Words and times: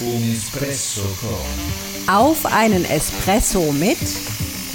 Un 0.00 0.32
Espresso 0.32 1.02
con. 1.20 2.12
Auf 2.12 2.44
einen 2.46 2.84
Espresso 2.84 3.70
mit 3.72 3.96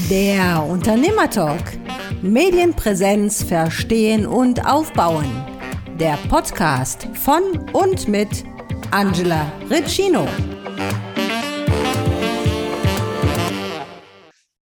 der 0.10 0.64
Unternehmertalk. 0.64 1.78
Medienpräsenz 2.22 3.44
verstehen 3.44 4.26
und 4.26 4.66
aufbauen. 4.66 5.30
Der 6.00 6.18
Podcast 6.30 7.10
von 7.16 7.42
und 7.74 8.08
mit 8.08 8.30
Angela 8.92 9.52
Riccino. 9.70 10.26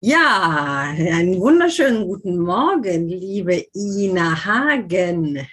Ja, 0.02 0.94
einen 0.96 1.40
wunderschönen 1.40 2.06
guten 2.06 2.38
Morgen, 2.38 3.08
liebe 3.08 3.66
Ina 3.74 4.46
Hagen. 4.46 5.48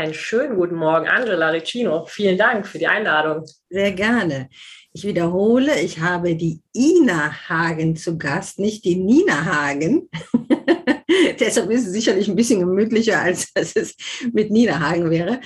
Einen 0.00 0.14
schönen 0.14 0.56
guten 0.56 0.76
Morgen, 0.76 1.08
Angela 1.08 1.50
Riccino. 1.50 2.06
Vielen 2.06 2.38
Dank 2.38 2.66
für 2.66 2.78
die 2.78 2.86
Einladung. 2.86 3.44
Sehr 3.68 3.92
gerne. 3.92 4.48
Ich 4.94 5.04
wiederhole, 5.04 5.78
ich 5.78 6.00
habe 6.00 6.36
die 6.36 6.62
Ina 6.74 7.30
Hagen 7.50 7.96
zu 7.96 8.16
Gast, 8.16 8.58
nicht 8.58 8.86
die 8.86 8.96
Nina 8.96 9.44
Hagen. 9.44 10.08
Deshalb 11.38 11.70
ist 11.70 11.86
es 11.86 11.92
sicherlich 11.92 12.28
ein 12.28 12.34
bisschen 12.34 12.60
gemütlicher, 12.60 13.20
als 13.20 13.52
dass 13.54 13.76
es 13.76 13.94
mit 14.32 14.50
Nina 14.50 14.80
Hagen 14.80 15.10
wäre. 15.10 15.42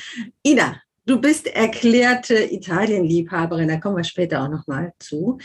Ina, 0.47 0.81
du 1.05 1.21
bist 1.21 1.49
erklärte 1.49 2.37
Italienliebhaberin, 2.45 3.67
da 3.67 3.79
kommen 3.79 3.97
wir 3.97 4.05
später 4.05 4.41
auch 4.45 4.51
nochmal 4.51 4.93
zu. 5.01 5.39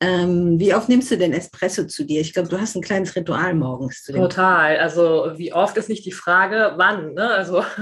Ähm, 0.00 0.58
wie 0.58 0.74
oft 0.74 0.88
nimmst 0.88 1.12
du 1.12 1.16
denn 1.16 1.32
Espresso 1.32 1.84
zu 1.84 2.04
dir? 2.04 2.20
Ich 2.20 2.34
glaube, 2.34 2.48
du 2.48 2.60
hast 2.60 2.74
ein 2.74 2.82
kleines 2.82 3.14
Ritual 3.14 3.54
morgens 3.54 4.02
zu 4.02 4.12
dir. 4.12 4.22
Total. 4.22 4.76
Also 4.78 5.34
wie 5.36 5.52
oft 5.52 5.76
ist 5.76 5.88
nicht 5.88 6.04
die 6.04 6.10
Frage, 6.10 6.74
wann. 6.76 7.14
Ne? 7.14 7.30
Also, 7.30 7.64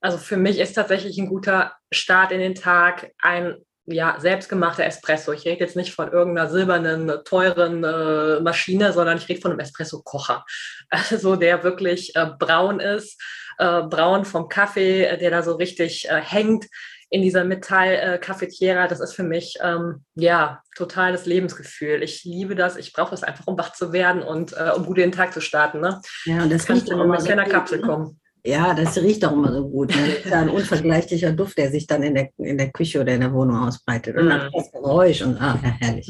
also 0.00 0.18
für 0.18 0.36
mich 0.36 0.58
ist 0.58 0.74
tatsächlich 0.74 1.18
ein 1.18 1.28
guter 1.28 1.72
Start 1.92 2.32
in 2.32 2.40
den 2.40 2.54
Tag 2.54 3.10
ein 3.20 3.56
ja, 3.90 4.16
selbstgemachter 4.18 4.84
Espresso. 4.84 5.32
Ich 5.32 5.46
rede 5.46 5.60
jetzt 5.60 5.76
nicht 5.76 5.94
von 5.94 6.12
irgendeiner 6.12 6.50
silbernen, 6.50 7.10
teuren 7.24 7.82
äh, 7.84 8.40
Maschine, 8.40 8.92
sondern 8.92 9.16
ich 9.16 9.28
rede 9.28 9.40
von 9.40 9.50
einem 9.50 9.60
Espresso-Kocher. 9.60 10.44
Also 10.90 11.36
der 11.36 11.64
wirklich 11.64 12.16
äh, 12.16 12.30
braun 12.38 12.80
ist, 12.80 13.20
äh, 13.58 13.82
braun 13.82 14.24
vom 14.24 14.48
Kaffee, 14.48 15.16
der 15.18 15.30
da 15.30 15.42
so 15.42 15.56
richtig 15.56 16.08
äh, 16.08 16.20
hängt 16.20 16.66
in 17.10 17.22
dieser 17.22 17.44
Metall-Cafetiera, 17.44 18.86
das 18.86 19.00
ist 19.00 19.14
für 19.14 19.22
mich 19.22 19.56
ähm, 19.62 20.04
ja 20.14 20.62
totales 20.76 21.24
Lebensgefühl. 21.24 22.02
Ich 22.02 22.24
liebe 22.24 22.54
das. 22.54 22.76
Ich 22.76 22.92
brauche 22.92 23.14
es 23.14 23.22
einfach, 23.22 23.46
um 23.46 23.58
wach 23.58 23.72
zu 23.72 23.92
werden 23.92 24.22
und 24.22 24.52
äh, 24.52 24.72
um 24.76 24.84
gut 24.84 24.98
in 24.98 25.04
den 25.04 25.12
Tag 25.12 25.32
zu 25.32 25.40
starten. 25.40 25.80
Ne? 25.80 26.00
Ja, 26.26 26.42
und 26.42 26.52
das 26.52 26.66
kann 26.66 26.78
riecht 26.78 26.90
in 26.90 27.00
einer 27.00 27.48
Kapsel 27.48 27.80
ne? 27.80 27.86
kommen. 27.86 28.17
Ja, 28.44 28.74
das 28.74 28.96
riecht 28.96 29.24
auch 29.24 29.32
immer 29.32 29.52
so 29.52 29.68
gut. 29.68 29.90
Ne? 29.90 30.16
Ja 30.28 30.40
ein 30.40 30.48
unvergleichlicher 30.48 31.32
Duft, 31.32 31.58
der 31.58 31.70
sich 31.70 31.86
dann 31.86 32.02
in 32.02 32.14
der, 32.14 32.30
in 32.38 32.58
der 32.58 32.70
Küche 32.70 33.00
oder 33.00 33.14
in 33.14 33.20
der 33.20 33.32
Wohnung 33.32 33.56
ausbreitet. 33.56 34.16
Und 34.16 34.28
dann 34.28 34.48
mm. 34.48 34.52
das 34.54 34.72
Geräusch 34.72 35.22
und 35.22 35.40
ah, 35.40 35.58
herrlich. 35.80 36.08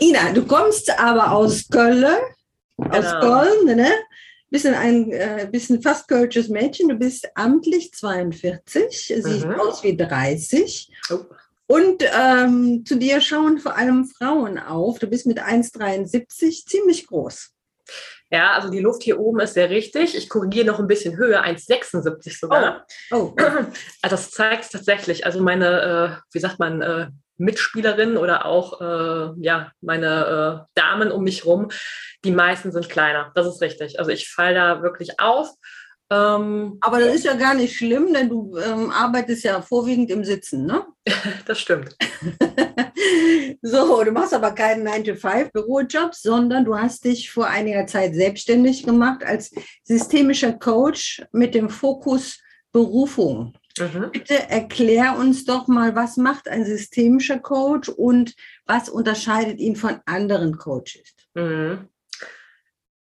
Ina, 0.00 0.32
du 0.32 0.44
kommst 0.46 0.90
aber 0.98 1.32
aus 1.32 1.68
Köln, 1.68 2.16
aus 2.76 3.04
genau. 3.04 3.20
Köln, 3.20 3.76
ne? 3.76 3.90
bist 4.54 4.66
ein 4.66 5.10
äh, 5.10 5.48
bisschen 5.50 5.82
fast 5.82 6.06
kölsches 6.06 6.48
Mädchen, 6.48 6.88
du 6.88 6.94
bist 6.94 7.28
amtlich 7.34 7.92
42, 7.92 9.08
siehst 9.08 9.44
mhm. 9.44 9.54
aus 9.58 9.82
wie 9.82 9.96
30. 9.96 10.92
Oh. 11.10 11.24
Und 11.66 12.04
ähm, 12.16 12.84
zu 12.86 12.94
dir 12.96 13.20
schauen 13.20 13.58
vor 13.58 13.76
allem 13.76 14.04
Frauen 14.04 14.58
auf. 14.58 15.00
Du 15.00 15.08
bist 15.08 15.26
mit 15.26 15.42
1,73 15.42 16.66
ziemlich 16.66 17.08
groß. 17.08 17.50
Ja, 18.34 18.54
also 18.54 18.68
die 18.68 18.80
Luft 18.80 19.04
hier 19.04 19.20
oben 19.20 19.38
ist 19.38 19.54
sehr 19.54 19.70
richtig. 19.70 20.16
Ich 20.16 20.28
korrigiere 20.28 20.66
noch 20.66 20.80
ein 20.80 20.88
bisschen 20.88 21.16
höher, 21.16 21.44
1,76 21.44 22.40
sogar. 22.40 22.84
Oh. 23.12 23.32
oh. 23.32 23.34
Also 24.02 24.16
das 24.16 24.32
zeigt 24.32 24.64
es 24.64 24.70
tatsächlich. 24.70 25.24
Also 25.24 25.40
meine, 25.40 26.18
äh, 26.20 26.22
wie 26.32 26.40
sagt 26.40 26.58
man, 26.58 26.82
äh, 26.82 27.06
Mitspielerinnen 27.36 28.16
oder 28.16 28.44
auch 28.44 28.80
äh, 28.80 29.34
ja, 29.40 29.70
meine 29.80 30.66
äh, 30.66 30.66
Damen 30.74 31.12
um 31.12 31.22
mich 31.22 31.46
rum, 31.46 31.70
die 32.24 32.32
meisten 32.32 32.72
sind 32.72 32.88
kleiner. 32.88 33.30
Das 33.36 33.46
ist 33.46 33.62
richtig. 33.62 34.00
Also 34.00 34.10
ich 34.10 34.28
falle 34.28 34.54
da 34.56 34.82
wirklich 34.82 35.20
auf. 35.20 35.50
Ähm, 36.14 36.78
Aber 36.80 37.00
das 37.00 37.14
ist 37.14 37.24
ja 37.24 37.34
gar 37.34 37.54
nicht 37.54 37.76
schlimm, 37.76 38.12
denn 38.12 38.28
du 38.28 38.56
ähm, 38.58 38.90
arbeitest 38.90 39.44
ja 39.44 39.60
vorwiegend 39.62 40.10
im 40.10 40.24
Sitzen, 40.24 40.66
ne? 40.66 40.86
das 41.46 41.58
stimmt. 41.58 41.96
so, 43.62 44.04
du 44.04 44.12
machst 44.12 44.34
aber 44.34 44.52
keinen 44.52 44.86
9-to-5-Bürojob, 44.86 46.14
sondern 46.14 46.64
du 46.64 46.76
hast 46.76 47.04
dich 47.04 47.30
vor 47.30 47.46
einiger 47.46 47.86
Zeit 47.86 48.14
selbstständig 48.14 48.84
gemacht 48.84 49.24
als 49.24 49.50
systemischer 49.82 50.52
Coach 50.52 51.24
mit 51.32 51.54
dem 51.54 51.68
Fokus 51.70 52.38
Berufung. 52.72 53.54
Mhm. 53.78 54.10
Bitte 54.12 54.48
erklär 54.48 55.16
uns 55.18 55.44
doch 55.44 55.66
mal, 55.68 55.96
was 55.96 56.16
macht 56.16 56.48
ein 56.48 56.64
systemischer 56.64 57.38
Coach 57.38 57.88
und 57.88 58.34
was 58.66 58.88
unterscheidet 58.88 59.58
ihn 59.58 59.76
von 59.76 60.00
anderen 60.06 60.56
Coaches? 60.58 61.14
Mhm. 61.34 61.88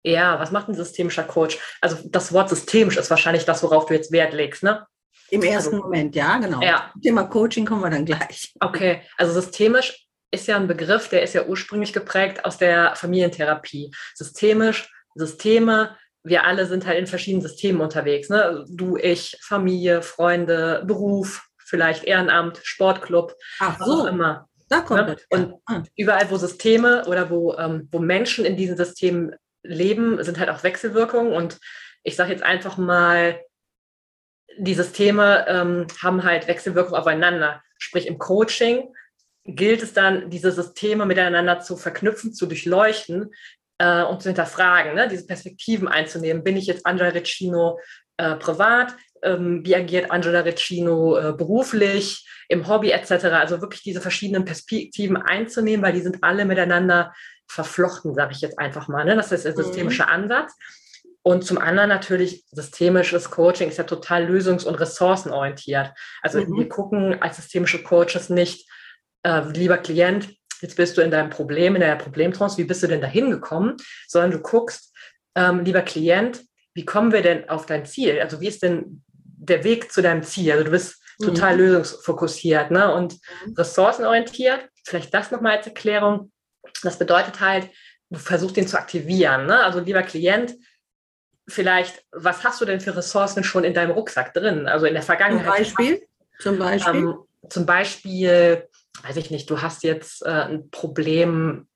Ja, 0.04 0.40
was 0.40 0.52
macht 0.52 0.68
ein 0.68 0.74
systemischer 0.74 1.24
Coach? 1.24 1.60
Also 1.80 1.98
das 2.06 2.34
Wort 2.34 2.50
systemisch 2.50 2.98
ist 2.98 3.10
wahrscheinlich 3.10 3.46
das, 3.46 3.62
worauf 3.64 3.86
du 3.86 3.94
jetzt 3.94 4.12
Wert 4.12 4.34
legst, 4.34 4.64
ne? 4.64 4.86
Im 5.30 5.44
ersten 5.44 5.76
also, 5.76 5.86
Moment, 5.86 6.16
ja, 6.16 6.38
genau. 6.40 6.62
Ja. 6.62 6.92
Thema 7.02 7.24
Coaching 7.24 7.66
kommen 7.66 7.82
wir 7.82 7.90
dann 7.90 8.06
gleich. 8.06 8.54
Okay, 8.60 9.02
also 9.18 9.40
systemisch 9.40 10.08
ist 10.32 10.48
ja 10.48 10.58
ein 10.58 10.68
Begriff, 10.68 11.10
der 11.10 11.24
ist 11.24 11.34
ja 11.34 11.46
ursprünglich 11.46 11.94
geprägt 11.94 12.44
aus 12.46 12.58
der 12.58 12.96
Familientherapie. 12.96 13.92
Systemisch, 14.14 14.92
Systeme, 15.16 15.96
wir 16.24 16.46
alle 16.46 16.66
sind 16.66 16.86
halt 16.86 17.00
in 17.00 17.08
verschiedenen 17.08 17.42
Systemen 17.42 17.82
unterwegs. 17.82 18.30
Ne? 18.30 18.66
Du, 18.70 18.98
ich, 18.98 19.38
Familie, 19.42 20.02
Freunde, 20.02 20.84
Beruf, 20.86 21.48
vielleicht 21.58 22.04
Ehrenamt, 22.04 22.60
Sportclub, 22.64 23.36
Ach 23.60 23.78
so. 23.80 23.86
was 23.86 24.00
auch 24.02 24.06
immer. 24.06 24.48
Da 24.70 24.82
kommt 24.82 25.08
ne? 25.08 25.18
Und 25.30 25.54
ah. 25.66 25.84
überall, 25.98 26.30
wo 26.30 26.38
Systeme 26.38 27.06
oder 27.08 27.30
wo, 27.30 27.56
ähm, 27.56 27.90
wo 27.92 28.00
Menschen 28.00 28.46
in 28.46 28.56
diesen 28.56 28.78
Systemen 28.78 29.36
leben, 29.64 30.24
sind 30.24 30.40
halt 30.40 30.50
auch 30.50 30.64
Wechselwirkungen. 30.64 31.34
Und 31.34 31.60
ich 32.04 32.16
sage 32.16 32.32
jetzt 32.32 32.44
einfach 32.44 32.78
mal, 32.78 33.40
die 34.58 34.74
Systeme 34.74 35.46
ähm, 35.48 35.88
haben 36.02 36.24
halt 36.24 36.48
Wechselwirkungen 36.48 37.00
aufeinander. 37.00 37.62
Sprich, 37.78 38.08
im 38.08 38.18
Coaching 38.18 38.94
gilt 39.46 39.82
es 39.82 39.94
dann, 39.94 40.30
diese 40.30 40.52
Systeme 40.52 41.06
miteinander 41.06 41.62
zu 41.62 41.78
verknüpfen, 41.78 42.34
zu 42.34 42.46
durchleuchten, 42.46 43.32
äh, 43.82 44.04
und 44.04 44.22
zu 44.22 44.30
hinterfragen, 44.30 44.94
ne? 44.94 45.08
diese 45.08 45.26
Perspektiven 45.26 45.88
einzunehmen. 45.88 46.44
Bin 46.44 46.56
ich 46.56 46.68
jetzt 46.68 46.86
Angela 46.86 47.10
Riccino 47.10 47.80
äh, 48.18 48.36
privat? 48.36 48.96
Ähm, 49.24 49.66
wie 49.66 49.76
agiert 49.76 50.12
Angela 50.12 50.42
Riccino 50.42 51.18
äh, 51.18 51.34
beruflich, 51.34 52.28
im 52.48 52.68
Hobby 52.68 52.92
etc.? 52.92 53.26
Also 53.26 53.62
wirklich 53.62 53.82
diese 53.82 54.02
verschiedenen 54.02 54.46
Perspektiven 54.46 55.18
einzunehmen, 55.18 55.84
weil 55.84 55.94
die 55.94 56.02
sind 56.02 56.20
alle 56.22 56.46
miteinander 56.46 57.14
verflochten, 57.52 58.16
sage 58.16 58.32
ich 58.34 58.42
jetzt 58.42 58.58
einfach 58.60 58.88
mal. 58.88 59.04
Ne? 59.06 59.16
Das 59.16 59.32
ist 59.32 59.46
der 59.46 59.52
mhm. 59.52 59.64
systemische 59.64 60.04
mhm. 60.04 60.10
Ansatz. 60.10 60.54
Und 61.24 61.46
zum 61.46 61.60
anderen 61.60 61.90
natürlich 61.90 62.46
systemisches 62.52 63.30
Coaching 63.30 63.70
ist 63.70 63.78
ja 63.78 63.84
total 63.84 64.26
lösungs- 64.26 64.66
und 64.66 64.76
ressourcenorientiert. 64.76 65.92
Also 66.22 66.40
mhm. 66.40 66.58
wir 66.58 66.70
gucken 66.70 67.22
als 67.22 67.36
systemische 67.36 67.84
Coaches 67.84 68.30
nicht, 68.30 68.68
äh, 69.24 69.42
lieber 69.52 69.78
Klient, 69.78 70.34
jetzt 70.62 70.78
bist 70.78 70.98
du 70.98 71.02
in 71.02 71.12
deinem 71.12 71.30
Problem, 71.30 71.76
in 71.76 71.82
der 71.82 71.96
Problemtrance, 71.96 72.58
wie 72.58 72.64
bist 72.64 72.82
du 72.82 72.88
denn 72.88 73.02
da 73.02 73.08
hingekommen, 73.08 73.78
sondern 74.08 74.32
du 74.32 74.40
guckst, 74.40 74.96
ähm, 75.36 75.64
lieber 75.64 75.82
Klient, 75.82 76.42
wie 76.74 76.86
kommen 76.86 77.12
wir 77.12 77.22
denn 77.22 77.50
auf 77.50 77.66
dein 77.66 77.86
Ziel? 77.86 78.20
Also 78.20 78.42
wie 78.42 78.48
ist 78.48 78.64
denn 78.64 79.04
der 79.16 79.64
Weg 79.64 79.92
zu 79.92 80.02
deinem 80.02 80.24
Ziel? 80.24 80.54
Also 80.54 80.64
du 80.64 80.72
bist 80.72 81.02
total 81.22 81.54
mhm. 81.54 81.60
lösungsfokussiert 81.60 82.72
ne? 82.72 82.94
und 82.94 83.14
mhm. 83.14 83.54
ressourcenorientiert. 83.54 84.70
Vielleicht 84.86 85.14
das 85.14 85.30
nochmal 85.30 85.58
als 85.58 85.68
Erklärung. 85.68 86.32
Das 86.84 86.98
bedeutet 86.98 87.40
halt, 87.40 87.70
du 88.10 88.20
versuchst 88.20 88.58
den 88.58 88.68
zu 88.68 88.78
aktivieren. 88.78 89.46
Ne? 89.46 89.64
Also 89.64 89.80
lieber 89.80 90.04
Klient, 90.04 90.56
vielleicht, 91.48 92.04
was 92.12 92.44
hast 92.44 92.62
du 92.62 92.66
denn 92.66 92.82
für 92.82 92.96
Ressourcen 92.96 93.44
schon 93.44 93.64
in 93.64 93.74
deinem 93.74 93.92
Rucksack 93.92 94.34
drin? 94.34 94.68
Also 94.68 94.86
in 94.86 94.94
der 94.94 95.04
Vergangenheit. 95.04 95.66
Zum 95.68 95.76
Beispiel? 95.76 96.08
Zum 96.40 96.60
Beispiel? 96.60 96.96
Ähm, 96.96 97.18
zum 97.50 97.66
Beispiel 97.66 98.68
weiß 99.04 99.18
ich 99.18 99.32
nicht, 99.32 99.50
du 99.50 99.62
hast 99.62 99.84
jetzt 99.84 100.26
äh, 100.26 100.30
ein 100.30 100.70
Problem 100.70 101.68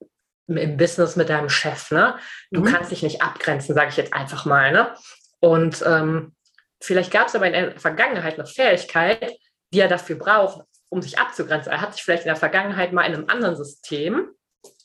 im 0.48 0.78
Business 0.78 1.16
mit 1.16 1.30
deinem 1.30 1.50
Chef, 1.50 1.92
ne? 1.92 2.18
Du 2.52 2.62
mhm. 2.62 2.66
kannst 2.66 2.92
dich 2.92 3.02
nicht 3.02 3.22
abgrenzen, 3.22 3.74
sage 3.74 3.90
ich 3.90 3.98
jetzt 3.98 4.14
einfach 4.14 4.46
mal, 4.46 4.72
ne? 4.72 4.94
Und 5.40 5.84
ähm, 5.86 6.36
vielleicht 6.82 7.12
gab 7.12 7.28
es 7.28 7.36
aber 7.36 7.48
in 7.48 7.54
der 7.54 7.80
Vergangenheit 7.80 8.36
eine 8.36 8.46
Fähigkeit, 8.46 9.34
die 9.74 9.80
er 9.80 9.88
dafür 9.88 10.18
braucht, 10.18 10.66
um 10.90 11.02
sich 11.02 11.18
abzugrenzen. 11.18 11.72
Er 11.72 11.82
hat 11.82 11.94
sich 11.94 12.04
vielleicht 12.04 12.24
in 12.24 12.30
der 12.30 12.36
Vergangenheit 12.36 12.94
mal 12.94 13.06
in 13.06 13.16
einem 13.16 13.30
anderen 13.30 13.56
System, 13.56 14.30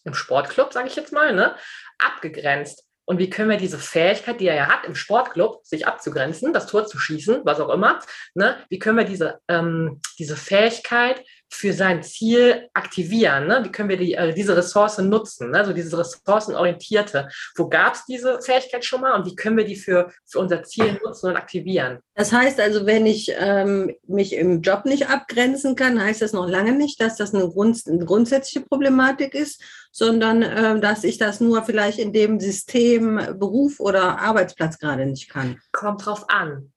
im 0.04 0.14
Sportclub, 0.14 0.72
sage 0.72 0.88
ich 0.88 0.96
jetzt 0.96 1.12
mal, 1.12 1.34
ne, 1.34 1.56
abgegrenzt. 1.98 2.84
Und 3.04 3.18
wie 3.18 3.28
können 3.28 3.50
wir 3.50 3.56
diese 3.56 3.78
Fähigkeit, 3.78 4.40
die 4.40 4.46
er 4.46 4.54
ja 4.54 4.68
hat, 4.68 4.84
im 4.84 4.94
Sportclub 4.94 5.66
sich 5.66 5.86
abzugrenzen, 5.86 6.52
das 6.52 6.66
Tor 6.66 6.86
zu 6.86 6.98
schießen, 6.98 7.40
was 7.44 7.58
auch 7.58 7.70
immer, 7.70 7.98
ne, 8.34 8.56
wie 8.68 8.78
können 8.78 8.98
wir 8.98 9.04
diese, 9.04 9.40
ähm, 9.48 10.00
diese 10.18 10.36
Fähigkeit 10.36 11.24
für 11.50 11.72
sein 11.72 12.02
Ziel 12.02 12.68
aktivieren? 12.74 13.46
Ne? 13.46 13.60
Wie 13.64 13.72
können 13.72 13.88
wir 13.88 13.96
die, 13.96 14.14
äh, 14.14 14.32
diese 14.32 14.56
Ressource 14.56 14.98
nutzen? 14.98 15.50
Ne? 15.50 15.58
Also 15.58 15.72
diese 15.72 15.98
ressourcenorientierte. 15.98 17.28
Wo 17.56 17.68
gab 17.68 17.94
es 17.94 18.04
diese 18.06 18.40
Fähigkeit 18.40 18.84
schon 18.84 19.00
mal 19.00 19.12
und 19.12 19.26
wie 19.26 19.34
können 19.34 19.56
wir 19.56 19.64
die 19.64 19.76
für, 19.76 20.10
für 20.26 20.38
unser 20.38 20.62
Ziel 20.62 20.98
nutzen 21.04 21.30
und 21.30 21.36
aktivieren? 21.36 21.98
Das 22.14 22.32
heißt 22.32 22.60
also, 22.60 22.86
wenn 22.86 23.06
ich 23.06 23.32
ähm, 23.38 23.94
mich 24.06 24.34
im 24.34 24.62
Job 24.62 24.84
nicht 24.84 25.08
abgrenzen 25.08 25.74
kann, 25.74 26.02
heißt 26.02 26.22
das 26.22 26.32
noch 26.32 26.48
lange 26.48 26.72
nicht, 26.72 27.00
dass 27.00 27.16
das 27.16 27.34
eine, 27.34 27.48
Grund, 27.48 27.82
eine 27.86 28.04
grundsätzliche 28.04 28.64
Problematik 28.66 29.34
ist, 29.34 29.62
sondern 29.92 30.42
äh, 30.42 30.80
dass 30.80 31.04
ich 31.04 31.18
das 31.18 31.40
nur 31.40 31.62
vielleicht 31.64 31.98
in 31.98 32.12
dem 32.12 32.38
System 32.38 33.16
Beruf 33.38 33.80
oder 33.80 34.18
Arbeitsplatz 34.18 34.78
gerade 34.78 35.06
nicht 35.06 35.30
kann. 35.30 35.60
Kommt 35.72 36.06
drauf 36.06 36.26
an. 36.28 36.72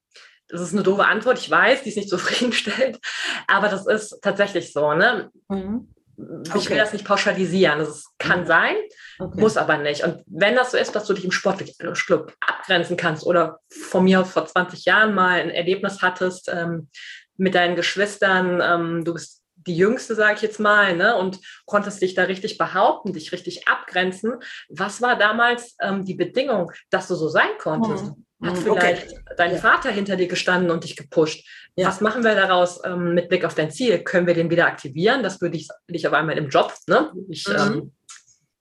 Das 0.53 0.61
ist 0.61 0.73
eine 0.73 0.83
doofe 0.83 1.05
Antwort, 1.05 1.39
ich 1.39 1.49
weiß, 1.49 1.81
die 1.83 1.89
ist 1.89 1.97
nicht 1.97 2.09
zufriedenstellend, 2.09 2.99
aber 3.47 3.69
das 3.69 3.87
ist 3.87 4.19
tatsächlich 4.21 4.71
so. 4.71 4.93
Ne? 4.93 5.31
Mhm. 5.49 5.89
Okay. 6.15 6.57
Ich 6.59 6.69
will 6.69 6.77
das 6.77 6.93
nicht 6.93 7.05
pauschalisieren. 7.05 7.79
Das 7.79 8.05
kann 8.19 8.41
mhm. 8.41 8.45
sein, 8.45 8.75
okay. 9.17 9.41
muss 9.41 9.57
aber 9.57 9.77
nicht. 9.77 10.03
Und 10.03 10.23
wenn 10.27 10.55
das 10.55 10.71
so 10.71 10.77
ist, 10.77 10.95
dass 10.95 11.05
du 11.05 11.13
dich 11.13 11.25
im 11.25 11.31
Sportclub 11.31 12.33
abgrenzen 12.39 12.97
kannst 12.97 13.25
oder 13.25 13.59
von 13.71 14.03
mir 14.03 14.21
aus 14.21 14.29
vor 14.29 14.45
20 14.45 14.85
Jahren 14.85 15.15
mal 15.15 15.39
ein 15.39 15.49
Erlebnis 15.49 16.03
hattest 16.03 16.49
ähm, 16.53 16.89
mit 17.35 17.55
deinen 17.55 17.75
Geschwistern, 17.75 18.61
ähm, 18.61 19.03
du 19.03 19.13
bist 19.13 19.41
die 19.55 19.75
Jüngste, 19.75 20.13
sage 20.13 20.35
ich 20.35 20.41
jetzt 20.41 20.59
mal, 20.59 20.95
ne, 20.95 21.15
und 21.15 21.39
konntest 21.65 22.01
dich 22.01 22.13
da 22.13 22.23
richtig 22.23 22.57
behaupten, 22.57 23.13
dich 23.13 23.31
richtig 23.31 23.67
abgrenzen. 23.67 24.35
Was 24.69 25.01
war 25.01 25.17
damals 25.17 25.75
ähm, 25.81 26.05
die 26.05 26.15
Bedingung, 26.15 26.71
dass 26.89 27.07
du 27.07 27.15
so 27.15 27.29
sein 27.29 27.51
konntest? 27.59 28.05
Mhm. 28.05 28.25
Hat 28.43 28.55
mhm, 28.55 28.61
vielleicht 28.61 29.11
okay. 29.11 29.19
dein 29.37 29.51
ja. 29.53 29.57
Vater 29.57 29.91
hinter 29.91 30.15
dir 30.15 30.27
gestanden 30.27 30.71
und 30.71 30.83
dich 30.83 30.95
gepusht? 30.95 31.47
Ja. 31.75 31.87
Was 31.87 32.01
machen 32.01 32.23
wir 32.23 32.35
daraus 32.35 32.81
ähm, 32.85 33.13
mit 33.13 33.29
Blick 33.29 33.45
auf 33.45 33.55
dein 33.55 33.71
Ziel? 33.71 33.99
Können 33.99 34.27
wir 34.27 34.33
den 34.33 34.49
wieder 34.49 34.67
aktivieren? 34.67 35.23
Das 35.23 35.41
würde 35.41 35.57
ich 35.57 35.67
dich 35.89 36.07
auf 36.07 36.13
einmal 36.13 36.37
im 36.37 36.49
Job, 36.49 36.73
ne? 36.87 37.11
Ich, 37.29 37.47
mhm. 37.47 37.55
ähm, 37.55 37.91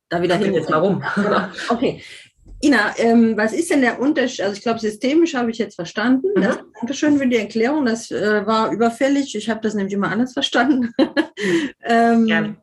da 0.09 0.23
wieder 0.23 0.37
hin. 0.37 0.55
Jetzt 0.55 0.71
mal 0.71 0.79
rum. 0.79 1.03
Genau. 1.17 1.49
Okay. 1.69 2.03
Ina, 2.65 2.95
ähm, 2.99 3.37
was 3.37 3.53
ist 3.53 3.71
denn 3.71 3.81
der 3.81 4.01
Unterschied? 4.01 4.43
Also 4.43 4.57
ich 4.57 4.63
glaube, 4.63 4.79
systemisch 4.79 5.35
habe 5.35 5.51
ich 5.51 5.59
jetzt 5.59 5.75
verstanden. 5.75 6.29
Mhm. 6.37 6.43
Das, 6.43 6.59
Dankeschön 6.79 7.19
für 7.19 7.27
die 7.27 7.37
Erklärung. 7.37 7.87
Das 7.87 8.11
äh, 8.11 8.47
war 8.47 8.71
überfällig. 8.71 9.35
Ich 9.35 9.51
habe 9.51 9.61
das 9.61 9.75
nämlich 9.75 9.95
immer 9.95 10.11
anders 10.11 10.33
verstanden. 10.33 10.93
ähm, 11.85 12.57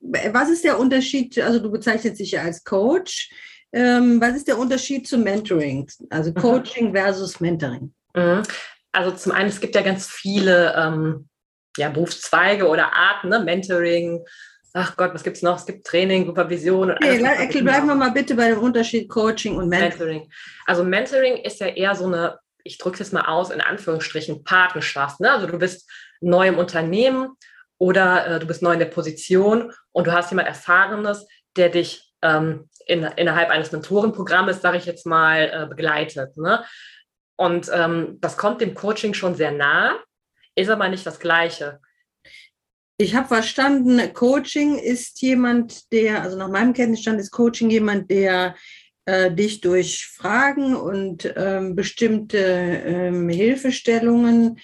was 0.00 0.50
ist 0.50 0.64
der 0.64 0.78
Unterschied? 0.78 1.38
Also 1.38 1.60
du 1.60 1.70
bezeichnest 1.70 2.18
dich 2.18 2.32
ja 2.32 2.42
als 2.42 2.64
Coach. 2.64 3.30
Ähm, 3.74 4.20
was 4.20 4.36
ist 4.36 4.46
der 4.46 4.56
Unterschied 4.56 5.08
zum 5.08 5.24
Mentoring? 5.24 5.90
Also. 6.08 6.32
Coaching 6.32 6.94
versus 6.94 7.40
Mentoring. 7.40 7.92
Mhm. 8.14 8.42
Also 8.92 9.10
zum 9.10 9.32
einen, 9.32 9.48
es 9.48 9.60
gibt 9.60 9.74
ja 9.74 9.82
ganz 9.82 10.06
viele 10.06 10.72
ähm, 10.76 11.28
ja, 11.76 11.88
Berufszweige 11.88 12.68
oder 12.68 12.92
Arten, 12.92 13.30
ne? 13.30 13.40
Mentoring. 13.40 14.24
Ach 14.72 14.96
Gott, 14.96 15.12
was 15.12 15.24
gibt 15.24 15.36
es 15.36 15.42
noch? 15.42 15.58
Es 15.58 15.66
gibt 15.66 15.84
Training, 15.86 16.26
Supervision. 16.26 16.90
Und 16.90 16.96
okay, 16.96 17.24
alles, 17.24 17.52
bleiben 17.52 17.88
wir 17.88 17.96
mal 17.96 18.12
bitte 18.12 18.36
bei 18.36 18.48
dem 18.48 18.60
Unterschied 18.60 19.08
Coaching 19.08 19.56
und 19.56 19.68
Mentoring. 19.68 19.90
Mentoring. 19.90 20.32
Also 20.66 20.84
Mentoring 20.84 21.36
ist 21.38 21.60
ja 21.60 21.66
eher 21.66 21.96
so 21.96 22.06
eine, 22.06 22.38
ich 22.62 22.78
drücke 22.78 23.02
es 23.02 23.10
mal 23.10 23.26
aus, 23.26 23.50
in 23.50 23.60
Anführungsstrichen, 23.60 24.44
Partnerschaft. 24.44 25.18
Ne? 25.18 25.32
Also 25.32 25.48
du 25.48 25.58
bist 25.58 25.90
neu 26.20 26.46
im 26.46 26.58
Unternehmen 26.58 27.30
oder 27.78 28.26
äh, 28.26 28.38
du 28.38 28.46
bist 28.46 28.62
neu 28.62 28.72
in 28.72 28.78
der 28.78 28.86
Position 28.86 29.72
und 29.90 30.06
du 30.06 30.12
hast 30.12 30.30
jemand 30.30 30.46
Erfahrenes, 30.46 31.26
der 31.56 31.70
dich 31.70 32.12
ähm, 32.22 32.68
in, 32.86 33.02
innerhalb 33.02 33.50
eines 33.50 33.72
Mentorenprogrammes, 33.72 34.60
sage 34.60 34.78
ich 34.78 34.86
jetzt 34.86 35.06
mal, 35.06 35.50
äh, 35.52 35.66
begleitet. 35.66 36.36
Ne? 36.36 36.64
Und 37.36 37.70
ähm, 37.72 38.18
das 38.20 38.36
kommt 38.36 38.60
dem 38.60 38.74
Coaching 38.74 39.14
schon 39.14 39.34
sehr 39.34 39.52
nah, 39.52 39.98
ist 40.54 40.70
aber 40.70 40.88
nicht 40.88 41.06
das 41.06 41.18
Gleiche. 41.18 41.80
Ich 42.96 43.16
habe 43.16 43.26
verstanden, 43.26 44.12
Coaching 44.12 44.78
ist 44.78 45.20
jemand, 45.20 45.92
der, 45.92 46.22
also 46.22 46.38
nach 46.38 46.48
meinem 46.48 46.72
Kenntnisstand 46.72 47.18
ist 47.20 47.32
Coaching 47.32 47.68
jemand, 47.70 48.08
der 48.08 48.54
äh, 49.06 49.32
dich 49.32 49.60
durch 49.60 50.06
Fragen 50.06 50.76
und 50.76 51.32
ähm, 51.36 51.74
bestimmte 51.74 52.38
ähm, 52.38 53.28
Hilfestellungen 53.28 54.60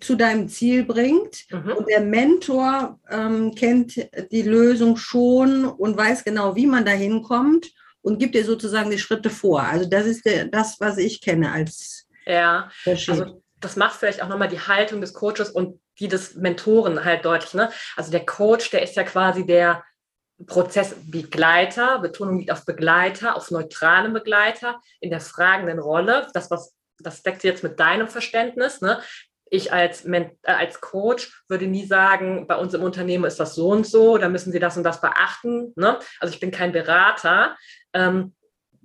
zu 0.00 0.14
deinem 0.14 0.48
Ziel 0.48 0.84
bringt. 0.84 1.44
Mhm. 1.50 1.72
Und 1.72 1.88
der 1.88 2.00
Mentor 2.00 3.00
ähm, 3.10 3.54
kennt 3.54 3.96
die 4.30 4.42
Lösung 4.42 4.96
schon 4.96 5.64
und 5.64 5.96
weiß 5.96 6.24
genau, 6.24 6.54
wie 6.54 6.66
man 6.66 6.84
da 6.84 6.92
hinkommt 6.92 7.72
und 8.02 8.18
gibt 8.18 8.34
dir 8.34 8.44
sozusagen 8.44 8.90
die 8.90 8.98
Schritte 8.98 9.30
vor. 9.30 9.62
Also 9.62 9.88
das 9.88 10.06
ist 10.06 10.24
der, 10.26 10.46
das, 10.46 10.78
was 10.78 10.98
ich 10.98 11.20
kenne 11.20 11.50
als 11.50 12.06
Ja, 12.26 12.70
also 12.86 13.42
das 13.60 13.76
macht 13.76 13.96
vielleicht 13.96 14.22
auch 14.22 14.28
nochmal 14.28 14.48
die 14.48 14.60
Haltung 14.60 15.00
des 15.00 15.14
Coaches 15.14 15.50
und 15.50 15.80
die 15.98 16.08
des 16.08 16.34
Mentoren 16.34 17.04
halt 17.04 17.24
deutlich. 17.24 17.54
Ne? 17.54 17.70
Also 17.96 18.10
der 18.10 18.26
Coach, 18.26 18.70
der 18.70 18.82
ist 18.82 18.96
ja 18.96 19.04
quasi 19.04 19.46
der 19.46 19.82
Prozessbegleiter, 20.46 22.00
Betonung 22.00 22.38
liegt 22.38 22.50
auf 22.50 22.64
Begleiter, 22.64 23.36
auf 23.36 23.50
neutralen 23.50 24.12
Begleiter 24.12 24.80
in 25.00 25.10
der 25.10 25.20
fragenden 25.20 25.78
Rolle. 25.78 26.28
Das, 26.34 26.50
was 26.50 26.74
das 26.98 27.22
deckt 27.22 27.44
jetzt 27.44 27.62
mit 27.62 27.80
deinem 27.80 28.08
Verständnis. 28.08 28.80
Ne? 28.80 29.00
Ich 29.54 29.72
als, 29.72 30.04
äh, 30.04 30.30
als 30.42 30.80
Coach 30.80 31.44
würde 31.48 31.66
nie 31.66 31.86
sagen, 31.86 32.46
bei 32.46 32.56
uns 32.56 32.74
im 32.74 32.82
Unternehmen 32.82 33.24
ist 33.24 33.38
das 33.38 33.54
so 33.54 33.68
und 33.68 33.86
so, 33.86 34.18
da 34.18 34.28
müssen 34.28 34.52
Sie 34.52 34.58
das 34.58 34.76
und 34.76 34.82
das 34.82 35.00
beachten. 35.00 35.72
Ne? 35.76 35.98
Also 36.20 36.34
ich 36.34 36.40
bin 36.40 36.50
kein 36.50 36.72
Berater. 36.72 37.56
Ähm, 37.92 38.34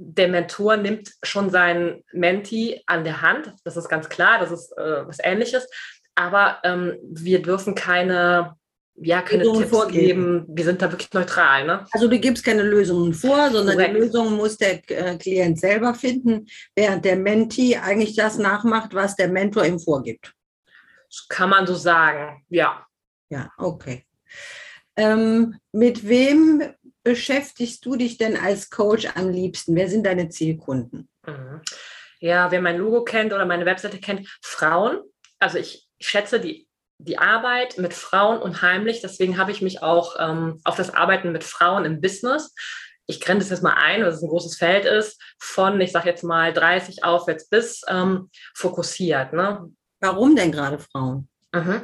der 0.01 0.29
Mentor 0.29 0.77
nimmt 0.77 1.11
schon 1.23 1.49
seinen 1.49 2.03
Menti 2.13 2.81
an 2.85 3.03
der 3.03 3.21
Hand, 3.21 3.53
das 3.65 3.75
ist 3.75 3.89
ganz 3.89 4.07
klar, 4.07 4.39
das 4.39 4.51
ist 4.51 4.71
äh, 4.77 5.05
was 5.05 5.17
Ähnliches. 5.21 5.67
Aber 6.15 6.59
ähm, 6.63 6.97
wir 7.03 7.41
dürfen 7.41 7.75
keine, 7.75 8.55
ja, 8.95 9.21
keine 9.21 9.43
Lösungen 9.43 9.61
Tipps 9.61 9.75
vorgeben. 9.75 10.45
geben. 10.45 10.45
Wir 10.49 10.65
sind 10.65 10.81
da 10.81 10.91
wirklich 10.91 11.11
neutral. 11.13 11.65
Ne? 11.65 11.85
Also 11.91 12.07
du 12.07 12.19
gibst 12.19 12.45
keine 12.45 12.63
Lösungen 12.63 13.13
vor, 13.13 13.49
sondern 13.51 13.75
Korrekt. 13.75 13.95
die 13.95 13.99
Lösung 13.99 14.33
muss 14.37 14.57
der 14.57 14.89
äh, 14.89 15.17
Klient 15.17 15.59
selber 15.59 15.93
finden, 15.93 16.45
während 16.75 17.03
der 17.03 17.15
Menti 17.15 17.75
eigentlich 17.75 18.15
das 18.15 18.37
nachmacht, 18.37 18.93
was 18.93 19.15
der 19.15 19.29
Mentor 19.29 19.65
ihm 19.65 19.79
vorgibt. 19.79 20.33
Das 21.09 21.27
kann 21.27 21.49
man 21.49 21.65
so 21.67 21.75
sagen, 21.75 22.43
ja. 22.49 22.85
Ja, 23.29 23.51
okay. 23.57 24.05
Ähm, 24.95 25.59
mit 25.71 26.07
wem 26.07 26.73
beschäftigst 27.03 27.85
du 27.85 27.95
dich 27.95 28.17
denn 28.17 28.37
als 28.37 28.69
Coach 28.69 29.07
am 29.15 29.29
liebsten? 29.29 29.75
Wer 29.75 29.89
sind 29.89 30.05
deine 30.05 30.29
Zielkunden? 30.29 31.09
Mhm. 31.25 31.61
Ja, 32.19 32.51
wer 32.51 32.61
mein 32.61 32.77
Logo 32.77 33.03
kennt 33.03 33.33
oder 33.33 33.45
meine 33.45 33.65
Webseite 33.65 33.99
kennt, 33.99 34.27
Frauen. 34.41 35.01
Also 35.39 35.57
ich 35.57 35.87
schätze 35.99 36.39
die, 36.39 36.67
die 36.97 37.17
Arbeit 37.17 37.77
mit 37.77 37.93
Frauen 37.93 38.41
unheimlich. 38.41 39.01
Deswegen 39.01 39.37
habe 39.37 39.51
ich 39.51 39.61
mich 39.61 39.81
auch 39.81 40.17
ähm, 40.19 40.59
auf 40.65 40.75
das 40.75 40.93
Arbeiten 40.93 41.31
mit 41.31 41.43
Frauen 41.43 41.85
im 41.85 42.01
Business 42.01 42.53
ich 43.09 43.19
grenze 43.19 43.45
es 43.45 43.49
jetzt 43.49 43.63
mal 43.63 43.73
ein, 43.73 44.03
weil 44.03 44.09
es 44.09 44.21
ein 44.21 44.29
großes 44.29 44.55
Feld 44.55 44.85
ist, 44.85 45.19
von, 45.39 45.81
ich 45.81 45.91
sage 45.91 46.07
jetzt 46.07 46.23
mal, 46.23 46.53
30 46.53 47.03
aufwärts 47.03 47.49
bis 47.49 47.81
ähm, 47.87 48.29
fokussiert. 48.53 49.33
Ne? 49.33 49.67
Warum 49.99 50.35
denn 50.35 50.51
gerade 50.51 50.79
Frauen? 50.79 51.27
Mhm. 51.53 51.81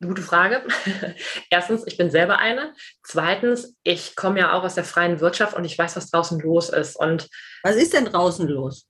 Gute 0.00 0.22
Frage. 0.22 0.62
Erstens, 1.50 1.86
ich 1.86 1.96
bin 1.96 2.10
selber 2.10 2.38
eine. 2.38 2.74
Zweitens, 3.04 3.76
ich 3.84 4.16
komme 4.16 4.40
ja 4.40 4.52
auch 4.52 4.64
aus 4.64 4.74
der 4.74 4.84
freien 4.84 5.20
Wirtschaft 5.20 5.54
und 5.54 5.64
ich 5.64 5.78
weiß, 5.78 5.96
was 5.96 6.10
draußen 6.10 6.40
los 6.40 6.70
ist. 6.70 6.96
Und 6.96 7.28
was 7.62 7.76
ist 7.76 7.92
denn 7.92 8.06
draußen 8.06 8.48
los? 8.48 8.88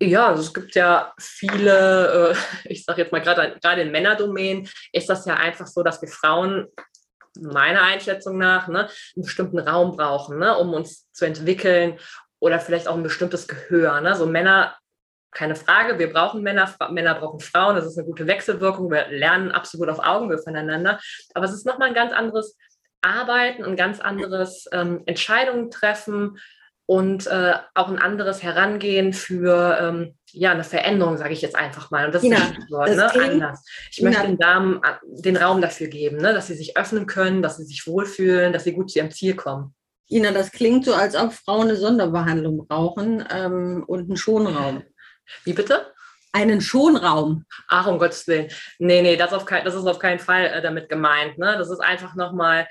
Ja, 0.00 0.28
also 0.28 0.42
es 0.42 0.54
gibt 0.54 0.74
ja 0.74 1.12
viele, 1.18 2.32
äh, 2.32 2.36
ich 2.72 2.84
sage 2.84 3.02
jetzt 3.02 3.12
mal 3.12 3.20
gerade 3.20 3.56
gerade 3.60 3.82
in 3.82 3.90
Männerdomänen, 3.90 4.68
ist 4.92 5.08
das 5.08 5.26
ja 5.26 5.34
einfach 5.34 5.66
so, 5.66 5.82
dass 5.82 6.00
wir 6.00 6.08
Frauen 6.08 6.68
meiner 7.40 7.82
Einschätzung 7.82 8.38
nach 8.38 8.68
ne, 8.68 8.88
einen 9.16 9.24
bestimmten 9.24 9.58
Raum 9.58 9.96
brauchen, 9.96 10.38
ne, 10.38 10.56
um 10.58 10.74
uns 10.74 11.10
zu 11.12 11.24
entwickeln 11.24 11.98
oder 12.38 12.60
vielleicht 12.60 12.88
auch 12.88 12.96
ein 12.96 13.02
bestimmtes 13.02 13.48
Gehör. 13.48 14.00
Ne? 14.00 14.14
So 14.14 14.26
Männer 14.26 14.76
keine 15.32 15.56
Frage, 15.56 15.98
wir 15.98 16.12
brauchen 16.12 16.42
Männer, 16.42 16.72
Männer 16.90 17.14
brauchen 17.14 17.40
Frauen, 17.40 17.74
das 17.74 17.86
ist 17.86 17.98
eine 17.98 18.06
gute 18.06 18.26
Wechselwirkung, 18.26 18.90
wir 18.90 19.08
lernen 19.08 19.50
absolut 19.50 19.88
auf 19.88 19.98
Augenhöhe 19.98 20.38
voneinander, 20.38 21.00
aber 21.34 21.46
es 21.46 21.52
ist 21.52 21.66
nochmal 21.66 21.88
ein 21.88 21.94
ganz 21.94 22.12
anderes 22.12 22.56
Arbeiten, 23.00 23.64
ein 23.64 23.76
ganz 23.76 24.00
anderes 24.00 24.68
ähm, 24.72 25.02
Entscheidungen 25.06 25.70
treffen 25.70 26.38
und 26.86 27.26
äh, 27.26 27.54
auch 27.74 27.88
ein 27.88 27.98
anderes 27.98 28.42
Herangehen 28.42 29.12
für 29.12 29.78
ähm, 29.80 30.14
ja, 30.32 30.52
eine 30.52 30.64
Veränderung, 30.64 31.16
sage 31.16 31.32
ich 31.32 31.42
jetzt 31.42 31.56
einfach 31.56 31.90
mal. 31.90 32.06
Und 32.06 32.14
das 32.14 32.22
Ina, 32.22 32.36
ist 32.36 32.70
Wort, 32.70 32.94
ne? 32.94 33.30
anders. 33.30 33.64
Ich 33.90 34.00
Ina. 34.00 34.10
möchte 34.10 34.26
den 34.26 34.38
Damen 34.38 34.80
äh, 34.82 35.22
den 35.22 35.36
Raum 35.36 35.60
dafür 35.60 35.88
geben, 35.88 36.18
ne? 36.18 36.32
dass 36.32 36.48
sie 36.48 36.54
sich 36.54 36.76
öffnen 36.76 37.06
können, 37.06 37.42
dass 37.42 37.56
sie 37.56 37.64
sich 37.64 37.86
wohlfühlen, 37.86 38.52
dass 38.52 38.64
sie 38.64 38.72
gut 38.72 38.90
zu 38.90 38.98
ihrem 38.98 39.10
Ziel 39.10 39.34
kommen. 39.34 39.74
Ina, 40.10 40.32
das 40.32 40.52
klingt 40.52 40.84
so, 40.84 40.94
als 40.94 41.16
ob 41.16 41.32
Frauen 41.32 41.68
eine 41.68 41.76
Sonderbehandlung 41.76 42.66
brauchen 42.66 43.24
ähm, 43.30 43.84
und 43.86 44.00
einen 44.00 44.16
Schonraum. 44.16 44.82
Wie 45.44 45.52
bitte? 45.52 45.92
Einen 46.32 46.60
Schonraum. 46.60 47.44
Ach, 47.68 47.86
um 47.86 47.98
Gottes 47.98 48.26
Willen. 48.26 48.50
Nee, 48.78 49.02
nee, 49.02 49.16
das, 49.16 49.32
auf 49.32 49.44
kein, 49.44 49.64
das 49.64 49.74
ist 49.74 49.86
auf 49.86 49.98
keinen 49.98 50.18
Fall 50.18 50.46
äh, 50.46 50.62
damit 50.62 50.88
gemeint. 50.88 51.38
Ne? 51.38 51.56
Das 51.58 51.70
ist 51.70 51.80
einfach 51.80 52.14
nochmal 52.14 52.66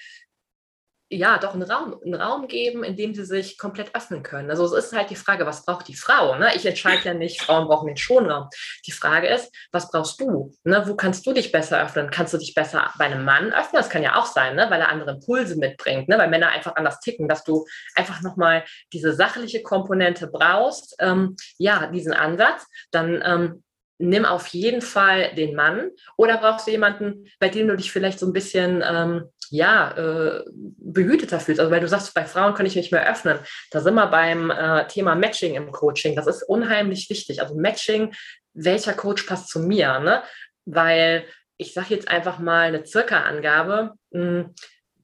ja, 1.13 1.37
doch 1.37 1.53
einen 1.53 1.69
Raum, 1.69 1.99
einen 2.03 2.15
Raum 2.15 2.47
geben, 2.47 2.85
in 2.85 2.95
dem 2.95 3.13
sie 3.13 3.25
sich 3.25 3.57
komplett 3.57 3.93
öffnen 3.93 4.23
können. 4.23 4.49
Also 4.49 4.65
es 4.65 4.85
ist 4.85 4.93
halt 4.93 5.09
die 5.09 5.17
Frage, 5.17 5.45
was 5.45 5.65
braucht 5.65 5.89
die 5.89 5.95
Frau? 5.95 6.37
Ne? 6.37 6.55
Ich 6.55 6.65
entscheide 6.65 7.03
ja 7.03 7.13
nicht, 7.13 7.41
Frauen 7.41 7.67
brauchen 7.67 7.87
den 7.87 7.97
Schonraum. 7.97 8.47
Die 8.87 8.93
Frage 8.93 9.27
ist, 9.27 9.53
was 9.73 9.91
brauchst 9.91 10.21
du? 10.21 10.53
Ne? 10.63 10.83
Wo 10.87 10.95
kannst 10.95 11.27
du 11.27 11.33
dich 11.33 11.51
besser 11.51 11.83
öffnen? 11.83 12.09
Kannst 12.09 12.33
du 12.33 12.37
dich 12.37 12.53
besser 12.53 12.89
bei 12.97 13.05
einem 13.05 13.25
Mann 13.25 13.51
öffnen? 13.51 13.73
Das 13.73 13.89
kann 13.89 14.03
ja 14.03 14.15
auch 14.15 14.25
sein, 14.25 14.55
ne? 14.55 14.67
weil 14.69 14.79
er 14.79 14.89
andere 14.89 15.11
Impulse 15.11 15.57
mitbringt, 15.57 16.07
ne? 16.07 16.17
weil 16.17 16.29
Männer 16.29 16.49
einfach 16.49 16.77
anders 16.77 17.01
ticken, 17.01 17.27
dass 17.27 17.43
du 17.43 17.65
einfach 17.95 18.21
nochmal 18.21 18.63
diese 18.93 19.13
sachliche 19.13 19.63
Komponente 19.63 20.27
brauchst, 20.27 20.95
ähm, 20.99 21.35
ja, 21.57 21.87
diesen 21.87 22.13
Ansatz, 22.13 22.65
dann 22.91 23.21
ähm, 23.25 23.63
nimm 24.01 24.25
auf 24.25 24.47
jeden 24.47 24.81
Fall 24.81 25.33
den 25.35 25.55
Mann 25.55 25.91
oder 26.17 26.37
brauchst 26.37 26.67
du 26.67 26.71
jemanden, 26.71 27.27
bei 27.39 27.49
dem 27.49 27.67
du 27.67 27.75
dich 27.75 27.91
vielleicht 27.91 28.19
so 28.19 28.25
ein 28.25 28.33
bisschen 28.33 28.83
ähm, 28.85 29.29
ja, 29.49 29.91
äh, 29.97 30.43
behüteter 30.47 31.39
fühlst. 31.39 31.59
Also 31.59 31.71
weil 31.71 31.81
du 31.81 31.87
sagst, 31.87 32.13
bei 32.13 32.25
Frauen 32.25 32.53
kann 32.53 32.65
ich 32.65 32.75
mich 32.75 32.91
mehr 32.91 33.09
öffnen. 33.09 33.39
Da 33.69 33.81
sind 33.81 33.95
wir 33.95 34.07
beim 34.07 34.49
äh, 34.49 34.87
Thema 34.87 35.15
Matching 35.15 35.55
im 35.55 35.71
Coaching. 35.71 36.15
Das 36.15 36.27
ist 36.27 36.43
unheimlich 36.43 37.09
wichtig. 37.09 37.41
Also 37.41 37.55
Matching, 37.55 38.13
welcher 38.53 38.93
Coach 38.93 39.23
passt 39.23 39.49
zu 39.49 39.59
mir? 39.59 39.99
Ne? 39.99 40.23
Weil 40.65 41.25
ich 41.57 41.73
sage 41.73 41.93
jetzt 41.93 42.07
einfach 42.07 42.39
mal 42.39 42.67
eine 42.67 42.85
Circa-Angabe, 42.85 43.93
hm, 44.13 44.55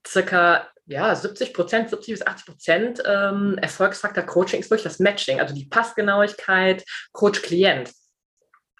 circa 0.07 0.67
ja, 0.87 1.13
70 1.13 1.53
Prozent, 1.53 1.89
70 1.89 2.13
bis 2.13 2.25
80 2.25 2.45
Prozent 2.45 3.03
ähm, 3.05 3.57
Erfolgsfaktor 3.61 4.23
Coaching 4.23 4.61
ist 4.61 4.71
wirklich 4.71 4.85
das 4.85 4.99
Matching, 4.99 5.41
also 5.41 5.53
die 5.53 5.65
Passgenauigkeit, 5.65 6.85
Coach-Klient. 7.11 7.91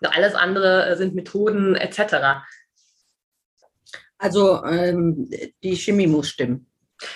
Alles 0.01 0.35
andere 0.35 0.95
sind 0.97 1.15
Methoden 1.15 1.75
etc. 1.75 2.43
Also 4.17 4.63
ähm, 4.63 5.29
die 5.63 5.75
Chemie 5.75 6.07
muss 6.07 6.29
stimmen. 6.29 6.67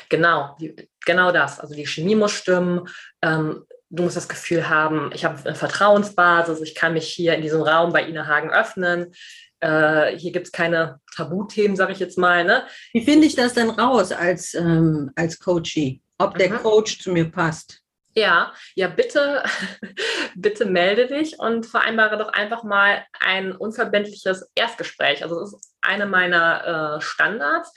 Genau, 0.10 0.56
die, 0.60 0.90
genau 1.06 1.32
das. 1.32 1.60
Also 1.60 1.76
die 1.76 1.88
Chemie 1.88 2.16
muss 2.16 2.32
stimmen. 2.32 2.88
Ähm, 3.22 3.66
du 3.90 4.04
musst 4.04 4.18
das 4.18 4.30
Gefühl 4.30 4.70
haben, 4.70 5.12
ich 5.14 5.26
habe 5.26 5.44
eine 5.46 5.56
Vertrauensbasis, 5.56 6.62
ich 6.62 6.76
kann 6.76 6.94
mich 6.94 7.08
hier 7.08 7.36
in 7.36 7.42
diesem 7.42 7.62
Raum 7.62 7.92
bei 7.92 8.08
Ina 8.08 8.26
Hagen 8.26 8.52
öffnen. 8.52 9.14
Äh, 9.60 10.18
hier 10.18 10.32
gibt 10.32 10.48
es 10.48 10.52
keine 10.52 11.00
Tabuthemen, 11.16 11.76
sage 11.76 11.92
ich 11.92 12.00
jetzt 12.00 12.18
mal. 12.18 12.44
Ne? 12.44 12.64
Wie 12.94 13.04
finde 13.04 13.28
ich 13.28 13.36
das 13.36 13.54
denn 13.54 13.70
raus 13.70 14.12
als, 14.12 14.54
ähm, 14.54 15.12
als 15.16 15.40
Coachie? 15.40 16.02
Ob 16.18 16.38
der 16.38 16.52
mhm. 16.52 16.58
Coach 16.58 17.00
zu 17.00 17.12
mir 17.12 17.30
passt? 17.30 17.81
Ja, 18.14 18.54
ja, 18.76 18.88
bitte, 18.88 19.44
bitte 20.36 20.66
melde 20.66 21.08
dich 21.08 21.40
und 21.40 21.66
vereinbare 21.66 22.18
doch 22.18 22.30
einfach 22.30 22.64
mal 22.64 23.06
ein 23.20 23.56
unverbindliches 23.56 24.50
Erstgespräch. 24.56 25.24
Also 25.24 25.40
das 25.40 25.54
ist 25.54 25.74
eine 25.82 26.06
meiner 26.06 26.98
äh, 26.98 27.02
Standards. 27.02 27.74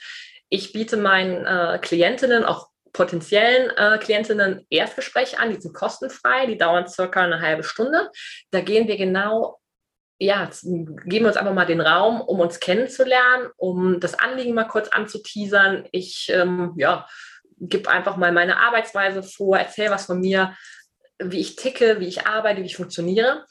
Ich 0.49 0.73
biete 0.73 0.97
meinen 0.97 1.45
äh, 1.45 1.79
Klientinnen, 1.79 2.43
auch 2.43 2.69
potenziellen 2.91 3.71
äh, 3.75 3.97
Klientinnen 3.97 4.65
Erstgespräche 4.69 5.39
an, 5.39 5.53
die 5.53 5.59
sind 5.59 5.73
kostenfrei, 5.73 6.45
die 6.45 6.57
dauern 6.57 6.87
circa 6.87 7.21
eine 7.21 7.41
halbe 7.41 7.63
Stunde. 7.63 8.09
Da 8.51 8.61
gehen 8.61 8.87
wir 8.87 8.97
genau 8.97 9.59
ja, 10.17 10.49
geben 10.63 11.25
wir 11.25 11.27
uns 11.27 11.35
einfach 11.35 11.53
mal 11.53 11.65
den 11.65 11.81
Raum, 11.81 12.21
um 12.21 12.39
uns 12.39 12.59
kennenzulernen, 12.61 13.49
um 13.57 13.99
das 13.99 14.17
Anliegen 14.17 14.53
mal 14.53 14.63
kurz 14.63 14.87
anzuteasern. 14.87 15.87
Ich, 15.91 16.31
ähm, 16.33 16.73
ja, 16.77 17.05
gebe 17.57 17.89
einfach 17.89 18.17
mal 18.17 18.31
meine 18.31 18.57
Arbeitsweise 18.57 19.23
vor, 19.23 19.57
erzähle 19.57 19.91
was 19.91 20.05
von 20.05 20.19
mir, 20.19 20.55
wie 21.19 21.39
ich 21.39 21.55
ticke, 21.55 21.99
wie 21.99 22.07
ich 22.07 22.27
arbeite, 22.27 22.61
wie 22.61 22.67
ich 22.67 22.75
funktioniere. 22.75 23.45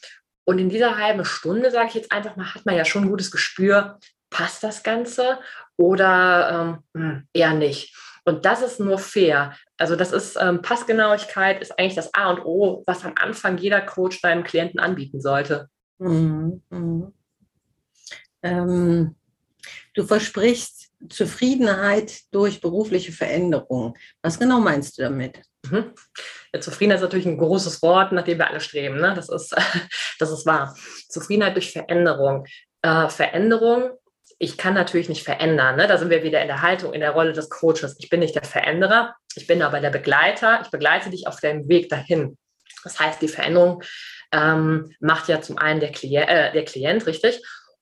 Und 0.45 0.59
in 0.59 0.69
dieser 0.69 0.99
halben 0.99 1.25
Stunde, 1.25 1.71
sage 1.71 1.89
ich 1.89 1.95
jetzt 1.95 2.13
einfach 2.13 2.37
mal, 2.37 2.55
hat 2.55 2.67
man 2.67 2.77
ja 2.77 2.85
schon 2.85 3.05
ein 3.05 3.11
gutes 3.11 3.31
Gespür, 3.31 3.99
passt 4.31 4.63
das 4.63 4.83
Ganze 4.83 5.39
oder 5.77 6.83
ähm, 6.95 7.01
hm, 7.01 7.29
eher 7.33 7.55
nicht. 7.55 7.97
Und 8.25 8.45
das 8.47 8.63
ist 8.63 8.81
nur 8.81 8.99
fair. 8.99 9.55
Also 9.77 9.97
das 9.97 10.13
ist 10.13 10.37
ähm, 10.41 10.63
Passgenauigkeit 10.63 11.61
ist 11.61 11.79
eigentlich 11.79 11.95
das 11.95 12.13
A 12.15 12.31
und 12.31 12.45
O, 12.45 12.83
was 12.87 13.05
am 13.05 13.13
Anfang 13.17 13.59
jeder 13.59 13.83
Coach 13.83 14.21
deinem 14.23 14.45
Klienten 14.45 14.81
anbieten 14.81 15.21
sollte. 15.21 15.69
Mhm. 15.99 16.63
Mhm. 16.71 17.13
Ähm, 18.43 19.17
du 19.95 20.05
versprichst 20.05 20.93
Zufriedenheit 21.09 22.21
durch 22.31 22.61
berufliche 22.61 23.13
Veränderung. 23.13 23.97
Was 24.23 24.39
genau 24.39 24.61
meinst 24.61 24.99
du 24.99 25.03
damit? 25.03 25.41
Mhm. 25.71 25.93
Ja, 26.53 26.61
Zufriedenheit 26.61 26.99
ist 26.99 27.05
natürlich 27.05 27.27
ein 27.27 27.39
großes 27.39 27.83
Wort, 27.83 28.13
nach 28.13 28.25
dem 28.25 28.39
wir 28.39 28.49
alle 28.49 28.61
streben. 28.61 28.97
Ne? 28.97 29.13
Das, 29.15 29.29
ist, 29.29 29.55
das 30.19 30.31
ist 30.31 30.47
wahr. 30.47 30.77
Zufriedenheit 31.09 31.55
durch 31.55 31.73
Veränderung. 31.73 32.47
Äh, 32.83 33.09
Veränderung, 33.09 33.91
ich 34.39 34.57
kann 34.57 34.75
natürlich 34.75 35.09
nicht 35.09 35.25
verändern. 35.25 35.77
Ne? 35.77 35.87
Da 35.87 35.99
sind 35.99 36.11
wir 36.11 36.23
wieder 36.23 36.43
in 36.43 36.49
der 36.49 36.63
Haltung, 36.63 36.93
in 36.93 37.01
der 37.01 37.13
Rolle 37.13 37.33
des 37.33 37.51
Coaches. 37.51 37.97
Ich 37.99 38.11
bin 38.11 38.21
nicht 38.21 38.35
der 38.35 38.45
Veränderer, 38.45 39.15
ich 39.37 39.47
bin 39.47 39.63
aber 39.63 39.81
der 39.81 39.91
Begleiter. 39.91 40.61
Ich 40.63 40.71
begleite 40.71 41.11
dich 41.11 41.27
auf 41.27 41.41
deinem 41.41 41.69
Weg 41.69 41.89
dahin. 41.89 42.37
Das 42.83 43.01
heißt, 43.01 43.23
die 43.23 43.29
Veränderung 43.29 43.83
ähm, 44.33 44.95
macht 45.01 45.29
ja 45.29 45.41
zum 45.41 45.59
einen 45.59 45.81
der, 45.81 45.93
Klient, 45.93 46.29
äh, 46.29 46.53
der 46.53 46.65
Klient, 46.65 47.07
richtig? 47.07 47.41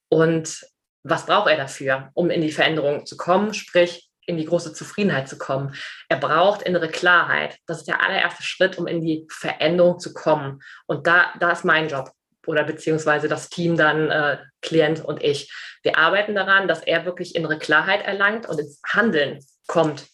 Und 0.08 0.64
was 1.02 1.26
braucht 1.26 1.50
er 1.50 1.56
dafür, 1.56 2.10
um 2.14 2.30
in 2.30 2.42
die 2.42 2.52
Veränderung 2.52 3.06
zu 3.06 3.16
kommen, 3.16 3.54
sprich 3.54 4.08
in 4.26 4.36
die 4.36 4.44
große 4.44 4.72
Zufriedenheit 4.72 5.28
zu 5.28 5.36
kommen. 5.36 5.74
Er 6.08 6.16
braucht 6.16 6.62
innere 6.62 6.88
Klarheit. 6.88 7.58
Das 7.66 7.78
ist 7.78 7.88
der 7.88 8.00
allererste 8.00 8.42
Schritt, 8.42 8.78
um 8.78 8.86
in 8.86 9.00
die 9.00 9.26
Veränderung 9.30 9.98
zu 9.98 10.14
kommen. 10.14 10.62
Und 10.86 11.06
da, 11.06 11.32
da 11.40 11.50
ist 11.50 11.64
mein 11.64 11.88
Job 11.88 12.12
oder 12.46 12.64
beziehungsweise 12.64 13.28
das 13.28 13.48
Team 13.48 13.76
dann, 13.76 14.10
äh, 14.10 14.38
Klient 14.60 15.04
und 15.04 15.22
ich. 15.22 15.52
Wir 15.82 15.98
arbeiten 15.98 16.34
daran, 16.34 16.68
dass 16.68 16.82
er 16.82 17.04
wirklich 17.04 17.34
innere 17.34 17.58
Klarheit 17.58 18.02
erlangt 18.04 18.48
und 18.48 18.60
ins 18.60 18.80
Handeln 18.86 19.40
kommt 19.66 20.06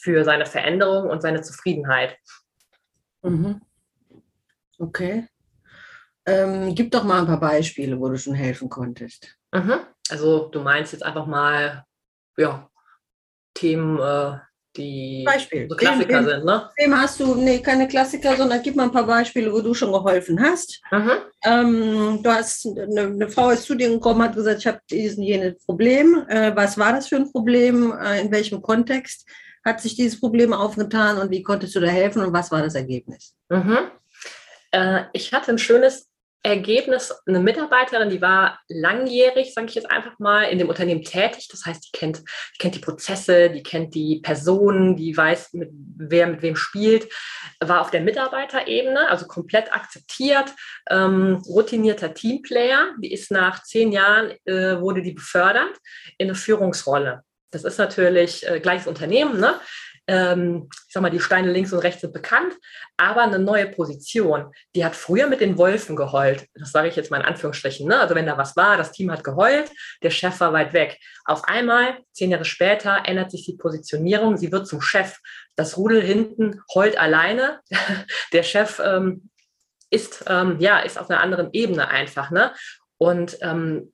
für 0.00 0.24
seine 0.24 0.46
Veränderung 0.46 1.10
und 1.10 1.20
seine 1.20 1.42
Zufriedenheit. 1.42 2.16
Mhm. 3.22 3.60
Okay. 4.78 5.28
Ähm, 6.26 6.74
gib 6.74 6.90
doch 6.90 7.04
mal 7.04 7.20
ein 7.20 7.26
paar 7.26 7.40
Beispiele, 7.40 7.98
wo 8.00 8.08
du 8.08 8.18
schon 8.18 8.34
helfen 8.34 8.68
konntest. 8.68 9.36
Mhm. 9.56 9.80
Also 10.10 10.48
du 10.48 10.60
meinst 10.60 10.92
jetzt 10.92 11.02
einfach 11.02 11.26
mal, 11.26 11.84
ja, 12.36 12.68
Themen, 13.54 13.98
äh, 13.98 14.38
die 14.76 15.24
Beispiel. 15.24 15.66
so 15.70 15.76
Klassiker 15.76 16.18
wem, 16.18 16.24
sind, 16.26 16.44
ne? 16.44 16.70
Wem 16.76 17.00
hast 17.00 17.18
du, 17.18 17.34
nee, 17.34 17.60
keine 17.60 17.88
Klassiker, 17.88 18.36
sondern 18.36 18.62
gib 18.62 18.76
mal 18.76 18.84
ein 18.84 18.92
paar 18.92 19.06
Beispiele, 19.06 19.50
wo 19.52 19.60
du 19.60 19.72
schon 19.72 19.90
geholfen 19.90 20.40
hast. 20.40 20.80
Mhm. 20.90 21.10
Ähm, 21.44 22.20
du 22.22 22.30
hast, 22.30 22.66
eine, 22.66 23.02
eine, 23.02 23.28
Frau 23.28 23.50
ist 23.50 23.64
zu 23.64 23.74
dir 23.74 23.88
gekommen, 23.88 24.22
hat 24.22 24.34
gesagt, 24.34 24.58
ich 24.58 24.66
habe 24.66 24.80
diesen, 24.90 25.22
jenes 25.22 25.64
Problem. 25.64 26.26
Äh, 26.28 26.54
was 26.54 26.76
war 26.76 26.92
das 26.92 27.08
für 27.08 27.16
ein 27.16 27.32
Problem? 27.32 27.92
Äh, 27.98 28.20
in 28.20 28.30
welchem 28.30 28.60
Kontext 28.60 29.26
hat 29.64 29.80
sich 29.80 29.96
dieses 29.96 30.20
Problem 30.20 30.52
aufgetan 30.52 31.18
und 31.18 31.30
wie 31.30 31.42
konntest 31.42 31.74
du 31.74 31.80
da 31.80 31.88
helfen 31.88 32.22
und 32.22 32.32
was 32.32 32.50
war 32.50 32.62
das 32.62 32.74
Ergebnis? 32.74 33.34
Mhm. 33.48 33.78
Äh, 34.70 35.04
ich 35.12 35.32
hatte 35.32 35.52
ein 35.52 35.58
schönes 35.58 36.08
Ergebnis, 36.46 37.12
eine 37.26 37.40
Mitarbeiterin, 37.40 38.08
die 38.08 38.22
war 38.22 38.60
langjährig, 38.68 39.52
sage 39.52 39.66
ich 39.66 39.74
jetzt 39.74 39.90
einfach 39.90 40.18
mal, 40.18 40.44
in 40.44 40.58
dem 40.58 40.68
Unternehmen 40.68 41.02
tätig. 41.02 41.48
Das 41.50 41.66
heißt, 41.66 41.86
die 41.86 41.96
kennt, 41.96 42.18
die 42.18 42.58
kennt 42.58 42.74
die 42.76 42.80
Prozesse, 42.80 43.50
die 43.50 43.62
kennt 43.62 43.94
die 43.94 44.20
Personen, 44.22 44.96
die 44.96 45.16
weiß, 45.16 45.54
mit, 45.54 45.70
wer 45.96 46.28
mit 46.28 46.42
wem 46.42 46.56
spielt, 46.56 47.12
war 47.60 47.80
auf 47.80 47.90
der 47.90 48.00
Mitarbeiterebene, 48.00 49.08
also 49.08 49.26
komplett 49.26 49.72
akzeptiert, 49.72 50.54
ähm, 50.88 51.42
routinierter 51.46 52.14
Teamplayer. 52.14 52.92
Die 53.02 53.12
ist 53.12 53.30
nach 53.30 53.62
zehn 53.64 53.90
Jahren, 53.90 54.32
äh, 54.44 54.80
wurde 54.80 55.02
die 55.02 55.12
befördert 55.12 55.76
in 56.18 56.28
eine 56.28 56.36
Führungsrolle. 56.36 57.22
Das 57.50 57.64
ist 57.64 57.78
natürlich 57.78 58.46
äh, 58.48 58.60
gleiches 58.60 58.86
Unternehmen, 58.86 59.40
ne? 59.40 59.60
Ähm, 60.08 60.68
ich 60.70 60.92
sag 60.92 61.02
mal, 61.02 61.10
die 61.10 61.20
Steine 61.20 61.50
links 61.50 61.72
und 61.72 61.80
rechts 61.80 62.00
sind 62.00 62.12
bekannt, 62.12 62.54
aber 62.96 63.22
eine 63.22 63.38
neue 63.38 63.66
Position. 63.66 64.52
Die 64.74 64.84
hat 64.84 64.94
früher 64.94 65.26
mit 65.26 65.40
den 65.40 65.58
Wolfen 65.58 65.96
geheult. 65.96 66.46
Das 66.54 66.72
sage 66.72 66.88
ich 66.88 66.96
jetzt 66.96 67.10
mal 67.10 67.18
in 67.18 67.26
Anführungsstrichen. 67.26 67.88
Ne? 67.88 67.98
Also 67.98 68.14
wenn 68.14 68.26
da 68.26 68.38
was 68.38 68.56
war, 68.56 68.76
das 68.76 68.92
Team 68.92 69.10
hat 69.10 69.24
geheult, 69.24 69.70
der 70.02 70.10
Chef 70.10 70.38
war 70.40 70.52
weit 70.52 70.72
weg. 70.72 70.98
Auf 71.24 71.44
einmal, 71.44 71.98
zehn 72.12 72.30
Jahre 72.30 72.44
später, 72.44 73.02
ändert 73.04 73.30
sich 73.30 73.44
die 73.44 73.56
Positionierung. 73.56 74.36
Sie 74.36 74.52
wird 74.52 74.66
zum 74.66 74.80
Chef. 74.80 75.18
Das 75.56 75.76
Rudel 75.76 76.02
hinten 76.02 76.62
heult 76.74 76.98
alleine. 76.98 77.60
der 78.32 78.42
Chef 78.42 78.80
ähm, 78.84 79.30
ist, 79.90 80.24
ähm, 80.28 80.56
ja, 80.60 80.80
ist 80.80 80.98
auf 80.98 81.10
einer 81.10 81.20
anderen 81.20 81.50
Ebene 81.52 81.88
einfach. 81.88 82.30
Ne? 82.30 82.52
Und 82.98 83.38
ähm, 83.42 83.92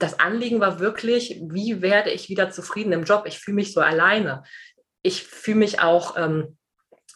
das 0.00 0.18
Anliegen 0.18 0.60
war 0.60 0.80
wirklich, 0.80 1.40
wie 1.42 1.82
werde 1.82 2.10
ich 2.10 2.28
wieder 2.28 2.50
zufrieden 2.50 2.92
im 2.92 3.04
Job? 3.04 3.24
Ich 3.26 3.38
fühle 3.38 3.56
mich 3.56 3.72
so 3.72 3.80
alleine. 3.80 4.42
Ich 5.02 5.22
fühle 5.24 5.58
mich 5.58 5.80
auch, 5.80 6.16
ähm, 6.16 6.56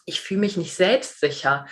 ich 0.05 0.21
fühle 0.21 0.39
mich 0.39 0.55
nicht 0.55 0.75
selbstsicher. 0.75 1.65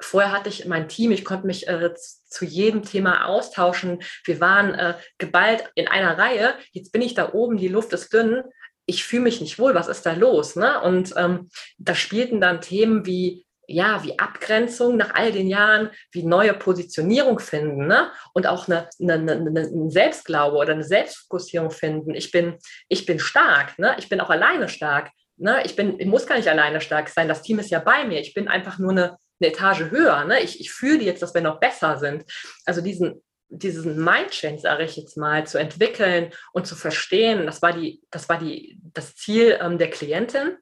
Vorher 0.00 0.30
hatte 0.30 0.50
ich 0.50 0.66
mein 0.66 0.88
Team, 0.88 1.10
ich 1.10 1.24
konnte 1.24 1.46
mich 1.46 1.66
äh, 1.68 1.94
zu 1.94 2.44
jedem 2.44 2.82
Thema 2.82 3.26
austauschen. 3.26 4.02
Wir 4.24 4.40
waren 4.40 4.74
äh, 4.74 4.94
geballt 5.16 5.64
in 5.74 5.88
einer 5.88 6.18
Reihe. 6.18 6.54
Jetzt 6.72 6.92
bin 6.92 7.02
ich 7.02 7.14
da 7.14 7.32
oben, 7.32 7.56
die 7.56 7.68
Luft 7.68 7.92
ist 7.94 8.12
dünn. 8.12 8.42
Ich 8.84 9.04
fühle 9.04 9.22
mich 9.22 9.40
nicht 9.40 9.58
wohl. 9.58 9.74
Was 9.74 9.88
ist 9.88 10.04
da 10.04 10.12
los? 10.12 10.54
Ne? 10.54 10.80
Und 10.82 11.14
ähm, 11.16 11.48
da 11.78 11.94
spielten 11.94 12.40
dann 12.40 12.60
Themen 12.60 13.06
wie 13.06 13.46
ja, 13.68 14.02
wie 14.02 14.18
Abgrenzung 14.18 14.96
nach 14.96 15.14
all 15.14 15.30
den 15.30 15.46
Jahren, 15.46 15.90
wie 16.10 16.24
neue 16.24 16.54
Positionierung 16.54 17.38
finden 17.38 17.86
ne? 17.86 18.10
und 18.32 18.46
auch 18.46 18.66
eine, 18.66 18.88
eine, 19.00 19.14
eine, 19.14 19.60
eine 19.60 19.90
Selbstglaube 19.90 20.56
oder 20.56 20.72
eine 20.72 20.84
Selbstfokussierung 20.84 21.70
finden. 21.70 22.14
Ich 22.14 22.30
bin, 22.30 22.56
ich 22.88 23.04
bin 23.04 23.18
stark, 23.18 23.78
ne? 23.78 23.94
ich 23.98 24.08
bin 24.08 24.20
auch 24.20 24.30
alleine 24.30 24.68
stark. 24.68 25.10
Ne? 25.36 25.62
Ich, 25.64 25.76
bin, 25.76 26.00
ich 26.00 26.06
muss 26.06 26.26
gar 26.26 26.36
nicht 26.36 26.48
alleine 26.48 26.80
stark 26.80 27.10
sein, 27.10 27.28
das 27.28 27.42
Team 27.42 27.58
ist 27.58 27.70
ja 27.70 27.78
bei 27.78 28.04
mir. 28.04 28.20
Ich 28.20 28.32
bin 28.32 28.48
einfach 28.48 28.78
nur 28.78 28.92
eine, 28.92 29.18
eine 29.38 29.50
Etage 29.52 29.90
höher. 29.90 30.24
Ne? 30.24 30.40
Ich, 30.40 30.60
ich 30.60 30.72
fühle 30.72 31.04
jetzt, 31.04 31.20
dass 31.20 31.34
wir 31.34 31.42
noch 31.42 31.60
besser 31.60 31.98
sind. 31.98 32.24
Also 32.64 32.80
diesen, 32.80 33.22
diesen 33.50 34.02
Mindchange, 34.02 34.60
sage 34.60 34.84
ich 34.84 34.96
jetzt 34.96 35.18
mal, 35.18 35.46
zu 35.46 35.58
entwickeln 35.58 36.32
und 36.54 36.66
zu 36.66 36.74
verstehen, 36.74 37.44
das 37.44 37.60
war, 37.60 37.74
die, 37.74 38.00
das, 38.10 38.30
war 38.30 38.38
die, 38.38 38.78
das 38.94 39.14
Ziel 39.14 39.58
ähm, 39.60 39.76
der 39.76 39.90
Klientin. 39.90 40.56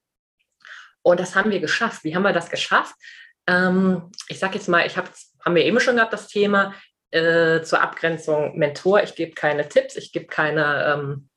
Und 1.06 1.20
das 1.20 1.36
haben 1.36 1.52
wir 1.52 1.60
geschafft. 1.60 2.02
Wie 2.02 2.16
haben 2.16 2.24
wir 2.24 2.32
das 2.32 2.50
geschafft? 2.50 2.96
Ähm, 3.46 4.10
ich 4.26 4.40
sage 4.40 4.56
jetzt 4.56 4.68
mal, 4.68 4.84
ich 4.84 4.96
habe, 4.96 5.08
haben 5.44 5.54
wir 5.54 5.64
eben 5.64 5.78
schon 5.78 5.94
gehabt, 5.94 6.12
das 6.12 6.26
Thema 6.26 6.74
äh, 7.12 7.62
zur 7.62 7.80
Abgrenzung 7.80 8.58
Mentor. 8.58 9.04
Ich 9.04 9.14
gebe 9.14 9.32
keine 9.32 9.68
Tipps, 9.68 9.94
ich 9.94 10.10
gebe 10.10 10.26
keine, 10.26 10.84
ähm, 10.84 11.28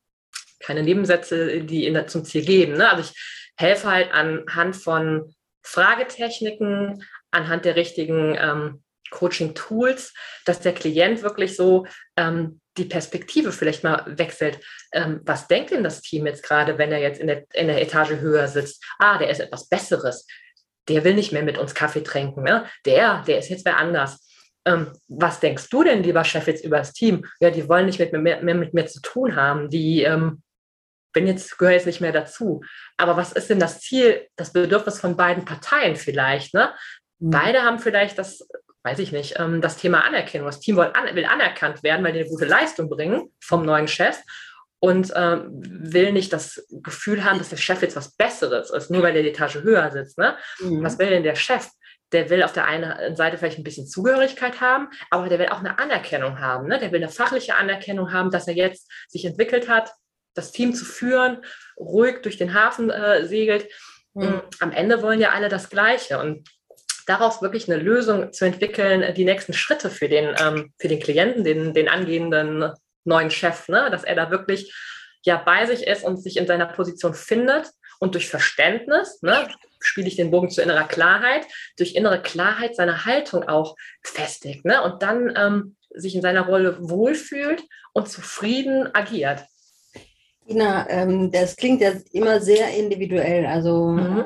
keine 0.59 0.81
Nebensätze, 0.81 1.61
die 1.61 1.85
in, 1.85 2.07
zum 2.07 2.25
Ziel 2.25 2.43
geben. 2.43 2.77
Ne? 2.77 2.89
Also 2.89 3.03
ich 3.03 3.51
helfe 3.57 3.91
halt 3.91 4.11
anhand 4.11 4.75
von 4.75 5.35
Fragetechniken, 5.61 7.05
anhand 7.29 7.63
der 7.63 7.75
richtigen 7.75 8.35
ähm, 8.41 8.83
Coaching-Tools, 9.11 10.15
dass 10.45 10.61
der 10.61 10.73
Klient 10.73 11.21
wirklich 11.21 11.55
so 11.55 11.85
ähm, 12.17 12.59
die 12.79 12.85
Perspektive 12.85 13.51
vielleicht 13.51 13.83
mal 13.83 14.03
wechselt. 14.07 14.59
Ähm, 14.91 15.21
was 15.23 15.47
denkt 15.47 15.71
denn 15.71 15.83
das 15.83 16.01
Team 16.01 16.25
jetzt 16.25 16.43
gerade, 16.43 16.77
wenn 16.77 16.91
er 16.91 16.99
jetzt 16.99 17.19
in 17.19 17.27
der, 17.27 17.45
in 17.53 17.67
der 17.67 17.81
Etage 17.81 18.11
höher 18.19 18.47
sitzt? 18.47 18.83
Ah, 18.97 19.17
der 19.17 19.29
ist 19.29 19.39
etwas 19.39 19.67
Besseres. 19.69 20.25
Der 20.87 21.03
will 21.03 21.13
nicht 21.13 21.31
mehr 21.31 21.43
mit 21.43 21.57
uns 21.57 21.75
Kaffee 21.75 22.03
trinken. 22.03 22.43
Ne? 22.43 22.65
Der, 22.85 23.23
der 23.27 23.39
ist 23.39 23.49
jetzt 23.49 23.65
wer 23.65 23.77
anders. 23.77 24.25
Ähm, 24.65 24.91
was 25.07 25.39
denkst 25.39 25.69
du 25.69 25.83
denn, 25.83 26.03
lieber 26.03 26.23
Chef, 26.23 26.47
jetzt 26.47 26.65
über 26.65 26.77
das 26.77 26.93
Team? 26.93 27.25
Ja, 27.39 27.51
die 27.51 27.67
wollen 27.69 27.85
nicht 27.85 27.99
mit 27.99 28.11
mir, 28.11 28.19
mehr, 28.19 28.41
mehr 28.41 28.55
mit 28.55 28.73
mir 28.73 28.87
zu 28.87 29.01
tun 29.01 29.35
haben. 29.35 29.69
Die 29.69 30.03
ähm, 30.03 30.41
bin 31.13 31.27
jetzt, 31.27 31.57
gehöre 31.57 31.73
jetzt 31.73 31.85
nicht 31.85 32.01
mehr 32.01 32.11
dazu. 32.11 32.61
Aber 32.97 33.17
was 33.17 33.31
ist 33.31 33.49
denn 33.49 33.59
das 33.59 33.81
Ziel, 33.81 34.27
das 34.35 34.53
Bedürfnis 34.53 34.99
von 34.99 35.17
beiden 35.17 35.45
Parteien 35.45 35.95
vielleicht? 35.95 36.53
Ne? 36.53 36.73
Mhm. 37.19 37.31
Beide 37.31 37.63
haben 37.63 37.79
vielleicht 37.79 38.17
das 38.17 38.47
weiß 38.83 38.99
ich 38.99 39.11
nicht, 39.11 39.39
ähm, 39.39 39.61
das 39.61 39.77
Thema 39.77 40.05
Anerkennung. 40.05 40.47
Das 40.47 40.59
Team 40.59 40.77
will, 40.77 40.91
an, 40.93 41.15
will, 41.15 41.25
anerkannt 41.25 41.83
werden, 41.83 42.03
weil 42.03 42.13
die 42.13 42.19
eine 42.19 42.29
gute 42.29 42.45
Leistung 42.45 42.89
bringen 42.89 43.31
vom 43.39 43.65
neuen 43.65 43.87
Chef 43.87 44.17
und 44.79 45.11
ähm, 45.15 45.49
will 45.61 46.13
nicht 46.13 46.31
das 46.31 46.65
Gefühl 46.71 47.23
haben, 47.23 47.37
dass 47.37 47.49
der 47.49 47.57
Chef 47.57 47.81
jetzt 47.81 47.97
was 47.97 48.15
Besseres 48.15 48.69
ist, 48.71 48.89
nur 48.89 49.03
weil 49.03 49.13
der 49.13 49.23
die 49.23 49.29
Etage 49.29 49.55
höher 49.55 49.91
sitzt. 49.91 50.17
Ne? 50.17 50.37
Mhm. 50.59 50.83
Was 50.83 50.97
will 50.97 51.09
denn 51.09 51.23
der 51.23 51.35
Chef? 51.35 51.67
Der 52.11 52.29
will 52.29 52.41
auf 52.41 52.53
der 52.53 52.65
einen 52.65 53.15
Seite 53.15 53.37
vielleicht 53.37 53.59
ein 53.59 53.63
bisschen 53.63 53.85
Zugehörigkeit 53.85 54.61
haben, 54.61 54.89
aber 55.11 55.29
der 55.29 55.37
will 55.37 55.49
auch 55.49 55.59
eine 55.59 55.77
Anerkennung 55.77 56.39
haben. 56.39 56.67
Ne? 56.67 56.79
Der 56.79 56.91
will 56.91 57.03
eine 57.03 57.11
fachliche 57.11 57.55
Anerkennung 57.55 58.13
haben, 58.13 58.31
dass 58.31 58.47
er 58.47 58.55
jetzt 58.55 58.89
sich 59.09 59.25
entwickelt 59.25 59.69
hat, 59.69 59.91
das 60.33 60.51
Team 60.51 60.73
zu 60.73 60.85
führen, 60.85 61.43
ruhig 61.77 62.21
durch 62.21 62.37
den 62.37 62.53
Hafen 62.53 62.89
äh, 62.89 63.25
segelt. 63.27 63.67
Mhm. 64.13 64.41
Am 64.59 64.71
Ende 64.71 65.03
wollen 65.03 65.19
ja 65.19 65.31
alle 65.31 65.49
das 65.49 65.69
Gleiche. 65.69 66.19
Und 66.19 66.49
daraus 67.09 67.41
wirklich 67.41 67.69
eine 67.69 67.81
Lösung 67.81 68.31
zu 68.31 68.45
entwickeln, 68.45 69.13
die 69.15 69.25
nächsten 69.25 69.53
Schritte 69.53 69.89
für 69.89 70.07
den, 70.07 70.35
ähm, 70.39 70.73
für 70.77 70.87
den 70.87 70.99
Klienten, 70.99 71.43
den, 71.43 71.73
den 71.73 71.89
angehenden 71.89 72.71
neuen 73.03 73.31
Chef, 73.31 73.67
ne? 73.67 73.89
dass 73.89 74.03
er 74.03 74.15
da 74.15 74.29
wirklich 74.29 74.73
ja 75.25 75.37
bei 75.37 75.65
sich 75.65 75.87
ist 75.87 76.03
und 76.03 76.17
sich 76.17 76.37
in 76.37 76.47
seiner 76.47 76.67
Position 76.67 77.13
findet 77.13 77.71
und 77.99 78.13
durch 78.13 78.29
Verständnis, 78.29 79.21
ne, 79.21 79.49
spiele 79.79 80.07
ich 80.07 80.15
den 80.15 80.31
Bogen 80.31 80.49
zu 80.49 80.61
innerer 80.61 80.87
Klarheit, 80.87 81.45
durch 81.77 81.95
innere 81.95 82.21
Klarheit 82.21 82.75
seine 82.75 83.05
Haltung 83.05 83.47
auch 83.47 83.75
festigt 84.03 84.63
ne, 84.63 84.81
und 84.83 85.01
dann 85.01 85.33
ähm, 85.35 85.75
sich 85.89 86.15
in 86.15 86.21
seiner 86.21 86.45
Rolle 86.45 86.77
wohlfühlt 86.79 87.63
und 87.93 88.07
zufrieden 88.07 88.93
agiert. 88.93 89.43
Ina, 90.49 90.89
ähm, 90.89 91.31
das 91.31 91.55
klingt 91.55 91.81
ja 91.81 91.91
immer 92.11 92.39
sehr 92.41 92.73
individuell. 92.75 93.45
Also, 93.45 93.89
mhm. 93.89 94.25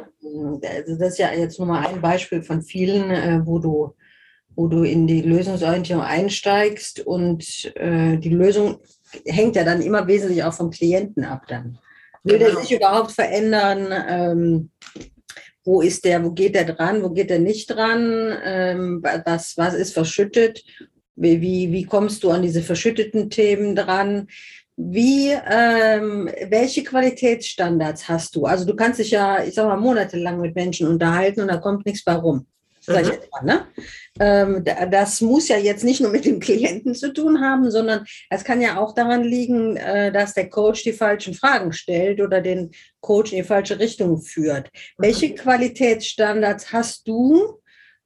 also, 0.64 0.98
das 0.98 1.14
ist 1.14 1.20
ja 1.20 1.34
jetzt 1.34 1.60
nur 1.60 1.68
mal 1.68 1.86
ein 1.86 2.02
Beispiel 2.02 2.42
von 2.42 2.62
vielen, 2.62 3.12
äh, 3.12 3.42
wo 3.44 3.60
du 3.60 3.94
wo 4.56 4.68
du 4.68 4.84
in 4.84 5.08
die 5.08 5.22
Lösungsorientierung 5.22 6.04
einsteigst 6.04 7.00
und 7.00 7.72
äh, 7.76 8.18
die 8.18 8.30
Lösung 8.30 8.80
hängt 9.26 9.56
ja 9.56 9.64
dann 9.64 9.82
immer 9.82 10.08
wesentlich 10.08 10.44
auch 10.44 10.54
vom 10.54 10.70
Klienten 10.70 11.24
ab 11.24 11.46
dann. 11.48 11.78
Will 12.24 12.40
genau. 12.40 12.52
der 12.52 12.62
sich 12.62 12.72
überhaupt 12.72 13.12
verändern? 13.12 13.90
Ähm, 14.08 14.70
wo 15.66 15.82
ist 15.82 16.04
der, 16.06 16.24
wo 16.24 16.32
geht 16.32 16.56
der 16.56 16.66
dran, 16.66 17.04
wo 17.04 17.10
geht 17.10 17.30
der 17.30 17.40
nicht 17.40 17.68
dran? 17.68 18.38
Ähm, 18.44 19.04
was, 19.26 19.58
was 19.58 19.74
ist 19.74 19.94
verschüttet? 19.94 20.64
Wie, 21.16 21.42
wie, 21.42 21.72
wie 21.72 21.86
kommst 21.86 22.24
du 22.24 22.32
an 22.32 22.42
diese 22.42 22.62
verschütteten 22.62 23.30
Themen 23.30 23.76
dran? 23.76 24.28
Wie, 24.76 25.30
ähm, 25.32 26.30
welche 26.50 26.84
Qualitätsstandards 26.84 28.10
hast 28.10 28.36
du? 28.36 28.46
Also 28.46 28.66
du 28.66 28.76
kannst 28.76 29.00
dich 29.00 29.12
ja, 29.12 29.44
ich 29.44 29.54
sag 29.54 29.68
mal, 29.68 29.78
monatelang 29.78 30.42
mit 30.42 30.56
Menschen 30.56 30.88
unterhalten 30.88 31.42
und 31.42 31.48
da 31.48 31.58
kommt 31.58 31.86
nichts 31.86 32.04
bei 32.04 32.16
rum. 32.16 32.48
Mhm. 32.88 32.94
mal, 33.32 33.44
ne? 33.44 33.68
Ähm, 34.20 34.64
das 34.92 35.22
muss 35.22 35.48
ja 35.48 35.58
jetzt 35.58 35.84
nicht 35.84 36.02
nur 36.02 36.12
mit 36.12 36.26
dem 36.26 36.40
Klienten 36.40 36.96
zu 36.96 37.14
tun 37.14 37.42
haben, 37.42 37.72
sondern 37.72 38.06
es 38.30 38.44
kann 38.44 38.62
ja 38.62 38.78
auch 38.78 38.94
daran 38.94 39.24
liegen, 39.24 39.78
äh, 39.78 40.12
dass 40.12 40.34
der 40.34 40.50
Coach 40.50 40.84
die 40.84 40.94
falschen 40.94 41.34
Fragen 41.34 41.72
stellt 41.72 42.20
oder 42.20 42.42
den 42.42 42.72
Coach 43.00 43.32
in 43.32 43.40
die 43.40 43.44
falsche 43.44 43.80
Richtung 43.80 44.22
führt. 44.22 44.70
Welche 44.98 45.30
mhm. 45.30 45.36
Qualitätsstandards 45.36 46.74
hast 46.74 47.08
du 47.08 47.60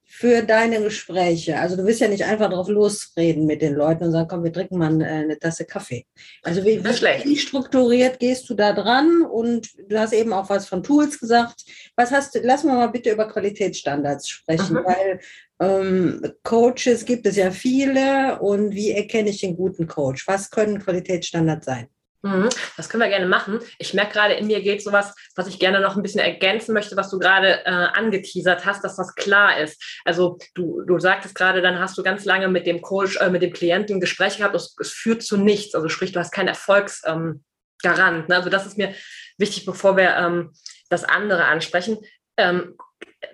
für 0.09 0.41
deine 0.41 0.81
Gespräche? 0.81 1.59
Also 1.59 1.75
du 1.75 1.85
willst 1.85 1.99
ja 1.99 2.07
nicht 2.07 2.23
einfach 2.23 2.49
drauf 2.49 2.69
losreden 2.69 3.45
mit 3.45 3.61
den 3.61 3.75
Leuten 3.75 4.05
und 4.05 4.13
sagen, 4.13 4.29
komm, 4.29 4.43
wir 4.43 4.53
trinken 4.53 4.77
mal 4.77 5.01
eine 5.01 5.37
Tasse 5.37 5.65
Kaffee. 5.65 6.05
Also 6.43 6.63
wie, 6.63 6.83
wie, 6.83 7.37
strukturiert 7.37 8.19
gehst 8.19 8.49
du 8.49 8.53
da 8.55 8.71
dran? 8.71 9.23
Und 9.23 9.69
du 9.89 9.99
hast 9.99 10.13
eben 10.13 10.31
auch 10.31 10.49
was 10.49 10.67
von 10.67 10.81
Tools 10.81 11.19
gesagt. 11.19 11.65
Was 11.95 12.11
hast 12.11 12.33
du, 12.33 12.39
lass 12.41 12.63
mal 12.63 12.87
bitte 12.87 13.11
über 13.11 13.27
Qualitätsstandards 13.27 14.29
sprechen, 14.29 14.77
mhm. 14.77 14.85
weil 14.85 15.19
ähm, 15.59 16.33
Coaches 16.43 17.03
gibt 17.05 17.25
es 17.25 17.35
ja 17.35 17.51
viele 17.51 18.39
und 18.39 18.73
wie 18.73 18.91
erkenne 18.91 19.29
ich 19.29 19.41
den 19.41 19.57
guten 19.57 19.87
Coach? 19.87 20.25
Was 20.27 20.49
können 20.49 20.79
Qualitätsstandards 20.79 21.65
sein? 21.65 21.87
Mhm, 22.23 22.49
das 22.75 22.89
können 22.89 23.03
wir 23.03 23.09
gerne 23.09 23.27
machen. 23.27 23.59
Ich 23.77 23.93
merke 23.93 24.13
gerade, 24.13 24.33
in 24.33 24.47
mir 24.47 24.61
geht 24.61 24.81
sowas, 24.81 25.13
was 25.35 25.47
ich 25.47 25.59
gerne 25.59 25.79
noch 25.79 25.95
ein 25.95 26.01
bisschen 26.01 26.19
ergänzen 26.19 26.73
möchte, 26.73 26.97
was 26.97 27.11
du 27.11 27.19
gerade 27.19 27.63
äh, 27.65 27.69
angeteasert 27.69 28.65
hast, 28.65 28.83
dass 28.83 28.95
das 28.95 29.13
klar 29.13 29.59
ist. 29.59 29.81
Also 30.03 30.37
du, 30.55 30.81
du 30.81 30.97
sagtest 30.99 31.35
gerade, 31.35 31.61
dann 31.61 31.79
hast 31.79 31.97
du 31.97 32.03
ganz 32.03 32.25
lange 32.25 32.47
mit 32.47 32.65
dem 32.65 32.81
Coach, 32.81 33.17
äh, 33.17 33.29
mit 33.29 33.43
dem 33.43 33.53
Klienten 33.53 33.97
ein 33.97 34.01
Gespräch 34.01 34.37
gehabt, 34.37 34.55
es, 34.55 34.75
es, 34.79 34.91
führt 34.91 35.21
zu 35.21 35.37
nichts. 35.37 35.75
Also 35.75 35.89
sprich, 35.89 36.11
du 36.11 36.19
hast 36.19 36.31
keinen 36.31 36.47
Erfolgsgarant. 36.47 37.43
Ähm, 37.85 38.25
ne? 38.27 38.35
Also 38.35 38.49
das 38.49 38.65
ist 38.65 38.77
mir 38.77 38.95
wichtig, 39.37 39.65
bevor 39.65 39.95
wir 39.95 40.15
ähm, 40.15 40.53
das 40.89 41.03
andere 41.03 41.45
ansprechen. 41.45 41.99
Ähm, 42.35 42.75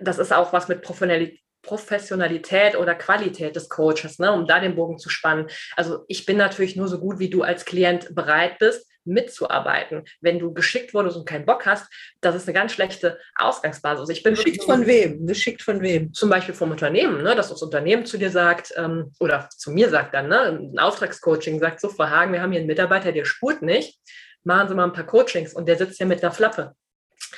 das 0.00 0.18
ist 0.18 0.32
auch 0.32 0.52
was 0.52 0.68
mit 0.68 0.82
Professionalität 0.82 1.43
Professionalität 1.64 2.76
oder 2.76 2.94
Qualität 2.94 3.56
des 3.56 3.68
Coaches, 3.68 4.18
ne, 4.18 4.32
um 4.32 4.46
da 4.46 4.60
den 4.60 4.76
Bogen 4.76 4.98
zu 4.98 5.08
spannen. 5.08 5.48
Also 5.76 6.04
ich 6.08 6.26
bin 6.26 6.36
natürlich 6.36 6.76
nur 6.76 6.88
so 6.88 6.98
gut, 6.98 7.18
wie 7.18 7.30
du 7.30 7.42
als 7.42 7.64
Klient 7.64 8.14
bereit 8.14 8.58
bist, 8.58 8.88
mitzuarbeiten. 9.04 10.04
Wenn 10.20 10.38
du 10.38 10.52
geschickt 10.52 10.94
wurdest 10.94 11.16
und 11.16 11.26
keinen 11.26 11.46
Bock 11.46 11.66
hast, 11.66 11.86
das 12.20 12.34
ist 12.34 12.48
eine 12.48 12.54
ganz 12.54 12.72
schlechte 12.72 13.18
Ausgangsbasis. 13.36 14.08
Ich 14.08 14.22
bin 14.22 14.34
geschickt 14.34 14.64
von 14.64 14.86
wem? 14.86 15.26
Geschickt 15.26 15.62
von 15.62 15.80
wem? 15.82 16.12
Zum 16.12 16.30
Beispiel 16.30 16.54
vom 16.54 16.70
Unternehmen, 16.70 17.22
ne, 17.22 17.34
dass 17.34 17.50
das 17.50 17.62
Unternehmen 17.62 18.06
zu 18.06 18.18
dir 18.18 18.30
sagt 18.30 18.72
ähm, 18.76 19.12
oder 19.20 19.48
zu 19.50 19.70
mir 19.70 19.90
sagt 19.90 20.14
dann, 20.14 20.28
ne, 20.28 20.58
ein 20.72 20.78
Auftragscoaching 20.78 21.60
sagt 21.60 21.80
so, 21.80 21.88
Frau 21.88 22.06
Hagen, 22.06 22.32
wir 22.32 22.42
haben 22.42 22.52
hier 22.52 22.60
einen 22.60 22.66
Mitarbeiter, 22.66 23.12
der 23.12 23.24
spurt 23.24 23.62
nicht, 23.62 23.98
machen 24.42 24.68
Sie 24.68 24.74
mal 24.74 24.84
ein 24.84 24.92
paar 24.92 25.06
Coachings 25.06 25.54
und 25.54 25.66
der 25.68 25.76
sitzt 25.76 26.00
ja 26.00 26.06
mit 26.06 26.22
einer 26.22 26.32
Flappe. 26.32 26.74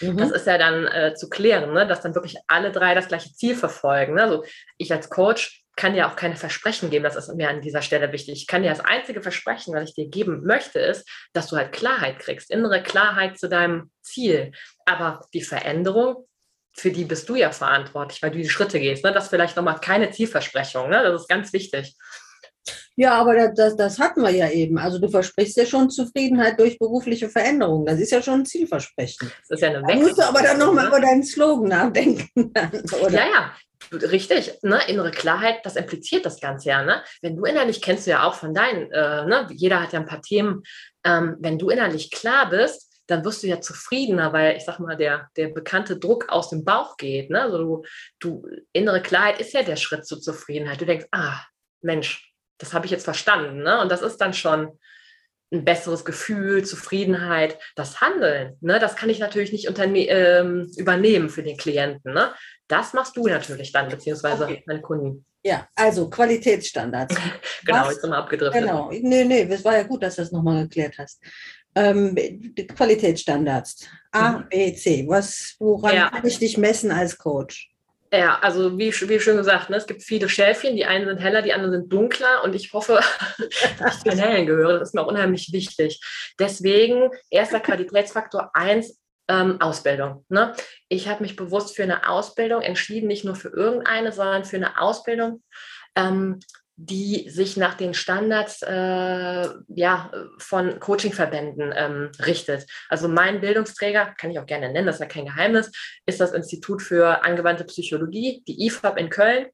Mhm. 0.00 0.16
Das 0.16 0.30
ist 0.30 0.46
ja 0.46 0.58
dann 0.58 0.86
äh, 0.86 1.14
zu 1.14 1.28
klären, 1.28 1.72
ne? 1.72 1.86
dass 1.86 2.00
dann 2.00 2.14
wirklich 2.14 2.36
alle 2.46 2.72
drei 2.72 2.94
das 2.94 3.08
gleiche 3.08 3.32
Ziel 3.32 3.54
verfolgen. 3.54 4.14
Ne? 4.14 4.22
Also 4.22 4.44
ich 4.76 4.92
als 4.92 5.10
Coach 5.10 5.64
kann 5.76 5.92
dir 5.92 6.08
auch 6.08 6.16
keine 6.16 6.36
Versprechen 6.36 6.88
geben, 6.88 7.04
das 7.04 7.16
ist 7.16 7.32
mir 7.34 7.50
an 7.50 7.60
dieser 7.60 7.82
Stelle 7.82 8.10
wichtig. 8.10 8.40
Ich 8.40 8.46
kann 8.46 8.62
dir 8.62 8.70
das 8.70 8.80
einzige 8.80 9.20
Versprechen, 9.20 9.74
was 9.74 9.90
ich 9.90 9.94
dir 9.94 10.08
geben 10.08 10.42
möchte, 10.44 10.78
ist, 10.78 11.06
dass 11.34 11.48
du 11.48 11.56
halt 11.56 11.72
Klarheit 11.72 12.18
kriegst, 12.18 12.50
innere 12.50 12.82
Klarheit 12.82 13.38
zu 13.38 13.48
deinem 13.48 13.90
Ziel. 14.00 14.52
Aber 14.86 15.20
die 15.34 15.42
Veränderung, 15.42 16.26
für 16.72 16.90
die 16.90 17.04
bist 17.04 17.28
du 17.28 17.36
ja 17.36 17.50
verantwortlich, 17.52 18.22
weil 18.22 18.30
du 18.30 18.38
die 18.38 18.48
Schritte 18.48 18.80
gehst. 18.80 19.04
Ne? 19.04 19.12
Das 19.12 19.24
ist 19.24 19.30
vielleicht 19.30 19.56
nochmal 19.56 19.78
keine 19.80 20.10
Zielversprechung. 20.10 20.88
Ne? 20.88 21.02
Das 21.02 21.22
ist 21.22 21.28
ganz 21.28 21.52
wichtig. 21.52 21.94
Ja, 22.98 23.14
aber 23.14 23.50
das, 23.50 23.76
das 23.76 23.98
hatten 23.98 24.22
wir 24.22 24.30
ja 24.30 24.48
eben. 24.48 24.78
Also 24.78 24.98
du 24.98 25.08
versprichst 25.08 25.56
ja 25.58 25.66
schon 25.66 25.90
Zufriedenheit 25.90 26.58
durch 26.58 26.78
berufliche 26.78 27.28
Veränderungen. 27.28 27.84
Das 27.84 28.00
ist 28.00 28.10
ja 28.10 28.22
schon 28.22 28.40
ein 28.40 28.46
Zielversprechen. 28.46 29.30
Das 29.48 29.58
ist 29.58 29.62
ja 29.62 29.68
eine 29.68 29.82
Wechsel. 29.82 30.00
Da 30.00 30.02
musst 30.02 30.18
du 30.18 30.22
aber 30.22 30.42
dann 30.42 30.58
nochmal 30.58 30.84
ne? 30.84 30.88
über 30.88 31.00
deinen 31.00 31.22
Slogan 31.22 31.68
nachdenken. 31.68 32.30
Oder? 33.02 33.12
Ja, 33.12 33.26
ja. 33.26 33.52
Richtig, 33.92 34.52
ne? 34.62 34.80
innere 34.88 35.10
Klarheit, 35.10 35.60
das 35.64 35.76
impliziert 35.76 36.24
das 36.24 36.40
Ganze 36.40 36.70
ja. 36.70 36.82
Ne? 36.82 37.02
Wenn 37.20 37.36
du 37.36 37.44
innerlich 37.44 37.82
kennst 37.82 38.06
du 38.06 38.12
ja 38.12 38.26
auch 38.26 38.34
von 38.34 38.54
deinen, 38.54 38.90
äh, 38.90 39.26
ne? 39.26 39.46
jeder 39.52 39.82
hat 39.82 39.92
ja 39.92 40.00
ein 40.00 40.06
paar 40.06 40.22
Themen, 40.22 40.62
ähm, 41.04 41.36
wenn 41.40 41.58
du 41.58 41.68
innerlich 41.68 42.10
klar 42.10 42.48
bist, 42.48 42.96
dann 43.06 43.24
wirst 43.24 43.42
du 43.42 43.46
ja 43.46 43.60
zufriedener, 43.60 44.32
weil 44.32 44.56
ich 44.56 44.64
sag 44.64 44.80
mal, 44.80 44.96
der, 44.96 45.28
der 45.36 45.48
bekannte 45.48 45.98
Druck 45.98 46.28
aus 46.28 46.50
dem 46.50 46.64
Bauch 46.64 46.96
geht. 46.96 47.30
Ne? 47.30 47.42
Also 47.42 47.58
du, 47.58 47.84
du, 48.18 48.48
innere 48.72 49.02
Klarheit 49.02 49.38
ist 49.38 49.52
ja 49.52 49.62
der 49.62 49.76
Schritt 49.76 50.06
zur 50.06 50.20
Zufriedenheit. 50.20 50.80
Du 50.80 50.86
denkst, 50.86 51.06
ah, 51.12 51.40
Mensch, 51.82 52.32
das 52.58 52.72
habe 52.72 52.86
ich 52.86 52.92
jetzt 52.92 53.04
verstanden. 53.04 53.62
Ne? 53.62 53.80
Und 53.80 53.90
das 53.90 54.02
ist 54.02 54.18
dann 54.18 54.34
schon 54.34 54.78
ein 55.52 55.64
besseres 55.64 56.04
Gefühl, 56.04 56.64
Zufriedenheit, 56.64 57.58
das 57.76 58.00
Handeln. 58.00 58.56
Ne? 58.60 58.78
Das 58.78 58.96
kann 58.96 59.10
ich 59.10 59.18
natürlich 59.18 59.52
nicht 59.52 59.68
ähm, 59.68 60.70
übernehmen 60.76 61.28
für 61.28 61.42
den 61.42 61.56
Klienten. 61.56 62.12
Ne? 62.12 62.32
Das 62.68 62.92
machst 62.94 63.16
du 63.16 63.26
natürlich 63.26 63.72
dann, 63.72 63.88
beziehungsweise 63.88 64.44
okay. 64.44 64.64
meinen 64.66 64.82
Kunden. 64.82 65.24
Ja, 65.44 65.68
also 65.76 66.10
Qualitätsstandards. 66.10 67.14
genau, 67.64 67.82
Was, 67.82 67.90
jetzt 67.90 68.00
sind 68.00 68.10
wir 68.10 68.16
abgedriftet. 68.16 68.62
Genau, 68.62 68.90
nee, 68.90 69.24
nee, 69.24 69.42
es 69.42 69.64
war 69.64 69.76
ja 69.76 69.84
gut, 69.84 70.02
dass 70.02 70.16
du 70.16 70.22
das 70.22 70.32
nochmal 70.32 70.64
geklärt 70.64 70.96
hast. 70.98 71.22
Ähm, 71.76 72.16
Qualitätsstandards. 72.74 73.86
A, 74.10 74.38
mhm. 74.38 74.48
B, 74.48 74.74
C. 74.74 75.04
Was, 75.06 75.54
woran 75.60 75.94
ja. 75.94 76.10
kann 76.10 76.26
ich 76.26 76.40
dich 76.40 76.58
messen 76.58 76.90
als 76.90 77.16
Coach? 77.16 77.70
Ja, 78.12 78.38
also 78.40 78.78
wie, 78.78 78.92
wie 78.92 79.20
schon 79.20 79.36
gesagt, 79.36 79.70
ne, 79.70 79.76
es 79.76 79.86
gibt 79.86 80.02
viele 80.02 80.28
Schäfchen. 80.28 80.76
Die 80.76 80.84
einen 80.84 81.06
sind 81.06 81.18
heller, 81.18 81.42
die 81.42 81.52
anderen 81.52 81.72
sind 81.72 81.92
dunkler. 81.92 82.44
Und 82.44 82.54
ich 82.54 82.72
hoffe, 82.72 83.00
dass 83.78 83.96
ich 83.96 84.02
zu 84.02 84.10
den 84.10 84.18
hellen 84.18 84.46
gehöre. 84.46 84.78
Das 84.78 84.88
ist 84.88 84.94
mir 84.94 85.02
auch 85.02 85.08
unheimlich 85.08 85.52
wichtig. 85.52 86.00
Deswegen 86.38 87.10
erster 87.30 87.60
Qualitätsfaktor 87.60 88.50
1, 88.54 88.98
ähm, 89.28 89.60
Ausbildung. 89.60 90.24
Ne? 90.28 90.54
Ich 90.88 91.08
habe 91.08 91.22
mich 91.22 91.36
bewusst 91.36 91.74
für 91.74 91.82
eine 91.82 92.08
Ausbildung 92.08 92.62
entschieden, 92.62 93.08
nicht 93.08 93.24
nur 93.24 93.34
für 93.34 93.48
irgendeine, 93.48 94.12
sondern 94.12 94.44
für 94.44 94.56
eine 94.56 94.80
Ausbildung, 94.80 95.42
ähm, 95.96 96.38
die 96.76 97.30
sich 97.30 97.56
nach 97.56 97.74
den 97.74 97.94
Standards 97.94 98.62
äh, 98.62 99.48
ja, 99.68 100.12
von 100.38 100.78
Coachingverbänden 100.78 101.72
ähm, 101.74 102.10
richtet. 102.24 102.66
Also 102.88 103.08
mein 103.08 103.40
Bildungsträger, 103.40 104.14
kann 104.18 104.30
ich 104.30 104.38
auch 104.38 104.46
gerne 104.46 104.70
nennen, 104.70 104.86
das 104.86 104.96
ist 104.96 105.00
ja 105.00 105.06
kein 105.06 105.24
Geheimnis, 105.24 105.72
ist 106.04 106.20
das 106.20 106.32
Institut 106.32 106.82
für 106.82 107.24
angewandte 107.24 107.64
Psychologie, 107.64 108.42
die 108.46 108.66
IFAB 108.66 108.98
in 108.98 109.08
Köln. 109.08 109.46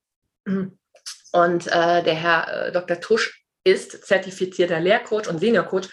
Und 1.32 1.66
äh, 1.68 2.02
der 2.02 2.14
Herr 2.14 2.66
äh, 2.66 2.72
Dr. 2.72 3.00
Tusch 3.00 3.44
ist 3.64 4.04
zertifizierter 4.04 4.80
Lehrcoach 4.80 5.28
und 5.28 5.38
Seniorcoach 5.38 5.88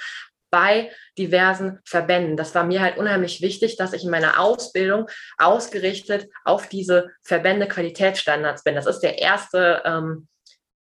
bei 0.51 0.91
diversen 1.17 1.79
Verbänden. 1.85 2.35
Das 2.35 2.55
war 2.55 2.63
mir 2.63 2.81
halt 2.81 2.97
unheimlich 2.97 3.41
wichtig, 3.41 3.77
dass 3.77 3.93
ich 3.93 4.03
in 4.03 4.09
meiner 4.09 4.39
Ausbildung 4.39 5.07
ausgerichtet 5.37 6.27
auf 6.43 6.67
diese 6.67 7.09
Verbände 7.23 7.67
Qualitätsstandards 7.67 8.63
bin. 8.63 8.75
Das 8.75 8.87
ist 8.87 9.01
der 9.01 9.19
erste, 9.19 9.83
ähm, 9.85 10.27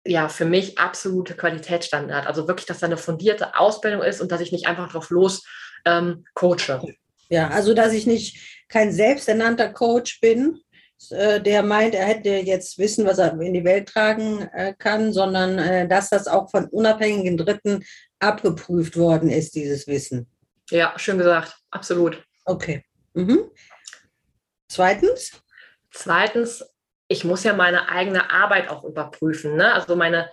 ja, 0.07 0.29
für 0.29 0.45
mich 0.45 0.77
absolute 0.77 1.35
Qualitätsstandard. 1.35 2.27
Also 2.27 2.47
wirklich, 2.47 2.65
dass 2.65 2.79
da 2.79 2.87
eine 2.87 2.97
fundierte 2.97 3.57
Ausbildung 3.57 4.01
ist 4.01 4.21
und 4.21 4.31
dass 4.31 4.41
ich 4.41 4.51
nicht 4.51 4.67
einfach 4.67 4.91
drauf 4.91 5.09
los 5.09 5.43
ähm, 5.85 6.25
coache. 6.33 6.95
Ja, 7.29 7.49
also 7.49 7.73
dass 7.73 7.93
ich 7.93 8.07
nicht 8.07 8.65
kein 8.69 8.91
selbsternannter 8.91 9.69
Coach 9.69 10.19
bin, 10.21 10.61
äh, 11.11 11.41
der 11.41 11.63
meint, 11.63 11.93
er 11.93 12.05
hätte 12.05 12.29
jetzt 12.29 12.77
Wissen, 12.77 13.05
was 13.05 13.19
er 13.19 13.39
in 13.39 13.53
die 13.53 13.63
Welt 13.63 13.89
tragen 13.89 14.41
äh, 14.53 14.73
kann, 14.77 15.13
sondern 15.13 15.59
äh, 15.59 15.87
dass 15.87 16.09
das 16.09 16.27
auch 16.27 16.49
von 16.49 16.65
unabhängigen 16.65 17.37
Dritten 17.37 17.83
abgeprüft 18.19 18.97
worden 18.97 19.29
ist, 19.29 19.55
dieses 19.55 19.87
Wissen. 19.87 20.27
Ja, 20.69 20.93
schön 20.97 21.17
gesagt, 21.17 21.55
absolut. 21.69 22.23
Okay. 22.45 22.83
Mhm. 23.13 23.51
Zweitens? 24.69 25.31
Zweitens, 25.91 26.65
ich 27.07 27.23
muss 27.23 27.43
ja 27.43 27.53
meine 27.53 27.89
eigene 27.89 28.29
Arbeit 28.29 28.69
auch 28.69 28.83
überprüfen. 28.83 29.55
Ne? 29.55 29.73
Also 29.73 29.95
meine, 29.95 30.29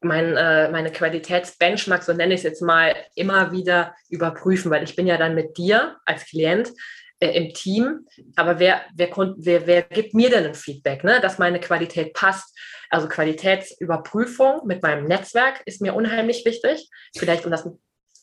mein, 0.00 0.36
äh, 0.36 0.70
meine 0.70 0.90
Qualitätsbenchmark, 0.90 2.02
so 2.02 2.12
nenne 2.12 2.34
ich 2.34 2.40
es 2.40 2.44
jetzt 2.44 2.62
mal, 2.62 2.94
immer 3.14 3.52
wieder 3.52 3.94
überprüfen, 4.08 4.70
weil 4.70 4.84
ich 4.84 4.96
bin 4.96 5.06
ja 5.06 5.16
dann 5.16 5.34
mit 5.34 5.56
dir 5.56 5.96
als 6.04 6.24
Klient 6.24 6.72
äh, 7.20 7.30
im 7.30 7.54
Team. 7.54 8.06
Aber 8.36 8.58
wer, 8.58 8.82
wer, 8.94 9.08
wer, 9.36 9.66
wer 9.66 9.82
gibt 9.82 10.14
mir 10.14 10.30
denn 10.30 10.46
ein 10.46 10.54
Feedback, 10.54 11.04
ne? 11.04 11.20
dass 11.20 11.38
meine 11.38 11.60
Qualität 11.60 12.14
passt? 12.14 12.56
Also 12.90 13.08
Qualitätsüberprüfung 13.08 14.66
mit 14.66 14.82
meinem 14.82 15.04
Netzwerk 15.04 15.62
ist 15.66 15.80
mir 15.80 15.94
unheimlich 15.94 16.44
wichtig. 16.44 16.88
Vielleicht 17.16 17.44
um 17.44 17.50
das 17.50 17.68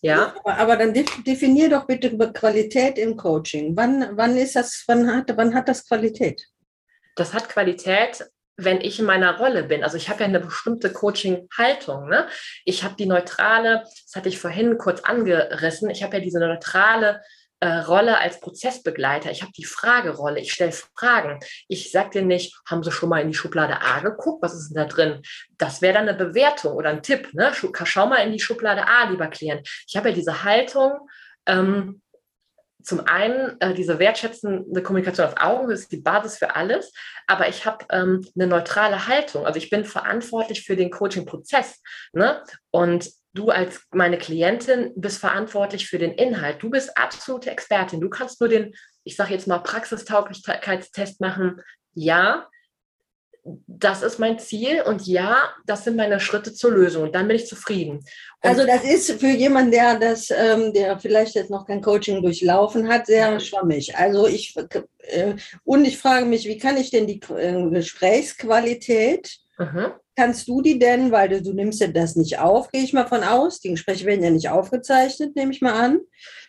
ja. 0.02 0.36
Aber, 0.44 0.58
aber, 0.58 0.78
dann 0.78 0.94
definier 0.94 1.70
doch 1.70 1.88
bitte 1.88 2.16
Qualität 2.32 3.00
im 3.00 3.18
Coaching. 3.18 3.76
Wann, 3.76 4.10
wann 4.12 4.38
ist 4.38 4.56
das, 4.56 4.84
wann 4.86 5.08
hat, 5.12 5.36
wann 5.36 5.56
hat 5.56 5.68
das 5.68 5.88
Qualität? 5.88 6.46
Das 7.16 7.34
hat 7.34 7.50
Qualität, 7.50 8.26
wenn 8.58 8.80
ich 8.82 9.00
in 9.00 9.06
meiner 9.06 9.38
Rolle 9.38 9.64
bin. 9.64 9.84
Also 9.84 9.98
ich 9.98 10.10
habe 10.10 10.22
ja 10.22 10.26
eine 10.28 10.40
bestimmte 10.40 10.92
Coaching-Haltung. 10.92 12.08
Ne? 12.08 12.28
Ich 12.64 12.84
habe 12.84 12.96
die 12.96 13.06
neutrale, 13.06 13.84
das 13.84 14.16
hatte 14.16 14.30
ich 14.30 14.40
vorhin 14.40 14.78
kurz 14.78 15.02
angerissen, 15.02 15.90
ich 15.90 16.04
habe 16.04 16.18
ja 16.18 16.24
diese 16.24 16.40
neutrale 16.40 17.22
äh, 17.62 17.80
Rolle 17.80 18.20
als 18.20 18.40
Prozessbegleiter. 18.40 19.32
Ich 19.32 19.42
habe 19.42 19.52
die 19.58 19.66
Fragerolle. 19.66 20.40
Ich 20.40 20.52
stelle 20.52 20.72
Fragen. 20.72 21.40
Ich 21.68 21.92
sage 21.92 22.10
dir 22.12 22.22
nicht, 22.22 22.56
haben 22.70 22.84
Sie 22.84 22.92
schon 22.92 23.10
mal 23.10 23.22
in 23.22 23.30
die 23.30 23.34
Schublade 23.34 23.82
A 23.82 24.00
geguckt? 24.00 24.44
Was 24.44 24.54
ist 24.54 24.70
denn 24.70 24.84
da 24.84 24.86
drin? 24.86 25.22
Das 25.58 25.82
wäre 25.82 25.94
dann 25.94 26.08
eine 26.08 26.18
Bewertung 26.18 26.74
oder 26.74 26.90
ein 26.90 27.02
Tipp. 27.02 27.34
Ne? 27.34 27.52
Schau 27.86 28.08
mal 28.08 28.18
in 28.18 28.34
die 28.34 28.40
Schublade 28.40 28.88
A, 28.88 29.10
lieber 29.10 29.28
Klient. 29.28 29.68
Ich 29.88 29.96
habe 29.96 30.10
ja 30.10 30.16
diese 30.16 30.44
Haltung. 30.44 31.10
Ähm, 31.46 32.02
zum 32.86 33.06
einen 33.08 33.60
äh, 33.60 33.74
diese 33.74 34.00
wertschätzende 34.00 34.82
Kommunikation 34.84 35.28
auf 35.28 35.42
Augen, 35.42 35.70
das 35.70 35.82
ist 35.82 35.92
die 35.92 36.02
Basis 36.02 36.38
für 36.38 36.56
alles, 36.56 36.94
aber 37.28 37.50
ich 37.50 37.66
habe 37.66 37.86
ähm, 37.92 38.26
eine 38.36 38.48
neutrale 38.48 39.08
Haltung. 39.08 39.46
Also 39.46 39.58
ich 39.58 39.70
bin 39.70 39.86
verantwortlich 39.86 40.64
für 40.64 40.76
den 40.76 40.92
Coaching-Prozess. 40.92 41.82
Ne? 42.14 42.44
Und 42.72 43.10
du 43.34 43.50
als 43.50 43.82
meine 43.92 44.18
Klientin 44.18 44.94
bist 44.96 45.20
verantwortlich 45.20 45.88
für 45.88 45.98
den 45.98 46.14
Inhalt. 46.14 46.62
Du 46.62 46.70
bist 46.70 46.96
absolute 46.98 47.50
Expertin. 47.50 48.02
Du 48.02 48.10
kannst 48.10 48.40
nur 48.40 48.50
den, 48.50 48.74
ich 49.04 49.16
sage 49.16 49.34
jetzt 49.34 49.48
mal, 49.48 49.60
Praxistauglichkeitstest 49.60 51.20
machen. 51.20 51.62
Ja, 51.94 52.48
das 53.68 54.02
ist 54.02 54.18
mein 54.18 54.40
Ziel 54.40 54.82
und 54.82 55.06
ja, 55.06 55.38
das 55.66 55.84
sind 55.84 55.98
meine 55.98 56.20
Schritte 56.20 56.54
zur 56.54 56.72
Lösung 56.72 57.04
und 57.04 57.16
dann 57.16 57.28
bin 57.28 57.36
ich 57.36 57.46
zufrieden. 57.46 58.00
Und 58.42 58.50
also 58.50 58.66
das 58.66 58.84
ist 58.84 59.20
für 59.20 59.28
jemanden, 59.28 59.72
der 59.72 60.00
das, 60.00 60.32
ähm, 60.32 60.74
der 60.74 61.00
vielleicht 61.00 61.36
jetzt 61.36 61.52
noch 61.52 61.68
kein 61.68 61.82
Coaching 61.82 62.24
durchlaufen 62.24 62.88
hat, 62.88 63.06
sehr 63.06 63.40
schwammig. 63.40 63.96
Also 63.96 64.28
ich 64.28 64.56
äh, 64.58 65.36
und 65.64 65.86
ich 65.86 65.98
frage 65.98 66.26
mich, 66.26 66.48
wie 66.48 66.58
kann 66.58 66.78
ich 66.78 66.90
denn 66.90 67.06
die 67.06 67.22
äh, 67.38 67.70
Gesprächsqualität 67.70 69.38
mhm. 69.60 69.94
Kannst 70.18 70.48
du 70.48 70.62
die 70.62 70.80
denn, 70.80 71.12
weil 71.12 71.28
du, 71.28 71.42
du 71.42 71.52
nimmst 71.52 71.82
ja 71.82 71.88
das 71.88 72.16
nicht 72.16 72.40
auf, 72.40 72.72
gehe 72.72 72.84
ich 72.84 72.94
mal 72.94 73.06
von 73.06 73.22
aus, 73.22 73.60
die 73.60 73.72
Gespräche 73.72 74.06
werden 74.06 74.24
ja 74.24 74.30
nicht 74.30 74.48
aufgezeichnet, 74.48 75.36
nehme 75.36 75.52
ich 75.52 75.62
mal 75.62 75.74
an. 75.74 76.00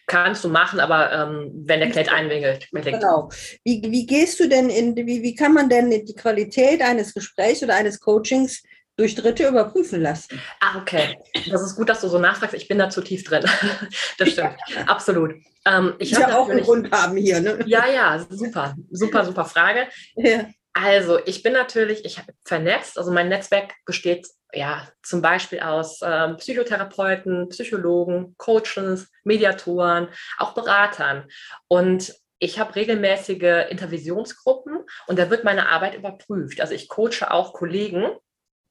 Kannst 0.07 0.45
du 0.45 0.49
machen, 0.49 0.79
aber 0.79 1.12
ähm, 1.12 1.51
wenn 1.66 1.81
der 1.81 1.90
Klient 1.90 2.12
einwinkelt. 2.12 2.69
Genau. 2.71 3.29
Wie, 3.64 3.83
wie 3.83 4.07
gehst 4.07 4.38
du 4.38 4.49
denn 4.49 4.71
in, 4.71 4.95
wie, 4.95 5.23
wie 5.23 5.35
kann 5.35 5.53
man 5.53 5.69
denn 5.69 5.90
die 5.90 6.14
Qualität 6.14 6.81
eines 6.81 7.12
Gesprächs 7.12 7.62
oder 7.62 7.75
eines 7.75 7.99
Coachings 7.99 8.62
durch 8.97 9.14
Dritte 9.14 9.47
überprüfen 9.47 10.01
lassen. 10.01 10.40
Ah, 10.61 10.79
okay. 10.81 11.19
Das 11.51 11.62
ist 11.62 11.77
gut, 11.77 11.88
dass 11.88 12.01
du 12.01 12.09
so 12.09 12.19
nachfragst. 12.19 12.55
Ich 12.55 12.66
bin 12.66 12.79
da 12.79 12.88
zu 12.88 13.03
tief 13.03 13.25
drin. 13.25 13.45
Das 14.19 14.31
stimmt. 14.31 14.55
Ja. 14.75 14.83
Absolut. 14.87 15.35
Ähm, 15.66 15.95
ich, 15.99 16.12
ja 16.12 16.38
auch 16.38 16.49
einen 16.49 16.62
Grund 16.62 16.90
haben 16.90 17.16
hier. 17.16 17.40
Ne? 17.40 17.59
Ja, 17.66 17.87
ja, 17.87 18.25
super. 18.31 18.75
Super, 18.90 19.25
super 19.25 19.45
Frage. 19.45 19.87
Ja. 20.16 20.47
Also, 20.78 21.18
ich 21.24 21.42
bin 21.42 21.54
natürlich, 21.54 22.04
ich 22.04 22.18
habe 22.18 22.34
vernetzt, 22.44 22.98
also 22.98 23.10
mein 23.10 23.30
Netzwerk 23.30 23.72
besteht 23.86 24.28
ja 24.52 24.86
zum 25.02 25.22
Beispiel 25.22 25.60
aus 25.60 26.00
ähm, 26.02 26.36
Psychotherapeuten, 26.36 27.48
Psychologen, 27.48 28.34
Coaches, 28.36 29.10
Mediatoren, 29.24 30.08
auch 30.36 30.52
Beratern. 30.52 31.28
Und 31.68 32.14
ich 32.38 32.58
habe 32.58 32.74
regelmäßige 32.74 33.70
Intervisionsgruppen 33.70 34.80
und 35.06 35.18
da 35.18 35.30
wird 35.30 35.44
meine 35.44 35.70
Arbeit 35.70 35.94
überprüft. 35.94 36.60
Also 36.60 36.74
ich 36.74 36.90
coache 36.90 37.30
auch 37.30 37.54
Kollegen 37.54 38.10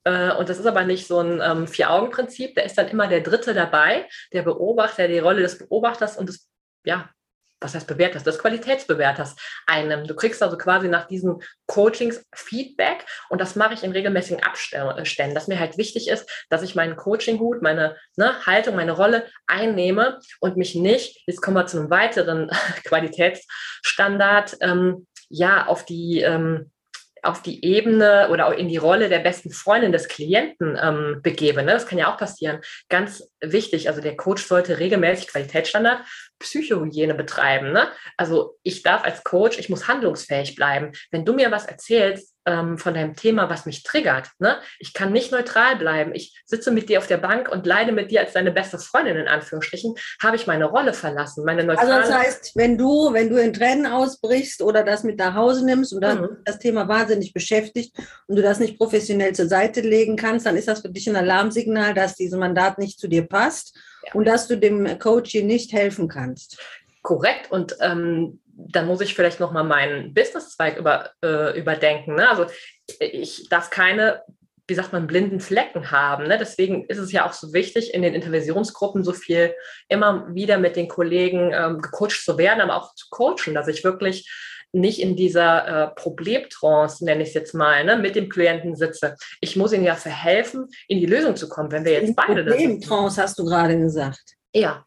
äh, 0.04 0.32
und 0.34 0.48
das 0.48 0.60
ist 0.60 0.68
aber 0.68 0.84
nicht 0.84 1.08
so 1.08 1.20
ein 1.22 1.42
ähm, 1.44 1.68
Vier-Augen-Prinzip. 1.68 2.54
Da 2.54 2.62
ist 2.62 2.78
dann 2.78 2.88
immer 2.88 3.08
der 3.08 3.22
Dritte 3.22 3.56
dabei, 3.56 4.08
der 4.32 4.44
Beobachter, 4.44 5.08
die 5.08 5.18
Rolle 5.18 5.42
des 5.42 5.58
Beobachters 5.58 6.18
und 6.18 6.30
des 6.30 6.48
ja, 6.86 7.10
was 7.66 7.76
heißt 7.76 7.88
Bewerters, 7.88 8.24
des 8.24 8.40
Qualitätsbewerters 8.40 9.36
einem. 9.66 10.06
Du 10.06 10.16
kriegst 10.16 10.42
also 10.42 10.58
quasi 10.58 10.88
nach 10.88 11.08
diesen 11.08 11.42
Coachings 11.66 12.24
Feedback 12.34 13.06
und 13.30 13.42
das 13.42 13.56
mache 13.56 13.74
ich 13.74 13.84
in 13.84 13.92
regelmäßigen 13.92 14.44
Abständen, 14.44 15.36
dass 15.36 15.48
mir 15.48 15.60
halt 15.60 15.78
wichtig 15.78 16.08
ist, 16.08 16.30
dass 16.50 16.62
ich 16.62 16.76
meinen 16.76 16.96
Coaching-Hut, 16.96 17.62
meine 17.62 17.98
ne, 18.16 18.46
Haltung, 18.46 18.76
meine 18.76 18.92
Rolle 18.92 19.26
einnehme 19.48 20.20
und 20.40 20.58
mich 20.58 20.76
nicht, 20.76 21.24
jetzt 21.28 21.42
kommen 21.42 21.58
wir 21.58 21.66
zu 21.66 21.80
einem 21.80 21.90
weiteren 21.90 22.50
Qualitätsstandard, 22.86 24.58
ähm, 24.62 25.08
ja, 25.30 25.66
auf 25.66 25.86
die 25.86 26.22
ähm, 26.22 26.72
auf 27.26 27.42
die 27.42 27.64
Ebene 27.66 28.30
oder 28.30 28.48
auch 28.48 28.54
in 28.54 28.68
die 28.68 28.78
Rolle 28.78 29.10
der 29.10 29.20
besten 29.20 29.52
Freundin 29.52 29.92
des 29.92 30.08
Klienten 30.08 30.78
ähm, 30.82 31.22
begebe. 31.24 31.64
Ne? 31.64 31.74
Das 31.74 31.88
kann 31.88 31.98
ja 31.98 32.14
auch 32.14 32.18
passieren. 32.18 32.60
Ganz 32.90 33.28
wichtig, 33.42 33.88
also 33.90 34.02
der 34.02 34.16
Coach 34.16 34.46
sollte 34.46 34.80
regelmäßig 34.80 35.28
Qualitätsstandard 35.28 36.06
Psychohygiene 36.40 37.16
betreiben. 37.16 37.72
Ne? 37.72 37.88
Also 38.18 38.58
ich 38.64 38.84
darf 38.84 39.04
als 39.04 39.24
Coach, 39.24 39.58
ich 39.58 39.70
muss 39.70 39.88
handlungsfähig 39.88 40.56
bleiben. 40.56 40.92
Wenn 41.12 41.26
du 41.26 41.34
mir 41.34 41.52
was 41.52 41.66
erzählst, 41.66 42.35
ähm, 42.46 42.78
von 42.78 42.94
deinem 42.94 43.16
Thema, 43.16 43.50
was 43.50 43.66
mich 43.66 43.84
triggert. 43.84 44.30
Ne? 44.40 44.58
Ich 44.80 44.94
kann 44.94 45.12
nicht 45.12 45.32
neutral 45.32 45.76
bleiben. 45.78 46.14
Ich 46.14 46.42
sitze 46.46 46.72
mit 46.72 46.90
dir 46.90 47.00
auf 47.00 47.08
der 47.08 47.18
Bank 47.18 47.50
und 47.50 47.66
leide 47.66 47.92
mit 47.92 48.12
dir 48.12 48.22
als 48.22 48.34
deine 48.34 48.52
beste 48.52 48.78
Freundin, 48.78 49.18
in 49.18 49.28
Anführungsstrichen, 49.28 49.96
habe 50.22 50.36
ich 50.36 50.48
meine 50.48 50.66
Rolle 50.66 50.94
verlassen. 50.94 51.44
Meine 51.44 51.64
neutrale 51.64 51.96
also 51.96 52.12
das 52.12 52.20
heißt, 52.20 52.52
wenn 52.56 52.78
du, 52.78 53.14
wenn 53.14 53.30
du 53.30 53.42
in 53.42 53.54
Tränen 53.54 53.88
ausbrichst 53.88 54.62
oder 54.62 54.84
das 54.84 55.04
mit 55.04 55.18
nach 55.18 55.34
Hause 55.34 55.66
nimmst 55.66 55.94
und 55.94 56.04
mhm. 56.04 56.38
das 56.46 56.60
Thema 56.60 56.88
wahnsinnig 56.88 57.34
beschäftigt 57.34 57.98
und 58.28 58.36
du 58.36 58.42
das 58.42 58.60
nicht 58.60 58.78
professionell 58.78 59.34
zur 59.34 59.48
Seite 59.48 59.82
legen 59.82 60.16
kannst, 60.16 60.46
dann 60.46 60.56
ist 60.56 60.68
das 60.68 60.82
für 60.82 60.90
dich 60.90 61.10
ein 61.10 61.16
Alarmsignal, 61.16 61.94
dass 61.94 62.16
dieses 62.16 62.38
Mandat 62.38 62.78
nicht 62.78 63.00
zu 63.00 63.08
dir 63.08 63.28
passt 63.28 63.76
ja. 64.06 64.14
und 64.14 64.26
dass 64.26 64.48
du 64.48 64.58
dem 64.58 65.00
Coach 65.00 65.32
hier 65.32 65.44
nicht 65.44 65.74
helfen 65.74 66.08
kannst. 66.08 66.60
Korrekt. 67.02 67.52
Und 67.52 67.76
ähm, 67.82 68.40
dann 68.56 68.88
muss 68.88 69.02
ich 69.02 69.16
vielleicht 69.16 69.40
nochmal 69.40 69.64
meinen 69.64 70.14
Businesszweig 70.14 70.78
über, 70.78 71.12
äh, 71.24 71.58
überdenken. 71.58 72.16
Ne? 72.16 72.30
Also 72.30 72.46
ich 73.00 73.48
darf 73.50 73.70
keine, 73.70 74.24
wie 74.68 74.76
sagt 74.76 74.94
man, 74.94 75.08
blinden 75.08 75.40
Flecken 75.40 75.92
haben. 75.92 76.28
Ne? 76.28 76.38
Deswegen 76.38 76.86
ist 76.86 76.98
es 76.98 77.12
ja 77.12 77.28
auch 77.28 77.34
so 77.34 77.54
wichtig, 77.54 77.94
in 77.94 78.02
den 78.02 78.14
Intervisionsgruppen 78.14 79.04
so 79.04 79.14
viel 79.14 79.54
immer 79.90 80.34
wieder 80.34 80.58
mit 80.58 80.76
den 80.76 80.88
Kollegen 80.88 81.52
ähm, 81.54 81.82
gecoacht 81.82 82.24
zu 82.24 82.38
werden, 82.38 82.62
aber 82.62 82.78
auch 82.78 82.96
zu 82.96 83.08
coachen, 83.10 83.54
dass 83.54 83.68
ich 83.68 83.84
wirklich 83.84 84.30
nicht 84.72 85.02
in 85.02 85.16
dieser 85.16 85.68
äh, 85.68 85.88
Problemtrance, 85.96 87.04
nenne 87.04 87.24
ich 87.24 87.30
es 87.30 87.34
jetzt 87.34 87.54
mal, 87.54 87.84
ne, 87.84 87.98
mit 87.98 88.16
dem 88.16 88.30
Klienten 88.30 88.76
sitze. 88.76 89.16
Ich 89.40 89.56
muss 89.56 89.72
ihnen 89.72 89.86
ja 89.86 89.96
verhelfen, 89.96 90.68
in 90.88 91.00
die 91.00 91.06
Lösung 91.06 91.36
zu 91.36 91.48
kommen, 91.48 91.72
wenn 91.72 91.86
wir 91.86 91.94
jetzt 91.94 92.10
in 92.10 92.16
beide 92.16 92.44
Problemtrance 92.44 93.22
hast 93.22 93.40
du 93.40 93.46
gerade 93.46 93.78
gesagt. 93.78 94.36
Ja. 94.54 94.86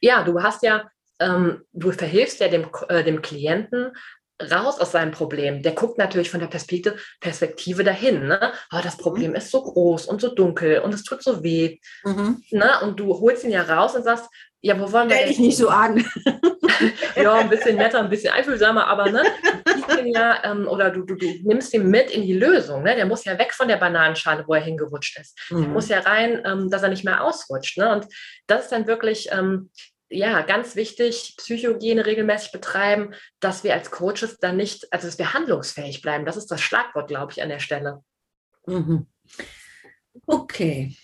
Ja, 0.00 0.24
du 0.24 0.42
hast 0.42 0.62
ja 0.62 0.88
ähm, 1.20 1.62
du 1.72 1.92
verhilfst 1.92 2.40
ja 2.40 2.48
dem, 2.48 2.66
äh, 2.88 3.04
dem 3.04 3.22
Klienten 3.22 3.92
raus 4.40 4.78
aus 4.78 4.92
seinem 4.92 5.10
Problem. 5.10 5.62
Der 5.62 5.72
guckt 5.72 5.98
natürlich 5.98 6.30
von 6.30 6.40
der 6.40 6.46
Perspektive, 6.46 6.96
Perspektive 7.20 7.82
dahin. 7.82 8.28
Ne? 8.28 8.52
Oh, 8.72 8.78
das 8.82 8.96
Problem 8.96 9.30
mhm. 9.30 9.36
ist 9.36 9.50
so 9.50 9.62
groß 9.62 10.06
und 10.06 10.20
so 10.20 10.32
dunkel 10.32 10.80
und 10.80 10.94
es 10.94 11.02
tut 11.02 11.22
so 11.22 11.42
weh. 11.42 11.78
Mhm. 12.04 12.42
Ne? 12.50 12.70
Und 12.82 13.00
du 13.00 13.18
holst 13.18 13.44
ihn 13.44 13.50
ja 13.50 13.62
raus 13.62 13.96
und 13.96 14.04
sagst, 14.04 14.26
ja, 14.60 14.78
wo 14.78 14.90
wollen 14.90 15.08
wir 15.08 15.16
Stell 15.16 15.28
dich 15.28 15.38
nicht 15.38 15.56
so 15.56 15.68
an. 15.68 16.04
ja, 17.16 17.34
ein 17.34 17.48
bisschen 17.48 17.76
netter, 17.76 18.00
ein 18.00 18.10
bisschen 18.10 18.32
einfühlsamer, 18.32 18.88
aber 18.88 19.10
ne, 19.10 19.22
ja, 20.04 20.42
ähm, 20.44 20.66
oder 20.66 20.90
du, 20.90 21.02
du, 21.02 21.14
du 21.14 21.26
nimmst 21.44 21.72
ihn 21.74 21.88
mit 21.88 22.10
in 22.10 22.22
die 22.22 22.32
Lösung. 22.32 22.82
Ne? 22.82 22.96
Der 22.96 23.06
muss 23.06 23.24
ja 23.24 23.38
weg 23.38 23.54
von 23.54 23.68
der 23.68 23.76
Bananenschale, 23.76 24.44
wo 24.46 24.54
er 24.54 24.60
hingerutscht 24.60 25.18
ist. 25.20 25.38
Mhm. 25.50 25.60
Der 25.62 25.68
muss 25.68 25.88
ja 25.88 26.00
rein, 26.00 26.42
ähm, 26.44 26.70
dass 26.70 26.82
er 26.82 26.88
nicht 26.88 27.04
mehr 27.04 27.22
ausrutscht. 27.22 27.78
Ne? 27.78 27.92
Und 27.92 28.06
das 28.46 28.64
ist 28.64 28.72
dann 28.72 28.86
wirklich 28.86 29.28
ähm, 29.30 29.70
ja, 30.10 30.42
ganz 30.42 30.74
wichtig, 30.74 31.34
Psychogene 31.36 32.06
regelmäßig 32.06 32.52
betreiben, 32.52 33.14
dass 33.40 33.64
wir 33.64 33.74
als 33.74 33.90
Coaches 33.90 34.38
dann 34.40 34.56
nicht, 34.56 34.92
also 34.92 35.06
dass 35.06 35.18
wir 35.18 35.34
handlungsfähig 35.34 36.00
bleiben. 36.00 36.24
Das 36.24 36.36
ist 36.36 36.50
das 36.50 36.60
Schlagwort, 36.60 37.08
glaube 37.08 37.32
ich, 37.32 37.42
an 37.42 37.50
der 37.50 37.58
Stelle. 37.58 38.02
Mhm. 38.66 39.06
Okay. 40.26 40.96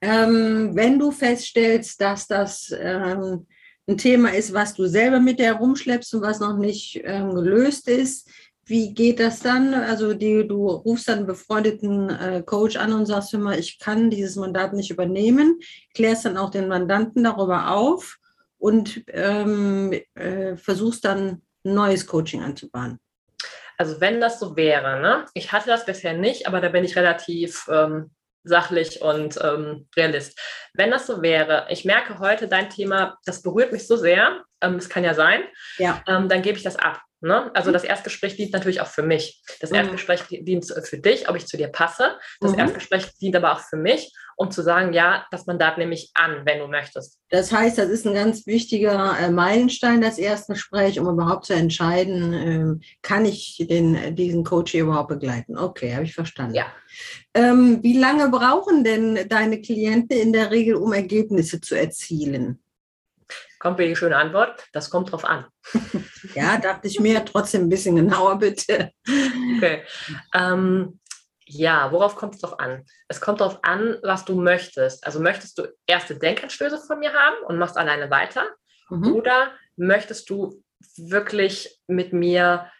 Ähm, 0.00 0.76
wenn 0.76 0.98
du 0.98 1.10
feststellst, 1.10 2.00
dass 2.00 2.28
das 2.28 2.74
ähm, 2.78 3.46
ein 3.88 3.98
Thema 3.98 4.32
ist, 4.34 4.52
was 4.52 4.74
du 4.74 4.86
selber 4.86 5.18
mit 5.18 5.38
dir 5.38 5.46
herumschleppst 5.46 6.14
und 6.14 6.22
was 6.22 6.38
noch 6.38 6.56
nicht 6.56 7.00
ähm, 7.04 7.34
gelöst 7.34 7.88
ist, 7.88 8.28
wie 8.64 8.94
geht 8.94 9.18
das 9.18 9.40
dann? 9.40 9.74
Also 9.74 10.14
die, 10.14 10.46
du 10.46 10.68
rufst 10.68 11.08
dann 11.08 11.18
einen 11.18 11.26
befreundeten 11.26 12.10
äh, 12.10 12.42
Coach 12.46 12.76
an 12.76 12.92
und 12.92 13.06
sagst 13.06 13.34
immer, 13.34 13.58
ich 13.58 13.78
kann 13.80 14.08
dieses 14.08 14.36
Mandat 14.36 14.72
nicht 14.72 14.90
übernehmen, 14.90 15.58
klärst 15.94 16.26
dann 16.26 16.36
auch 16.36 16.50
den 16.50 16.68
Mandanten 16.68 17.24
darüber 17.24 17.72
auf 17.72 18.18
und 18.62 19.02
ähm, 19.08 19.92
äh, 20.14 20.56
versuchst 20.56 21.04
dann 21.04 21.42
ein 21.64 21.74
neues 21.74 22.06
Coaching 22.06 22.44
anzubahnen. 22.44 23.00
Also 23.76 24.00
wenn 24.00 24.20
das 24.20 24.38
so 24.38 24.54
wäre, 24.54 25.00
ne? 25.00 25.26
ich 25.34 25.50
hatte 25.50 25.66
das 25.66 25.84
bisher 25.84 26.12
nicht, 26.12 26.46
aber 26.46 26.60
da 26.60 26.68
bin 26.68 26.84
ich 26.84 26.94
relativ 26.94 27.68
ähm, 27.68 28.12
sachlich 28.44 29.02
und 29.02 29.36
ähm, 29.42 29.88
realist. 29.96 30.38
Wenn 30.74 30.92
das 30.92 31.08
so 31.08 31.22
wäre, 31.22 31.66
ich 31.70 31.84
merke 31.84 32.20
heute 32.20 32.46
dein 32.46 32.70
Thema, 32.70 33.18
das 33.24 33.42
berührt 33.42 33.72
mich 33.72 33.88
so 33.88 33.96
sehr, 33.96 34.44
ähm, 34.60 34.76
es 34.76 34.88
kann 34.88 35.02
ja 35.02 35.14
sein, 35.14 35.42
ja. 35.78 36.00
Ähm, 36.06 36.28
dann 36.28 36.42
gebe 36.42 36.56
ich 36.56 36.62
das 36.62 36.76
ab. 36.76 37.00
Ne? 37.20 37.50
Also 37.54 37.70
mhm. 37.70 37.74
das 37.74 37.84
Erstgespräch 37.84 38.36
dient 38.36 38.52
natürlich 38.52 38.80
auch 38.80 38.86
für 38.86 39.02
mich. 39.02 39.42
Das 39.60 39.70
mhm. 39.70 39.76
Erstgespräch 39.76 40.22
dient 40.28 40.66
für 40.66 40.98
dich, 40.98 41.28
ob 41.28 41.34
ich 41.34 41.46
zu 41.46 41.56
dir 41.56 41.68
passe. 41.68 42.16
Das 42.40 42.52
mhm. 42.52 42.60
Erstgespräch 42.60 43.16
dient 43.18 43.34
aber 43.34 43.52
auch 43.52 43.60
für 43.60 43.76
mich, 43.76 44.12
um 44.36 44.50
zu 44.50 44.62
sagen, 44.62 44.92
ja, 44.92 45.26
das 45.30 45.46
Mandat 45.46 45.78
nehme 45.78 45.94
ich 45.94 46.10
an, 46.14 46.42
wenn 46.44 46.58
du 46.58 46.68
möchtest. 46.68 47.18
Das 47.30 47.52
heißt, 47.52 47.78
das 47.78 47.88
ist 47.88 48.06
ein 48.06 48.14
ganz 48.14 48.46
wichtiger 48.46 49.18
äh, 49.18 49.30
Meilenstein, 49.30 50.00
das 50.00 50.18
Erstgespräch, 50.18 51.00
um 51.00 51.08
überhaupt 51.08 51.46
zu 51.46 51.54
entscheiden, 51.54 52.32
äh, 52.32 52.86
kann 53.02 53.24
ich 53.24 53.64
den, 53.68 54.14
diesen 54.14 54.44
Coach 54.44 54.72
hier 54.72 54.82
überhaupt 54.82 55.08
begleiten? 55.08 55.56
Okay, 55.56 55.94
habe 55.94 56.04
ich 56.04 56.14
verstanden. 56.14 56.54
Ja. 56.54 56.66
Ähm, 57.34 57.78
wie 57.82 57.98
lange 57.98 58.28
brauchen 58.28 58.84
denn 58.84 59.28
deine 59.28 59.60
Klienten 59.60 60.18
in 60.18 60.32
der 60.32 60.50
Regel, 60.50 60.76
um 60.76 60.92
Ergebnisse 60.92 61.60
zu 61.60 61.74
erzielen? 61.78 62.62
Kommt 63.58 63.78
mir 63.78 63.86
die 63.86 63.96
schöne 63.96 64.16
Antwort, 64.16 64.66
das 64.72 64.90
kommt 64.90 65.12
drauf 65.12 65.24
an. 65.24 65.46
ja, 66.34 66.58
dachte 66.58 66.88
ich 66.88 66.98
mir, 66.98 67.24
trotzdem 67.24 67.62
ein 67.62 67.68
bisschen 67.68 67.94
genauer 67.94 68.38
bitte. 68.38 68.90
Okay. 69.56 69.82
Ähm, 70.34 70.98
ja, 71.46 71.90
worauf 71.92 72.16
kommt 72.16 72.34
es 72.34 72.40
drauf 72.40 72.58
an? 72.58 72.84
Es 73.08 73.20
kommt 73.20 73.40
darauf 73.40 73.58
an, 73.62 73.98
was 74.02 74.24
du 74.24 74.40
möchtest. 74.40 75.04
Also 75.06 75.20
möchtest 75.20 75.58
du 75.58 75.66
erste 75.86 76.18
Denkanstöße 76.18 76.78
von 76.78 76.98
mir 76.98 77.12
haben 77.12 77.36
und 77.46 77.58
machst 77.58 77.76
alleine 77.76 78.10
weiter? 78.10 78.46
Mhm. 78.90 79.12
Oder 79.14 79.52
möchtest 79.76 80.30
du 80.30 80.62
wirklich 80.96 81.80
mit 81.86 82.12
mir 82.12 82.70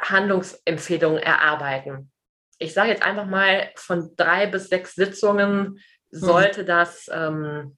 Handlungsempfehlungen 0.00 1.22
erarbeiten? 1.22 2.10
Ich 2.58 2.72
sage 2.72 2.90
jetzt 2.90 3.02
einfach 3.02 3.26
mal, 3.26 3.70
von 3.76 4.14
drei 4.16 4.46
bis 4.46 4.68
sechs 4.68 4.94
Sitzungen 4.94 5.62
mhm. 5.62 5.78
sollte 6.10 6.62
mhm. 6.62 6.66
das 6.66 7.10
ähm, 7.12 7.76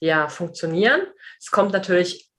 ja, 0.00 0.28
funktionieren. 0.28 1.02
Es 1.38 1.50
kommt 1.50 1.72
natürlich 1.72 2.30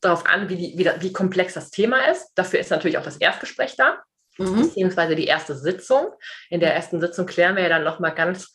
darauf 0.00 0.26
an, 0.26 0.48
wie, 0.48 0.56
die, 0.56 0.78
wie, 0.78 0.90
wie, 1.02 1.12
komplex 1.12 1.54
das 1.54 1.70
Thema 1.70 2.10
ist. 2.10 2.30
Dafür 2.34 2.60
ist 2.60 2.70
natürlich 2.70 2.98
auch 2.98 3.04
das 3.04 3.16
Erstgespräch 3.16 3.76
da, 3.76 3.98
mhm. 4.38 4.62
beziehungsweise 4.62 5.14
die 5.14 5.26
erste 5.26 5.56
Sitzung. 5.56 6.06
In 6.50 6.60
der 6.60 6.74
ersten 6.74 7.00
Sitzung 7.00 7.26
klären 7.26 7.56
wir 7.56 7.62
ja 7.62 7.68
dann 7.68 7.84
nochmal 7.84 8.14
ganz 8.14 8.52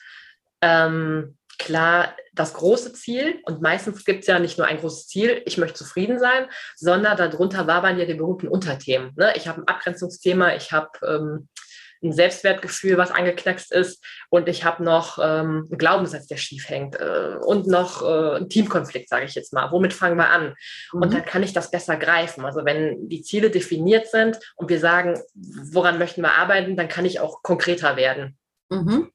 ähm, 0.62 1.38
klar 1.60 2.16
das 2.34 2.54
große 2.54 2.94
Ziel. 2.94 3.42
Und 3.46 3.62
meistens 3.62 4.06
gibt 4.06 4.22
es 4.22 4.28
ja 4.28 4.40
nicht 4.40 4.58
nur 4.58 4.68
ein 4.68 4.80
großes 4.80 5.08
Ziel, 5.08 5.42
ich 5.46 5.58
möchte 5.58 5.78
zufrieden 5.78 6.20
sein, 6.20 6.48
sondern 6.76 7.18
darunter 7.18 7.68
wabern 7.68 8.00
ja 8.00 8.06
die 8.06 8.16
berühmten 8.16 8.48
Unterthemen. 8.48 9.12
Ne? 9.16 9.34
Ich 9.36 9.48
habe 9.48 9.62
ein 9.62 9.68
Abgrenzungsthema, 9.68 10.56
ich 10.56 10.72
habe 10.72 10.90
ähm, 11.06 11.50
ein 12.04 12.14
Selbstwertgefühl, 12.14 12.98
was 12.98 13.12
angeknackst 13.12 13.72
ist 13.72 14.04
und 14.30 14.50
ich 14.50 14.64
habe 14.64 14.84
noch 14.84 15.20
ähm, 15.20 15.68
einen 15.70 15.78
Glaubenssatz, 15.78 16.28
der 16.28 16.38
schief 16.38 16.70
hängt 16.70 16.96
äh, 16.96 17.36
und 17.46 17.68
noch 17.68 18.02
äh, 18.02 18.36
einen 18.38 18.50
Teamkonflikt, 18.50 19.10
sage 19.10 19.26
ich 19.26 19.36
jetzt 19.36 19.54
mal. 19.54 19.72
Womit 19.72 19.94
fangen 19.94 20.18
wir 20.18 20.30
an? 20.30 20.56
Mhm. 20.92 21.02
Und 21.02 21.14
dann 21.14 21.26
kann 21.26 21.44
ich 21.44 21.54
das 21.54 21.72
besser 21.72 21.98
greifen. 21.98 22.46
Also 22.46 22.66
wenn 22.66 23.10
die 23.10 23.22
Ziele 23.22 23.50
definiert 23.50 24.08
sind 24.08 24.40
und 24.56 24.70
wir 24.70 24.80
sagen, 24.80 25.20
woran 25.34 25.98
möchten 25.98 26.22
wir 26.22 26.34
arbeiten, 26.34 26.76
dann 26.76 26.88
kann 26.88 27.06
ich 27.06 27.20
auch 27.20 27.42
konkreter 27.44 27.96
werden. 27.96 28.38
Mhm. 28.70 29.10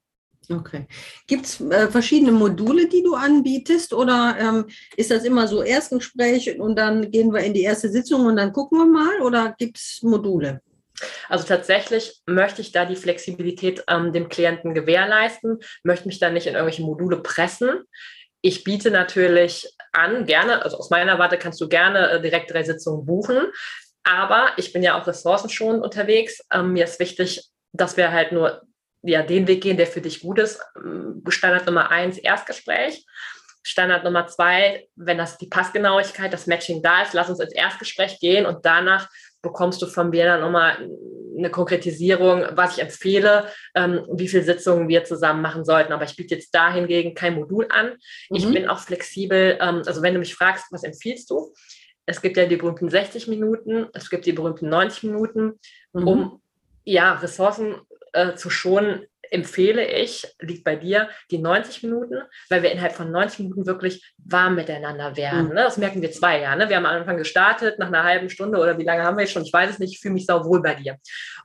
Okay. 0.51 0.87
Gibt 1.27 1.44
es 1.44 1.61
äh, 1.61 1.88
verschiedene 1.88 2.33
Module, 2.33 2.88
die 2.88 3.03
du 3.03 3.14
anbietest 3.14 3.92
oder 3.92 4.37
ähm, 4.40 4.64
ist 4.96 5.11
das 5.11 5.24
immer 5.24 5.46
so 5.46 5.62
Erstgespräch 5.62 6.59
und 6.59 6.77
dann 6.77 7.11
gehen 7.11 7.35
wir 7.35 7.40
in 7.40 7.53
die 7.53 7.64
erste 7.64 7.90
Sitzung 7.90 8.24
und 8.24 8.37
dann 8.37 8.53
gucken 8.53 8.79
wir 8.79 8.87
mal 8.87 9.20
oder 9.20 9.55
gibt 9.59 9.77
es 9.77 10.01
Module? 10.03 10.62
Also 11.28 11.46
tatsächlich 11.46 12.20
möchte 12.26 12.61
ich 12.61 12.72
da 12.72 12.84
die 12.84 12.96
Flexibilität 12.96 13.84
ähm, 13.88 14.12
dem 14.12 14.28
Klienten 14.28 14.74
gewährleisten, 14.74 15.58
möchte 15.82 16.08
mich 16.08 16.18
da 16.18 16.30
nicht 16.30 16.46
in 16.46 16.54
irgendwelche 16.54 16.82
Module 16.82 17.22
pressen. 17.22 17.82
Ich 18.40 18.64
biete 18.64 18.90
natürlich 18.90 19.68
an, 19.92 20.26
gerne, 20.26 20.62
also 20.62 20.78
aus 20.78 20.90
meiner 20.90 21.18
Warte 21.18 21.38
kannst 21.38 21.61
du 21.61 21.68
gerne 21.68 22.11
äh, 22.11 22.20
direkt 22.20 22.52
drei 22.52 22.62
Sitzungen 22.62 23.04
buchen, 23.04 23.38
aber 24.04 24.50
ich 24.56 24.72
bin 24.72 24.82
ja 24.82 25.00
auch 25.00 25.06
ressourcenschonend 25.06 25.82
unterwegs. 25.82 26.40
Ähm, 26.52 26.72
mir 26.72 26.84
ist 26.84 27.00
wichtig, 27.00 27.48
dass 27.72 27.96
wir 27.96 28.12
halt 28.12 28.32
nur 28.32 28.62
ja, 29.02 29.22
den 29.22 29.46
Weg 29.46 29.62
gehen, 29.62 29.76
der 29.76 29.87
für 29.87 30.00
dich 30.00 30.20
gut 30.20 30.38
ist. 30.38 30.61
Ähm, 30.76 31.22
Standard 31.28 31.66
Nummer 31.66 31.90
eins, 31.90 32.18
Erstgespräch. 32.18 33.04
Standard 33.62 34.04
Nummer 34.04 34.26
zwei, 34.26 34.88
wenn 34.96 35.18
das 35.18 35.37
die 35.37 35.48
Passgenauigkeit, 35.48 36.32
das 36.32 36.46
Matching 36.46 36.82
da 36.82 37.02
ist, 37.02 37.12
lass 37.12 37.28
uns 37.28 37.40
ins 37.40 37.52
Erstgespräch 37.52 38.18
gehen 38.18 38.46
und 38.46 38.64
danach 38.64 39.08
bekommst 39.42 39.81
du 39.83 39.87
von 39.87 40.11
mir 40.11 40.24
dann 40.24 40.40
nochmal 40.40 40.77
eine 41.37 41.51
Konkretisierung, 41.51 42.44
was 42.53 42.77
ich 42.77 42.83
empfehle, 42.83 43.46
ähm, 43.74 44.05
wie 44.12 44.29
viele 44.29 44.42
Sitzungen 44.42 44.88
wir 44.88 45.05
zusammen 45.05 45.40
machen 45.40 45.64
sollten. 45.64 45.92
Aber 45.92 46.05
ich 46.05 46.16
biete 46.16 46.35
jetzt 46.35 46.55
da 46.55 46.72
hingegen 46.72 47.14
kein 47.14 47.37
Modul 47.37 47.66
an. 47.70 47.94
Mhm. 48.29 48.37
Ich 48.37 48.53
bin 48.53 48.68
auch 48.68 48.81
flexibel. 48.81 49.57
Ähm, 49.61 49.83
also 49.87 50.03
wenn 50.03 50.14
du 50.14 50.20
mich 50.20 50.35
fragst, 50.35 50.66
was 50.70 50.83
empfiehlst 50.83 51.31
du? 51.31 51.53
Es 52.07 52.22
gibt 52.22 52.37
ja 52.37 52.46
die 52.46 52.57
berühmten 52.57 52.88
60 52.88 53.29
Minuten, 53.29 53.87
es 53.92 54.09
gibt 54.11 54.27
die 54.27 54.33
berühmten 54.33 54.68
90 54.68 55.05
Minuten, 55.05 55.61
mhm. 55.92 56.09
um 56.09 56.42
ja, 56.85 57.12
Ressourcen 57.12 57.77
äh, 58.14 58.35
zu 58.35 58.48
schonen, 58.48 59.05
empfehle 59.31 59.85
ich, 59.85 60.27
liegt 60.41 60.64
bei 60.64 60.77
dir, 60.77 61.09
die 61.31 61.38
90 61.38 61.83
Minuten, 61.85 62.17
weil 62.49 62.62
wir 62.62 62.71
innerhalb 62.73 62.93
von 62.93 63.11
90 63.11 63.41
Minuten 63.41 63.67
wirklich 63.67 64.14
warm 64.19 64.55
miteinander 64.55 65.17
werden. 65.17 65.49
Mhm. 65.49 65.55
Ne? 65.55 65.62
Das 65.64 65.79
merken 65.79 66.03
wir 66.03 66.12
zwei 66.12 66.41
ja. 66.41 66.55
Ne? 66.57 66.69
Wir 66.69 66.77
haben 66.77 66.87
am 66.87 67.01
Anfang 67.01 67.17
gestartet, 67.17 67.79
nach 67.79 67.88
einer 67.88 68.05
halben 68.05 68.31
Stunde 68.31 68.59
oder 68.59 68.79
wie 68.79 68.85
lange 68.85 69.03
haben 69.03 69.17
wir 69.17 69.25
jetzt 69.25 69.33
schon? 69.33 69.43
Ich 69.43 69.53
weiß 69.53 69.71
es 69.71 69.79
nicht, 69.79 69.95
ich 69.95 70.01
fühle 70.01 70.14
mich 70.14 70.27
sauwohl 70.27 70.62
bei 70.62 70.75
dir. 70.75 70.97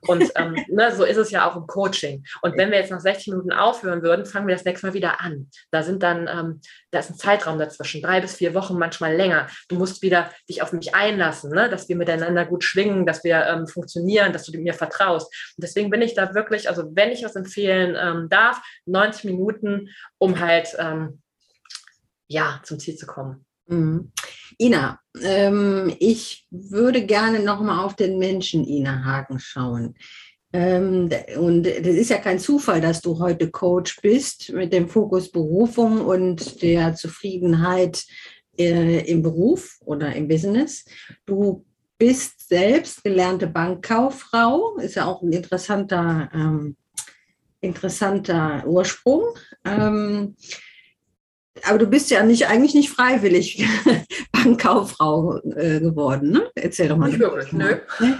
Und 0.02 0.30
ähm, 0.36 0.56
ne, 0.68 0.94
so 0.94 1.04
ist 1.04 1.16
es 1.16 1.30
ja 1.30 1.48
auch 1.48 1.56
im 1.56 1.66
Coaching. 1.66 2.24
Und 2.42 2.56
wenn 2.56 2.70
wir 2.70 2.78
jetzt 2.78 2.90
nach 2.90 3.00
60 3.00 3.28
Minuten 3.28 3.52
aufhören 3.52 4.02
würden, 4.02 4.26
fangen 4.26 4.46
wir 4.46 4.54
das 4.54 4.64
nächste 4.64 4.86
Mal 4.86 4.94
wieder 4.94 5.20
an. 5.20 5.48
Da 5.70 5.82
sind 5.82 6.02
dann, 6.02 6.28
ähm, 6.28 6.60
da 6.90 6.98
ist 6.98 7.10
ein 7.10 7.16
Zeitraum 7.16 7.58
dazwischen, 7.58 8.02
drei 8.02 8.20
bis 8.20 8.36
vier 8.36 8.54
Wochen, 8.54 8.78
manchmal 8.78 9.14
länger. 9.14 9.48
Du 9.68 9.76
musst 9.76 10.02
wieder 10.02 10.30
dich 10.48 10.62
auf 10.62 10.72
mich 10.72 10.94
einlassen, 10.94 11.50
ne? 11.50 11.68
dass 11.68 11.88
wir 11.88 11.96
miteinander 11.96 12.44
gut 12.44 12.64
schwingen, 12.64 13.06
dass 13.06 13.24
wir 13.24 13.46
ähm, 13.46 13.66
funktionieren, 13.66 14.32
dass 14.32 14.44
du 14.44 14.58
mir 14.58 14.74
vertraust. 14.74 15.26
Und 15.56 15.62
deswegen 15.62 15.90
bin 15.90 16.02
ich 16.02 16.14
da 16.14 16.34
wirklich, 16.34 16.68
also 16.68 16.84
wenn 16.94 17.10
ich 17.10 17.24
was 17.24 17.36
empfehlen 17.74 17.96
ähm, 18.00 18.28
darf, 18.28 18.60
90 18.86 19.24
Minuten, 19.24 19.88
um 20.18 20.38
halt 20.38 20.74
ähm, 20.78 21.20
ja 22.28 22.60
zum 22.64 22.78
Ziel 22.78 22.96
zu 22.96 23.06
kommen. 23.06 23.44
Mhm. 23.66 24.12
Ina, 24.58 25.00
ähm, 25.22 25.94
ich 25.98 26.46
würde 26.50 27.04
gerne 27.06 27.40
nochmal 27.40 27.84
auf 27.84 27.96
den 27.96 28.18
Menschen 28.18 28.64
Ina 28.64 29.04
Hagen 29.04 29.38
schauen. 29.38 29.94
Ähm, 30.52 31.10
und 31.36 31.64
das 31.64 31.74
ist 31.78 32.10
ja 32.10 32.18
kein 32.18 32.38
Zufall, 32.38 32.80
dass 32.80 33.00
du 33.00 33.18
heute 33.18 33.50
Coach 33.50 34.00
bist 34.02 34.52
mit 34.52 34.72
dem 34.72 34.88
Fokus 34.88 35.30
Berufung 35.30 36.00
und 36.04 36.62
der 36.62 36.94
Zufriedenheit 36.94 38.04
äh, 38.56 39.10
im 39.10 39.22
Beruf 39.22 39.78
oder 39.80 40.14
im 40.14 40.28
Business. 40.28 40.84
Du 41.26 41.64
bist 41.98 42.48
selbst 42.48 43.02
gelernte 43.02 43.46
Bankkauffrau, 43.46 44.76
ist 44.76 44.94
ja 44.94 45.06
auch 45.06 45.22
ein 45.22 45.32
interessanter, 45.32 46.30
ähm, 46.32 46.76
interessanter 47.64 48.64
Ursprung. 48.66 49.22
Ähm, 49.64 50.36
aber 51.62 51.78
du 51.78 51.86
bist 51.86 52.10
ja 52.10 52.22
nicht 52.22 52.48
eigentlich 52.48 52.74
nicht 52.74 52.90
freiwillig 52.90 53.64
Bankkauffrau 54.32 55.38
äh, 55.56 55.80
geworden, 55.80 56.30
ne? 56.30 56.50
Erzähl 56.54 56.88
doch 56.88 56.96
mal. 56.96 57.08
Nicht 57.08 57.20
wirklich, 57.20 57.52
nö. 57.52 57.76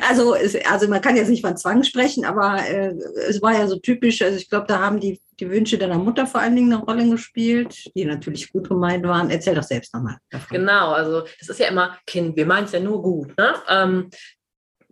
Also, 0.00 0.34
es, 0.34 0.56
also 0.66 0.88
man 0.88 1.00
kann 1.00 1.16
jetzt 1.16 1.28
nicht 1.28 1.44
von 1.44 1.56
Zwang 1.56 1.84
sprechen, 1.84 2.24
aber 2.24 2.66
äh, 2.66 2.94
es 3.28 3.42
war 3.42 3.52
ja 3.52 3.66
so 3.66 3.76
typisch, 3.78 4.22
also 4.22 4.36
ich 4.36 4.48
glaube, 4.48 4.66
da 4.66 4.80
haben 4.80 4.98
die, 5.00 5.20
die 5.38 5.50
Wünsche 5.50 5.78
deiner 5.78 5.98
Mutter 5.98 6.26
vor 6.26 6.40
allen 6.40 6.56
Dingen 6.56 6.72
eine 6.72 6.82
Rolle 6.82 7.08
gespielt, 7.08 7.90
die 7.94 8.04
natürlich 8.04 8.50
gut 8.50 8.68
gemeint 8.68 9.06
waren. 9.06 9.30
Erzähl 9.30 9.54
doch 9.54 9.62
selbst 9.62 9.94
nochmal. 9.94 10.16
Genau, 10.50 10.92
also 10.92 11.24
das 11.38 11.48
ist 11.48 11.60
ja 11.60 11.68
immer, 11.68 11.98
Kind, 12.06 12.36
wir 12.36 12.46
meinen 12.46 12.64
es 12.64 12.72
ja 12.72 12.80
nur 12.80 13.02
gut. 13.02 13.36
Ne? 13.36 13.54
Ähm, 13.68 14.10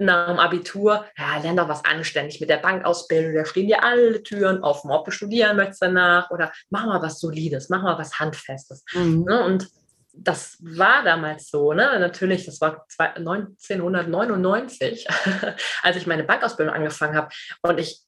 nach 0.00 0.28
dem 0.28 0.38
Abitur, 0.38 1.04
ja, 1.16 1.38
lern 1.38 1.56
doch 1.56 1.68
was 1.68 1.84
anständig 1.84 2.40
mit 2.40 2.50
der 2.50 2.56
Bankausbildung, 2.56 3.34
da 3.34 3.44
stehen 3.44 3.66
dir 3.66 3.84
alle 3.84 4.22
Türen 4.22 4.64
offen, 4.64 4.90
ob 4.90 5.04
du 5.04 5.10
studieren 5.10 5.56
möchtest 5.56 5.82
danach 5.82 6.30
oder 6.30 6.52
mach 6.70 6.86
mal 6.86 7.02
was 7.02 7.20
Solides, 7.20 7.68
mach 7.68 7.82
mal 7.82 7.98
was 7.98 8.18
Handfestes. 8.18 8.82
Mhm. 8.94 9.24
Ne? 9.24 9.44
Und 9.44 9.68
das 10.12 10.56
war 10.60 11.04
damals 11.04 11.50
so, 11.50 11.72
ne? 11.72 11.98
Natürlich, 12.00 12.46
das 12.46 12.60
war 12.60 12.84
1999, 12.98 15.06
als 15.82 15.96
ich 15.96 16.06
meine 16.06 16.24
Bankausbildung 16.24 16.74
angefangen 16.74 17.16
habe. 17.16 17.28
Und 17.62 17.78
ich 17.78 18.02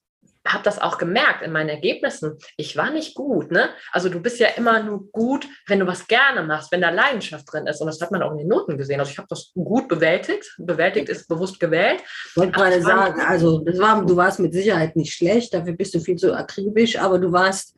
habe 0.45 0.63
das 0.63 0.81
auch 0.81 0.97
gemerkt 0.97 1.41
in 1.41 1.51
meinen 1.51 1.69
Ergebnissen. 1.69 2.37
Ich 2.57 2.75
war 2.75 2.91
nicht 2.91 3.15
gut. 3.15 3.51
Ne? 3.51 3.69
Also 3.91 4.09
du 4.09 4.19
bist 4.19 4.39
ja 4.39 4.47
immer 4.57 4.81
nur 4.83 5.09
gut, 5.11 5.47
wenn 5.67 5.79
du 5.79 5.87
was 5.87 6.07
gerne 6.07 6.43
machst, 6.43 6.71
wenn 6.71 6.81
da 6.81 6.89
Leidenschaft 6.89 7.51
drin 7.51 7.67
ist. 7.67 7.79
Und 7.81 7.87
das 7.87 8.01
hat 8.01 8.11
man 8.11 8.21
auch 8.21 8.31
in 8.31 8.39
den 8.39 8.47
Noten 8.47 8.77
gesehen. 8.77 8.99
Also 8.99 9.11
ich 9.11 9.17
habe 9.17 9.27
das 9.29 9.51
gut 9.53 9.87
bewältigt. 9.87 10.45
Bewältigt 10.57 11.09
ist 11.09 11.27
bewusst 11.27 11.59
gewählt. 11.59 12.01
Ich 12.29 12.37
wollte 12.37 12.51
gerade 12.51 12.81
sagen, 12.81 13.21
also 13.21 13.59
das 13.59 13.79
war, 13.79 14.05
du 14.05 14.15
warst 14.15 14.39
mit 14.39 14.53
Sicherheit 14.53 14.95
nicht 14.95 15.13
schlecht, 15.13 15.53
dafür 15.53 15.73
bist 15.73 15.95
du 15.95 15.99
viel 15.99 16.17
zu 16.17 16.33
akribisch, 16.33 16.97
aber 16.97 17.19
du 17.19 17.31
warst, 17.31 17.75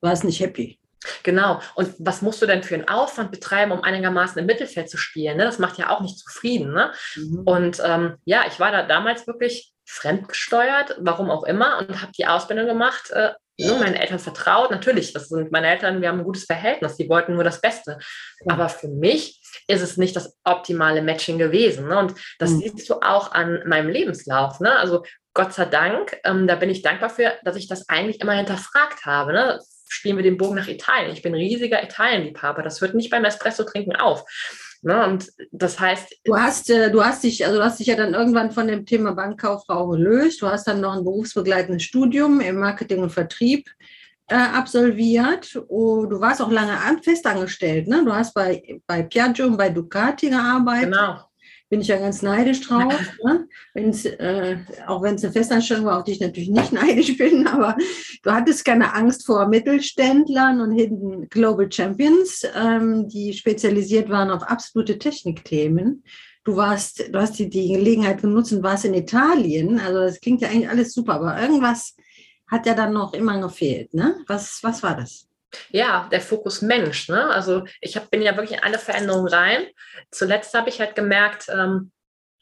warst 0.00 0.24
nicht 0.24 0.40
happy. 0.40 0.78
Genau. 1.22 1.60
Und 1.74 1.94
was 1.98 2.22
musst 2.22 2.40
du 2.40 2.46
denn 2.46 2.62
für 2.62 2.74
einen 2.74 2.88
Aufwand 2.88 3.30
betreiben, 3.30 3.72
um 3.72 3.82
einigermaßen 3.82 4.38
im 4.38 4.46
Mittelfeld 4.46 4.88
zu 4.88 4.96
spielen? 4.96 5.36
Ne? 5.36 5.44
Das 5.44 5.58
macht 5.58 5.78
ja 5.78 5.90
auch 5.90 6.00
nicht 6.00 6.18
zufrieden. 6.18 6.72
Ne? 6.72 6.92
Mhm. 7.16 7.42
Und 7.44 7.82
ähm, 7.84 8.14
ja, 8.24 8.44
ich 8.48 8.58
war 8.58 8.72
da 8.72 8.82
damals 8.84 9.26
wirklich 9.26 9.73
fremdgesteuert, 9.86 10.96
warum 11.00 11.30
auch 11.30 11.44
immer, 11.44 11.78
und 11.78 12.00
habe 12.00 12.12
die 12.12 12.26
Ausbildung 12.26 12.66
gemacht. 12.66 13.10
Äh, 13.10 13.30
nur 13.56 13.78
meinen 13.78 13.94
Eltern 13.94 14.18
vertraut. 14.18 14.72
Natürlich, 14.72 15.12
das 15.12 15.28
sind 15.28 15.52
meine 15.52 15.68
Eltern, 15.68 16.00
wir 16.00 16.08
haben 16.08 16.18
ein 16.18 16.24
gutes 16.24 16.44
Verhältnis, 16.44 16.96
die 16.96 17.08
wollten 17.08 17.34
nur 17.34 17.44
das 17.44 17.60
Beste. 17.60 17.98
Aber 18.48 18.68
für 18.68 18.88
mich 18.88 19.40
ist 19.68 19.80
es 19.80 19.96
nicht 19.96 20.16
das 20.16 20.36
optimale 20.42 21.02
Matching 21.02 21.38
gewesen. 21.38 21.86
Ne? 21.86 21.96
Und 21.96 22.14
das 22.40 22.50
mhm. 22.50 22.60
siehst 22.60 22.90
du 22.90 22.94
auch 22.94 23.30
an 23.30 23.62
meinem 23.66 23.90
Lebenslauf. 23.90 24.58
Ne? 24.58 24.76
Also 24.76 25.04
Gott 25.34 25.52
sei 25.52 25.66
Dank, 25.66 26.16
ähm, 26.24 26.48
da 26.48 26.56
bin 26.56 26.68
ich 26.68 26.82
dankbar 26.82 27.10
für, 27.10 27.34
dass 27.44 27.54
ich 27.54 27.68
das 27.68 27.88
eigentlich 27.88 28.20
immer 28.20 28.32
hinterfragt 28.32 29.06
habe. 29.06 29.32
Ne? 29.32 29.60
spielen 29.94 30.16
wir 30.16 30.24
den 30.24 30.36
Bogen 30.36 30.56
nach 30.56 30.66
Italien. 30.66 31.12
Ich 31.12 31.22
bin 31.22 31.34
riesiger 31.34 31.82
Italienliebhaber. 31.82 32.62
Das 32.62 32.80
hört 32.80 32.94
nicht 32.94 33.10
beim 33.10 33.24
Espresso-Trinken 33.24 33.96
auf. 33.96 34.24
Ne? 34.84 35.06
Und 35.06 35.32
das 35.50 35.80
heißt. 35.80 36.14
Du 36.24 36.36
hast, 36.36 36.70
äh, 36.70 36.90
du 36.90 37.04
hast 37.04 37.24
dich, 37.24 37.44
also 37.44 37.58
du 37.58 37.64
hast 37.64 37.80
dich 37.80 37.88
ja 37.88 37.96
dann 37.96 38.14
irgendwann 38.14 38.52
von 38.52 38.68
dem 38.68 38.86
Thema 38.86 39.12
Bankkauffrau 39.12 39.88
gelöst. 39.88 40.42
Du 40.42 40.46
hast 40.46 40.66
dann 40.68 40.80
noch 40.80 40.96
ein 40.96 41.04
berufsbegleitendes 41.04 41.82
Studium 41.82 42.40
im 42.40 42.60
Marketing 42.60 43.02
und 43.02 43.10
Vertrieb 43.10 43.68
äh, 44.28 44.36
absolviert. 44.36 45.58
Oh, 45.68 46.06
du 46.06 46.20
warst 46.20 46.40
auch 46.40 46.50
lange 46.50 46.76
festangestellt. 47.02 47.88
Ne? 47.88 48.04
Du 48.04 48.12
hast 48.12 48.34
bei, 48.34 48.80
bei 48.86 49.02
Piaggio 49.02 49.46
und 49.46 49.56
bei 49.56 49.70
Ducati 49.70 50.30
gearbeitet. 50.30 50.92
Genau 50.92 51.18
bin 51.68 51.80
ich 51.80 51.88
ja 51.88 51.96
ganz 51.96 52.22
neidisch 52.22 52.60
drauf. 52.62 52.92
Ne? 53.24 53.48
Wenn's, 53.72 54.04
äh, 54.04 54.58
auch 54.86 55.02
wenn 55.02 55.14
es 55.14 55.24
eine 55.24 55.32
Festanstellung 55.32 55.86
war, 55.86 55.98
auf 55.98 56.04
die 56.04 56.12
ich 56.12 56.20
natürlich 56.20 56.50
nicht 56.50 56.72
neidisch 56.74 57.16
bin, 57.16 57.46
aber 57.46 57.76
du 58.22 58.30
hattest 58.30 58.64
keine 58.64 58.94
Angst 58.94 59.24
vor 59.24 59.48
Mittelständlern 59.48 60.60
und 60.60 60.72
Hidden 60.72 61.28
Global 61.30 61.70
Champions, 61.70 62.46
ähm, 62.54 63.08
die 63.08 63.32
spezialisiert 63.32 64.08
waren 64.10 64.30
auf 64.30 64.42
absolute 64.42 64.98
Technikthemen. 64.98 66.04
Du 66.44 66.56
warst, 66.56 67.08
du 67.10 67.18
hast 67.18 67.38
die, 67.38 67.48
die 67.48 67.72
Gelegenheit 67.72 68.20
genutzt 68.20 68.52
und 68.52 68.62
warst 68.62 68.84
in 68.84 68.92
Italien. 68.92 69.80
Also 69.80 70.00
das 70.00 70.20
klingt 70.20 70.42
ja 70.42 70.48
eigentlich 70.48 70.68
alles 70.68 70.92
super, 70.92 71.14
aber 71.14 71.40
irgendwas 71.40 71.96
hat 72.46 72.66
ja 72.66 72.74
dann 72.74 72.92
noch 72.92 73.14
immer 73.14 73.40
gefehlt. 73.40 73.94
Ne? 73.94 74.16
Was, 74.26 74.60
was 74.62 74.82
war 74.82 74.96
das? 74.96 75.26
Ja, 75.70 76.08
der 76.10 76.20
Fokus 76.20 76.62
Mensch. 76.62 77.08
Ne? 77.08 77.28
Also 77.30 77.64
ich 77.80 77.96
hab, 77.96 78.10
bin 78.10 78.22
ja 78.22 78.36
wirklich 78.36 78.58
in 78.58 78.64
eine 78.64 78.78
Veränderung 78.78 79.26
rein. 79.26 79.66
Zuletzt 80.10 80.54
habe 80.54 80.68
ich 80.68 80.80
halt 80.80 80.94
gemerkt, 80.94 81.46
ähm, 81.48 81.92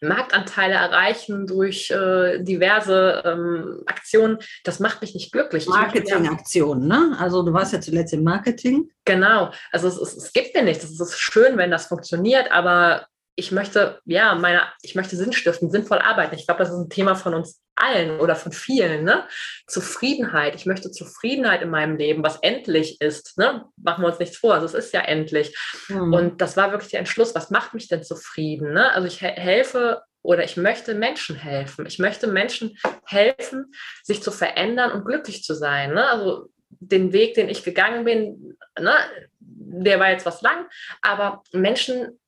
Marktanteile 0.03 0.75
erreichen 0.75 1.46
durch 1.46 1.90
äh, 1.90 2.42
diverse 2.42 3.22
ähm, 3.25 3.83
Aktionen, 3.87 4.38
das 4.64 4.81
macht 4.81 5.01
mich 5.01 5.14
nicht 5.14 5.33
glücklich. 5.33 5.66
Marketingaktionen, 5.66 6.88
ne? 6.88 7.16
Also 7.18 7.42
du 7.42 7.53
warst 7.53 7.72
ja 7.72 7.81
zuletzt 7.81 8.12
im 8.12 8.25
Marketing. 8.25 8.90
Genau. 9.05 9.53
Also 9.70 9.88
es, 9.88 9.96
es, 9.96 10.16
es 10.16 10.33
gibt 10.33 10.55
mir 10.55 10.64
nichts. 10.64 10.85
Es 10.85 10.98
ist 10.98 11.18
schön, 11.18 11.57
wenn 11.57 11.70
das 11.70 11.87
funktioniert, 11.87 12.51
aber 12.51 13.07
ich 13.34 13.50
möchte, 13.50 14.00
ja, 14.04 14.34
meine, 14.34 14.62
ich 14.82 14.94
möchte 14.94 15.16
Sinn 15.16 15.32
stiften, 15.32 15.70
sinnvoll 15.70 15.98
arbeiten. 15.98 16.34
Ich 16.34 16.46
glaube, 16.46 16.62
das 16.62 16.70
ist 16.70 16.78
ein 16.78 16.90
Thema 16.90 17.14
von 17.14 17.34
uns 17.34 17.60
allen 17.74 18.20
oder 18.20 18.36
von 18.36 18.52
vielen, 18.52 19.04
ne? 19.04 19.26
Zufriedenheit. 19.66 20.54
Ich 20.54 20.66
möchte 20.66 20.90
Zufriedenheit 20.90 21.62
in 21.62 21.70
meinem 21.70 21.96
Leben, 21.96 22.22
was 22.22 22.38
endlich 22.42 23.00
ist, 23.00 23.38
ne? 23.38 23.64
Machen 23.76 24.02
wir 24.02 24.08
uns 24.08 24.18
nichts 24.18 24.36
vor, 24.36 24.54
also 24.54 24.66
es 24.66 24.74
ist 24.74 24.92
ja 24.92 25.00
endlich. 25.00 25.56
Mhm. 25.88 26.12
Und 26.12 26.40
das 26.40 26.56
war 26.56 26.72
wirklich 26.72 26.90
der 26.90 27.00
Entschluss, 27.00 27.34
was 27.34 27.50
macht 27.50 27.72
mich 27.72 27.88
denn 27.88 28.02
zufrieden, 28.02 28.74
ne? 28.74 28.92
Also 28.92 29.08
ich 29.08 29.22
helfe 29.22 30.02
oder 30.20 30.44
ich 30.44 30.58
möchte 30.58 30.94
Menschen 30.94 31.34
helfen. 31.34 31.86
Ich 31.86 31.98
möchte 31.98 32.26
Menschen 32.26 32.76
helfen, 33.06 33.72
sich 34.02 34.22
zu 34.22 34.30
verändern 34.30 34.92
und 34.92 35.06
glücklich 35.06 35.42
zu 35.42 35.54
sein, 35.54 35.94
ne? 35.94 36.06
Also 36.06 36.50
den 36.68 37.14
Weg, 37.14 37.34
den 37.34 37.48
ich 37.48 37.64
gegangen 37.64 38.04
bin, 38.04 38.58
ne? 38.78 38.94
Der 39.40 39.98
war 39.98 40.10
jetzt 40.10 40.26
was 40.26 40.42
lang, 40.42 40.66
aber 41.00 41.42
Menschen 41.52 42.18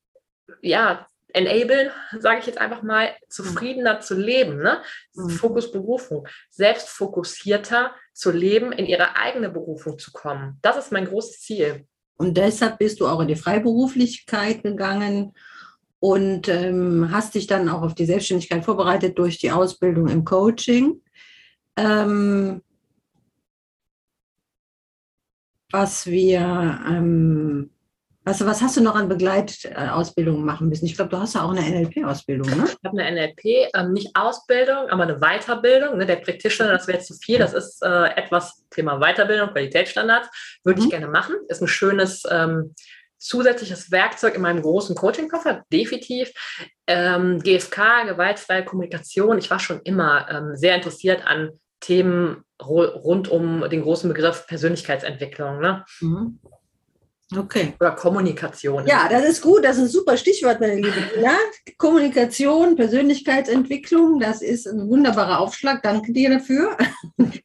ja, 0.61 1.07
enablen, 1.35 1.91
sage 2.17 2.39
ich 2.39 2.45
jetzt 2.45 2.59
einfach 2.59 2.81
mal, 2.81 3.09
zufriedener 3.27 3.99
zu 3.99 4.15
leben. 4.15 4.57
Ne? 4.57 4.81
Mhm. 5.15 5.29
Fokus 5.29 5.71
Berufung, 5.71 6.27
selbstfokussierter 6.49 7.93
zu 8.13 8.31
leben, 8.31 8.71
in 8.71 8.85
ihre 8.85 9.17
eigene 9.17 9.49
Berufung 9.49 9.99
zu 9.99 10.11
kommen. 10.11 10.57
Das 10.61 10.77
ist 10.77 10.91
mein 10.91 11.05
großes 11.05 11.41
Ziel. 11.41 11.85
Und 12.17 12.37
deshalb 12.37 12.77
bist 12.77 13.01
du 13.01 13.07
auch 13.07 13.19
in 13.19 13.27
die 13.27 13.35
Freiberuflichkeit 13.35 14.63
gegangen 14.63 15.33
und 15.99 16.47
ähm, 16.47 17.09
hast 17.11 17.35
dich 17.35 17.47
dann 17.47 17.67
auch 17.67 17.81
auf 17.81 17.95
die 17.95 18.05
Selbstständigkeit 18.05 18.63
vorbereitet 18.63 19.17
durch 19.17 19.37
die 19.37 19.51
Ausbildung 19.51 20.07
im 20.07 20.23
Coaching. 20.23 21.01
Ähm, 21.75 22.61
was 25.71 26.05
wir 26.05 26.39
ähm, 26.87 27.71
also 28.25 28.45
was 28.47 28.61
hast 28.61 28.75
du 28.75 28.81
noch 28.81 28.95
an 28.95 29.07
Begleitausbildungen 29.07 30.43
machen 30.43 30.67
müssen? 30.67 30.85
Ich 30.85 30.95
glaube, 30.95 31.11
du 31.11 31.17
hast 31.17 31.35
ja 31.35 31.43
auch 31.43 31.51
eine 31.51 31.61
NLP-Ausbildung, 31.61 32.49
ne? 32.49 32.65
Ich 32.67 32.83
habe 32.83 32.99
eine 32.99 33.11
NLP, 33.11 33.69
ähm, 33.75 33.93
nicht 33.93 34.15
Ausbildung, 34.15 34.89
aber 34.89 35.03
eine 35.03 35.19
Weiterbildung. 35.19 35.97
Ne? 35.97 36.05
Der 36.07 36.15
Practitioner, 36.15 36.71
das 36.71 36.87
wäre 36.87 36.97
jetzt 36.97 37.07
zu 37.07 37.13
viel. 37.13 37.37
Das 37.37 37.53
ist 37.53 37.83
äh, 37.83 38.07
etwas 38.15 38.65
Thema 38.71 38.99
Weiterbildung, 38.99 39.49
Qualitätsstandards. 39.49 40.27
Würde 40.63 40.79
mhm. 40.79 40.85
ich 40.85 40.91
gerne 40.91 41.07
machen. 41.07 41.35
Ist 41.49 41.61
ein 41.61 41.67
schönes 41.67 42.23
ähm, 42.29 42.73
zusätzliches 43.19 43.91
Werkzeug 43.91 44.35
in 44.35 44.41
meinem 44.41 44.61
großen 44.61 44.95
Coaching-Koffer, 44.95 45.63
definitiv. 45.71 46.31
Ähm, 46.87 47.39
GFK, 47.39 48.05
gewaltfreie 48.07 48.65
Kommunikation. 48.65 49.37
Ich 49.37 49.49
war 49.51 49.59
schon 49.59 49.81
immer 49.83 50.27
ähm, 50.29 50.55
sehr 50.55 50.75
interessiert 50.75 51.25
an 51.25 51.51
Themen 51.79 52.43
rund 52.59 53.27
um 53.27 53.69
den 53.69 53.81
großen 53.81 54.07
Begriff 54.09 54.47
Persönlichkeitsentwicklung. 54.47 55.59
Ne? 55.59 55.85
Mhm. 56.01 56.39
Okay. 57.37 57.73
Oder 57.79 57.91
Kommunikation. 57.91 58.85
Ja, 58.87 59.07
das 59.09 59.25
ist 59.25 59.41
gut. 59.41 59.63
Das 59.63 59.77
ist 59.77 59.83
ein 59.83 59.89
super 59.89 60.17
Stichwort, 60.17 60.59
meine 60.59 60.75
Liebe. 60.75 60.93
Ja, 61.21 61.37
Kommunikation, 61.77 62.75
Persönlichkeitsentwicklung, 62.75 64.19
das 64.19 64.41
ist 64.41 64.67
ein 64.67 64.87
wunderbarer 64.89 65.39
Aufschlag. 65.39 65.81
Danke 65.81 66.11
dir 66.13 66.29
dafür. 66.29 66.77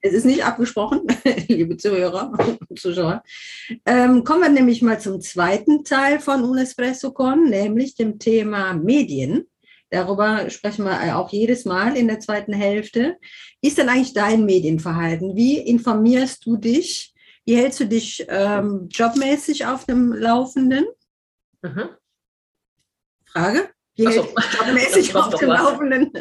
Es 0.02 0.14
ist 0.14 0.24
nicht 0.24 0.44
abgesprochen, 0.44 1.02
liebe 1.48 1.76
Zuhörer 1.76 2.32
und 2.68 2.78
Zuschauer. 2.78 3.22
Ähm, 3.84 4.24
kommen 4.24 4.40
wir 4.40 4.48
nämlich 4.48 4.80
mal 4.80 4.98
zum 4.98 5.20
zweiten 5.20 5.84
Teil 5.84 6.20
von 6.20 6.42
UnespressoCon, 6.42 7.50
nämlich 7.50 7.96
dem 7.96 8.18
Thema 8.18 8.72
Medien. 8.72 9.46
Darüber 9.90 10.48
sprechen 10.48 10.84
wir 10.84 11.18
auch 11.18 11.30
jedes 11.30 11.64
Mal 11.64 11.96
in 11.96 12.08
der 12.08 12.20
zweiten 12.20 12.52
Hälfte. 12.52 13.16
Wie 13.60 13.68
ist 13.68 13.78
denn 13.78 13.88
eigentlich 13.88 14.14
dein 14.14 14.44
Medienverhalten? 14.44 15.36
Wie 15.36 15.58
informierst 15.58 16.46
du 16.46 16.56
dich? 16.56 17.09
Wie 17.44 17.56
hältst 17.56 17.80
du 17.80 17.86
dich 17.86 18.26
ähm, 18.28 18.88
jobmäßig 18.90 19.66
auf 19.66 19.84
dem 19.86 20.12
Laufenden? 20.12 20.86
Mhm. 21.62 21.90
Frage? 23.26 23.70
Wie 23.94 24.04
so. 24.04 24.22
hältst 24.22 24.36
du 24.36 24.40
dich 24.40 24.60
jobmäßig 24.60 25.14
auf 25.16 25.34
dem 25.34 25.48
Laufenden? 25.48 26.12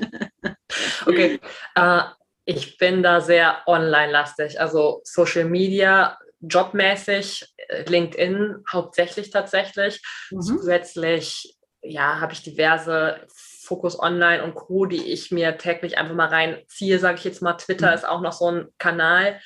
okay. 1.05 1.39
Uh, 1.77 2.01
ich 2.45 2.77
bin 2.77 3.03
da 3.03 3.21
sehr 3.21 3.61
online-lastig, 3.67 4.59
also 4.59 5.01
Social 5.03 5.45
Media, 5.45 6.17
jobmäßig, 6.41 7.53
äh, 7.57 7.83
LinkedIn 7.83 8.63
hauptsächlich 8.71 9.29
tatsächlich. 9.29 10.01
Mhm. 10.31 10.41
Zusätzlich 10.41 11.59
ja, 11.81 12.19
habe 12.19 12.33
ich 12.33 12.43
diverse 12.43 13.25
Fokus 13.33 13.99
Online 13.99 14.43
und 14.43 14.55
Co., 14.55 14.85
die 14.85 15.11
ich 15.11 15.31
mir 15.31 15.57
täglich 15.57 15.97
einfach 15.97 16.15
mal 16.15 16.27
reinziehe, 16.27 16.99
sage 16.99 17.17
ich 17.19 17.23
jetzt 17.23 17.41
mal. 17.41 17.53
Twitter 17.53 17.89
mhm. 17.89 17.93
ist 17.93 18.07
auch 18.07 18.21
noch 18.21 18.33
so 18.33 18.51
ein 18.51 18.67
Kanal. 18.77 19.39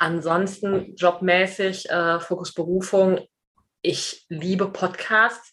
Ansonsten 0.00 0.94
jobmäßig, 0.96 1.90
äh, 1.90 2.20
Fokus 2.20 2.54
Berufung. 2.54 3.20
Ich 3.82 4.24
liebe 4.30 4.72
Podcasts. 4.72 5.52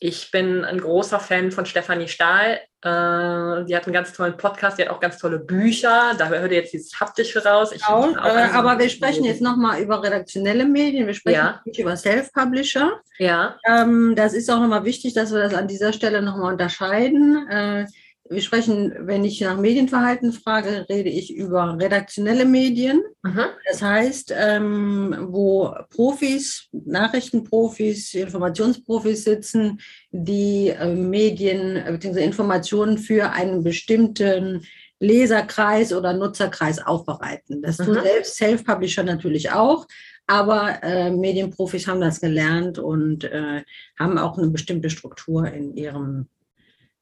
Ich 0.00 0.32
bin 0.32 0.64
ein 0.64 0.80
großer 0.80 1.20
Fan 1.20 1.52
von 1.52 1.64
Stefanie 1.64 2.08
Stahl. 2.08 2.60
Äh, 2.82 3.64
die 3.66 3.76
hat 3.76 3.86
einen 3.86 3.92
ganz 3.92 4.12
tollen 4.12 4.36
Podcast, 4.36 4.78
die 4.78 4.82
hat 4.82 4.90
auch 4.90 4.98
ganz 4.98 5.18
tolle 5.18 5.38
Bücher. 5.38 6.12
Da 6.18 6.28
hört 6.28 6.50
ihr 6.50 6.58
jetzt 6.58 6.72
dieses 6.72 6.98
Haptische 6.98 7.44
raus. 7.44 7.70
Genau, 7.70 8.10
äh, 8.16 8.50
aber 8.52 8.80
wir 8.80 8.88
sprechen 8.88 9.24
jetzt 9.24 9.40
nochmal 9.40 9.80
über 9.80 10.02
redaktionelle 10.02 10.64
Medien. 10.64 11.06
Wir 11.06 11.14
sprechen 11.14 11.36
ja. 11.36 11.60
nicht 11.64 11.78
über 11.78 11.96
Self-Publisher. 11.96 13.00
Ja. 13.18 13.56
Ähm, 13.64 14.14
das 14.16 14.34
ist 14.34 14.50
auch 14.50 14.58
nochmal 14.58 14.84
wichtig, 14.84 15.14
dass 15.14 15.32
wir 15.32 15.38
das 15.38 15.54
an 15.54 15.68
dieser 15.68 15.92
Stelle 15.92 16.20
nochmal 16.20 16.52
unterscheiden. 16.52 17.86
Wir 18.30 18.40
sprechen, 18.40 18.94
wenn 19.00 19.22
ich 19.24 19.40
nach 19.42 19.58
Medienverhalten 19.58 20.32
frage, 20.32 20.86
rede 20.88 21.10
ich 21.10 21.34
über 21.34 21.76
redaktionelle 21.78 22.46
Medien. 22.46 23.02
Mhm. 23.22 23.44
Das 23.70 23.82
heißt, 23.82 24.32
ähm, 24.34 25.14
wo 25.28 25.74
Profis, 25.90 26.68
Nachrichtenprofis, 26.72 28.14
Informationsprofis 28.14 29.24
sitzen, 29.24 29.80
die 30.10 30.68
äh, 30.68 30.94
Medien 30.94 31.84
bzw. 31.84 32.24
Informationen 32.24 32.96
für 32.96 33.30
einen 33.30 33.62
bestimmten 33.62 34.64
Leserkreis 35.00 35.92
oder 35.92 36.14
Nutzerkreis 36.14 36.78
aufbereiten. 36.78 37.60
Das 37.60 37.76
tun 37.76 37.94
selbst 38.02 38.36
Self-Publisher 38.36 39.02
natürlich 39.02 39.52
auch. 39.52 39.86
Aber 40.26 40.82
äh, 40.82 41.10
Medienprofis 41.10 41.86
haben 41.86 42.00
das 42.00 42.22
gelernt 42.22 42.78
und 42.78 43.24
äh, 43.24 43.62
haben 43.98 44.16
auch 44.16 44.38
eine 44.38 44.48
bestimmte 44.48 44.88
Struktur 44.88 45.46
in 45.46 45.76
ihrem 45.76 46.28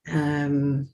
ähm, 0.07 0.89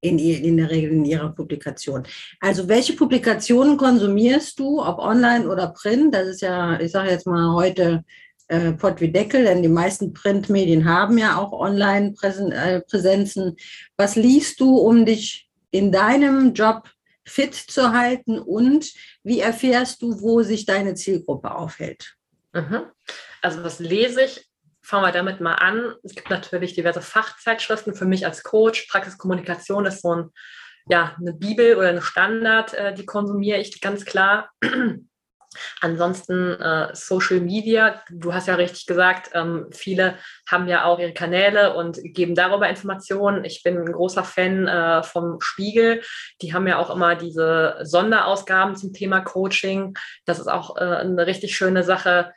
in, 0.00 0.18
in 0.18 0.56
der 0.56 0.70
Regel 0.70 0.92
in 0.92 1.04
ihrer 1.04 1.30
Publikation. 1.30 2.04
Also 2.40 2.68
welche 2.68 2.94
Publikationen 2.94 3.76
konsumierst 3.76 4.58
du, 4.58 4.82
ob 4.82 4.98
online 4.98 5.48
oder 5.48 5.68
print? 5.68 6.14
Das 6.14 6.26
ist 6.26 6.40
ja, 6.40 6.78
ich 6.80 6.92
sage 6.92 7.10
jetzt 7.10 7.26
mal 7.26 7.54
heute 7.54 8.04
äh, 8.48 8.72
Pott 8.72 9.00
wie 9.00 9.12
Deckel, 9.12 9.44
denn 9.44 9.62
die 9.62 9.68
meisten 9.68 10.12
Printmedien 10.12 10.84
haben 10.84 11.18
ja 11.18 11.36
auch 11.36 11.52
Online-Präsenzen. 11.52 13.42
Äh, 13.42 13.54
Was 13.96 14.16
liest 14.16 14.60
du, 14.60 14.76
um 14.76 15.06
dich 15.06 15.48
in 15.70 15.92
deinem 15.92 16.52
Job 16.54 16.88
fit 17.24 17.54
zu 17.54 17.92
halten 17.92 18.38
und 18.38 18.92
wie 19.22 19.40
erfährst 19.40 20.02
du, 20.02 20.20
wo 20.20 20.42
sich 20.42 20.66
deine 20.66 20.94
Zielgruppe 20.94 21.54
aufhält? 21.54 22.16
Mhm. 22.52 22.82
Also 23.40 23.62
was 23.62 23.78
lese 23.78 24.22
ich? 24.24 24.49
Fangen 24.90 25.04
wir 25.04 25.12
damit 25.12 25.40
mal 25.40 25.54
an. 25.54 25.94
Es 26.02 26.16
gibt 26.16 26.30
natürlich 26.30 26.74
diverse 26.74 27.00
Fachzeitschriften 27.00 27.94
für 27.94 28.06
mich 28.06 28.26
als 28.26 28.42
Coach. 28.42 28.88
Praxiskommunikation 28.90 29.86
ist 29.86 30.02
so 30.02 30.16
ein, 30.16 30.30
ja, 30.88 31.14
eine 31.20 31.32
Bibel 31.32 31.76
oder 31.76 31.90
ein 31.90 32.02
Standard, 32.02 32.74
äh, 32.74 32.92
die 32.92 33.06
konsumiere 33.06 33.60
ich 33.60 33.80
ganz 33.80 34.04
klar. 34.04 34.50
Ansonsten 35.80 36.60
äh, 36.60 36.88
Social 36.92 37.40
Media, 37.40 38.02
du 38.10 38.34
hast 38.34 38.48
ja 38.48 38.54
richtig 38.56 38.86
gesagt, 38.86 39.30
ähm, 39.34 39.66
viele 39.70 40.16
haben 40.48 40.66
ja 40.66 40.84
auch 40.84 40.98
ihre 40.98 41.14
Kanäle 41.14 41.74
und 41.74 41.98
geben 42.02 42.34
darüber 42.34 42.68
Informationen. 42.68 43.44
Ich 43.44 43.62
bin 43.62 43.78
ein 43.78 43.92
großer 43.92 44.24
Fan 44.24 44.66
äh, 44.66 45.04
vom 45.04 45.40
Spiegel. 45.40 46.02
Die 46.42 46.52
haben 46.52 46.66
ja 46.66 46.78
auch 46.78 46.90
immer 46.90 47.14
diese 47.14 47.78
Sonderausgaben 47.82 48.74
zum 48.74 48.92
Thema 48.92 49.20
Coaching. 49.20 49.94
Das 50.24 50.40
ist 50.40 50.48
auch 50.48 50.76
äh, 50.76 50.80
eine 50.80 51.26
richtig 51.26 51.56
schöne 51.56 51.84
Sache 51.84 52.32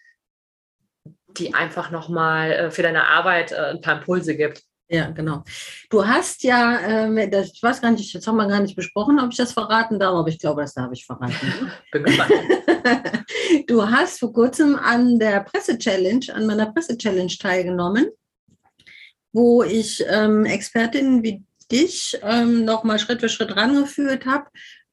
die 1.37 1.53
einfach 1.53 1.91
nochmal 1.91 2.51
äh, 2.51 2.71
für 2.71 2.83
deine 2.83 3.05
Arbeit 3.05 3.51
äh, 3.51 3.71
ein 3.71 3.81
paar 3.81 3.97
Impulse 3.99 4.35
gibt. 4.35 4.63
Ja, 4.89 5.09
genau. 5.09 5.43
Du 5.89 6.05
hast 6.05 6.43
ja, 6.43 7.07
äh, 7.07 7.29
das, 7.29 7.51
ich 7.53 7.63
weiß 7.63 7.81
gar 7.81 7.91
nicht, 7.91 8.13
jetzt 8.13 8.27
haben 8.27 8.35
wir 8.35 8.47
gar 8.47 8.59
nicht 8.59 8.75
besprochen, 8.75 9.19
ob 9.19 9.31
ich 9.31 9.37
das 9.37 9.53
verraten 9.53 9.97
darf, 9.97 10.13
aber 10.13 10.27
ich 10.27 10.39
glaube, 10.39 10.61
das 10.61 10.73
darf 10.73 10.91
ich 10.91 11.05
verraten. 11.05 11.71
Bin 11.91 12.03
gespannt. 12.03 12.31
du 13.67 13.89
hast 13.89 14.19
vor 14.19 14.33
kurzem 14.33 14.75
an 14.75 15.17
der 15.17 15.41
Presse-Challenge, 15.41 16.25
an 16.33 16.45
meiner 16.45 16.71
Presse-Challenge 16.71 17.33
teilgenommen, 17.39 18.07
wo 19.31 19.63
ich 19.63 20.03
ähm, 20.07 20.45
Expertinnen 20.45 21.23
wie 21.23 21.43
dich 21.71 22.19
ähm, 22.21 22.65
nochmal 22.65 22.99
Schritt 22.99 23.21
für 23.21 23.29
Schritt 23.29 23.55
rangeführt 23.55 24.25
habe, 24.25 24.45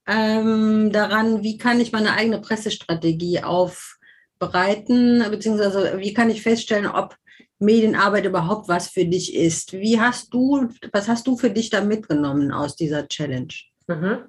ähm, 0.07 0.93
daran, 0.93 1.43
wie 1.43 1.59
kann 1.59 1.80
ich 1.80 1.93
meine 1.93 2.12
eigene 2.12 2.41
Pressestrategie 2.41 3.43
auf 3.43 3.99
bereiten, 4.41 5.24
beziehungsweise 5.30 5.99
wie 5.99 6.12
kann 6.12 6.30
ich 6.30 6.43
feststellen, 6.43 6.86
ob 6.86 7.14
Medienarbeit 7.61 8.24
überhaupt 8.24 8.68
was 8.68 8.88
für 8.88 9.05
dich 9.05 9.34
ist? 9.36 9.74
Wie 9.74 10.01
hast 10.01 10.34
du, 10.34 10.68
was 10.93 11.09
hast 11.09 11.26
du 11.26 11.36
für 11.36 11.51
dich 11.51 11.70
da 11.70 11.82
mitgenommen 11.82 12.51
aus 12.51 12.74
dieser 12.74 13.07
Challenge? 13.07 13.53
Mhm. 13.86 14.24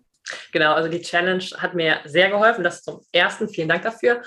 Genau, 0.52 0.74
also 0.74 0.90
die 0.90 1.02
Challenge 1.02 1.44
hat 1.58 1.74
mir 1.74 2.02
sehr 2.06 2.30
geholfen. 2.30 2.64
Das 2.64 2.84
zum 2.84 3.02
ersten, 3.12 3.50
vielen 3.50 3.70
Dank 3.70 3.84
dafür. 3.84 4.22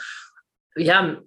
Ja, 0.74 1.20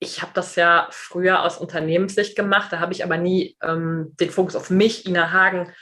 ich 0.00 0.20
habe 0.20 0.32
das 0.34 0.56
ja 0.56 0.88
früher 0.90 1.42
aus 1.42 1.56
Unternehmenssicht 1.56 2.36
gemacht, 2.36 2.72
da 2.72 2.80
habe 2.80 2.92
ich 2.92 3.04
aber 3.04 3.16
nie 3.16 3.56
ähm, 3.62 4.14
den 4.20 4.30
Fokus 4.30 4.56
auf 4.56 4.68
mich, 4.68 5.06
Ina 5.06 5.30
Hagen, 5.30 5.72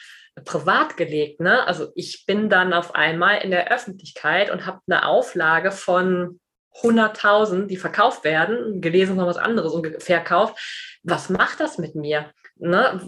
privat 0.45 0.97
gelegt. 0.97 1.41
Ne? 1.41 1.67
Also 1.67 1.93
ich 1.95 2.25
bin 2.27 2.49
dann 2.49 2.73
auf 2.73 2.95
einmal 2.95 3.39
in 3.39 3.51
der 3.51 3.73
Öffentlichkeit 3.73 4.51
und 4.51 4.67
habe 4.67 4.81
eine 4.87 5.07
Auflage 5.07 5.73
von 5.73 6.41
100.000, 6.81 7.67
die 7.67 7.77
verkauft 7.77 8.25
werden, 8.25 8.81
gelesen 8.81 9.17
von 9.17 9.27
was 9.27 9.37
anderes 9.37 9.73
und 9.73 10.03
verkauft. 10.03 10.99
Was 11.03 11.29
macht 11.29 11.61
das 11.61 11.79
mit 11.79 11.95
mir? 11.95 12.33
Ne? 12.57 13.01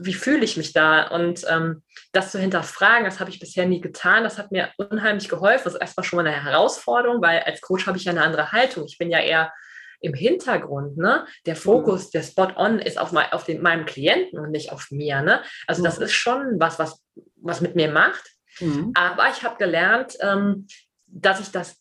Wie 0.00 0.14
fühle 0.14 0.44
ich 0.44 0.56
mich 0.56 0.72
da? 0.72 1.08
Und 1.08 1.44
ähm, 1.48 1.82
das 2.12 2.32
zu 2.32 2.38
hinterfragen, 2.38 3.04
das 3.04 3.20
habe 3.20 3.30
ich 3.30 3.38
bisher 3.38 3.66
nie 3.66 3.80
getan. 3.80 4.24
Das 4.24 4.38
hat 4.38 4.52
mir 4.52 4.70
unheimlich 4.78 5.28
geholfen. 5.28 5.64
Das 5.64 5.74
ist 5.74 5.80
erstmal 5.80 6.04
schon 6.04 6.16
mal 6.16 6.26
eine 6.26 6.44
Herausforderung, 6.44 7.20
weil 7.22 7.40
als 7.40 7.60
Coach 7.60 7.86
habe 7.86 7.98
ich 7.98 8.04
ja 8.04 8.12
eine 8.12 8.22
andere 8.22 8.52
Haltung. 8.52 8.84
Ich 8.86 8.98
bin 8.98 9.10
ja 9.10 9.20
eher 9.20 9.52
im 10.00 10.14
Hintergrund, 10.14 10.96
ne? 10.96 11.26
Der 11.46 11.56
Fokus, 11.56 12.06
mhm. 12.06 12.10
der 12.14 12.22
Spot-on 12.22 12.78
ist 12.78 12.98
auf, 12.98 13.12
mein, 13.12 13.32
auf 13.32 13.44
den, 13.44 13.62
meinem 13.62 13.86
Klienten 13.86 14.38
und 14.38 14.50
nicht 14.50 14.72
auf 14.72 14.90
mir, 14.90 15.22
ne? 15.22 15.42
Also 15.66 15.80
mhm. 15.80 15.84
das 15.84 15.98
ist 15.98 16.12
schon 16.12 16.58
was, 16.58 16.78
was, 16.78 17.02
was 17.36 17.60
mit 17.60 17.76
mir 17.76 17.90
macht. 17.90 18.30
Mhm. 18.60 18.92
Aber 18.94 19.28
ich 19.30 19.42
habe 19.42 19.56
gelernt, 19.56 20.16
ähm, 20.20 20.66
dass 21.06 21.40
ich 21.40 21.50
das 21.50 21.76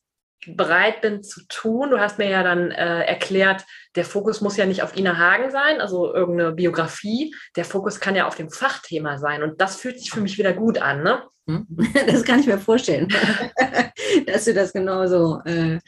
bereit 0.48 1.02
bin 1.02 1.24
zu 1.24 1.42
tun. 1.48 1.92
Du 1.92 2.00
hast 2.00 2.18
mir 2.18 2.30
ja 2.30 2.44
dann 2.44 2.72
äh, 2.72 3.04
erklärt, 3.04 3.66
der 3.96 4.06
Fokus 4.06 4.42
muss 4.42 4.58
ja 4.58 4.66
nicht 4.66 4.84
auf 4.84 4.96
Ina 4.96 5.18
Hagen 5.18 5.52
sein, 5.52 5.82
also 5.82 6.14
irgendeine 6.14 6.52
Biografie. 6.52 7.34
Der 7.56 7.66
Fokus 7.66 8.00
kann 8.00 8.16
ja 8.16 8.28
auf 8.28 8.36
dem 8.36 8.50
Fachthema 8.50 9.18
sein. 9.18 9.44
Und 9.44 9.62
das 9.62 9.78
fühlt 9.78 10.00
sich 10.00 10.12
für 10.12 10.22
mich 10.22 10.38
wieder 10.38 10.54
gut 10.54 10.78
an. 10.82 11.04
Ne? 11.04 11.24
Hm? 11.48 11.68
Das 12.08 12.24
kann 12.24 12.40
ich 12.40 12.48
mir 12.48 12.58
vorstellen, 12.58 13.08
dass 14.28 14.46
du 14.46 14.54
das 14.54 14.74
genauso 14.74 15.40
äh, 15.46 15.80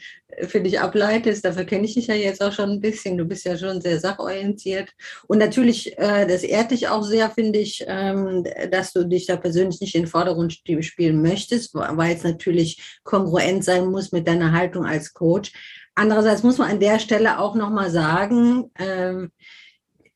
für 0.46 0.60
dich 0.60 0.78
ableitest. 0.78 1.44
Dafür 1.44 1.64
kenne 1.64 1.84
ich 1.84 1.94
dich 1.94 2.06
ja 2.06 2.14
jetzt 2.14 2.42
auch 2.42 2.52
schon 2.52 2.70
ein 2.70 2.80
bisschen. 2.80 3.18
Du 3.18 3.24
bist 3.24 3.44
ja 3.44 3.56
schon 3.56 3.80
sehr 3.80 3.98
sachorientiert. 3.98 4.90
Und 5.26 5.38
natürlich, 5.38 5.98
äh, 5.98 6.26
das 6.26 6.42
ehrt 6.42 6.70
dich 6.70 6.88
auch 6.88 7.02
sehr, 7.02 7.30
finde 7.30 7.58
ich, 7.58 7.84
ähm, 7.86 8.44
dass 8.70 8.92
du 8.92 9.04
dich 9.04 9.26
da 9.26 9.36
persönlich 9.36 9.80
nicht 9.80 9.94
in 9.94 10.02
den 10.02 10.08
Vordergrund 10.08 10.52
spielen 10.80 11.22
möchtest, 11.22 11.74
weil 11.74 12.16
es 12.16 12.22
natürlich 12.22 13.00
kongruent 13.02 13.64
sein 13.64 13.86
muss 13.86 14.12
mit 14.12 14.28
deiner 14.28 14.52
Haltung 14.52 14.84
als 14.84 15.12
Coach. 15.12 15.52
Andererseits 15.94 16.44
muss 16.44 16.58
man 16.58 16.70
an 16.70 16.80
der 16.80 17.00
Stelle 17.00 17.40
auch 17.40 17.56
nochmal 17.56 17.90
sagen, 17.90 18.70
ähm, 18.78 19.32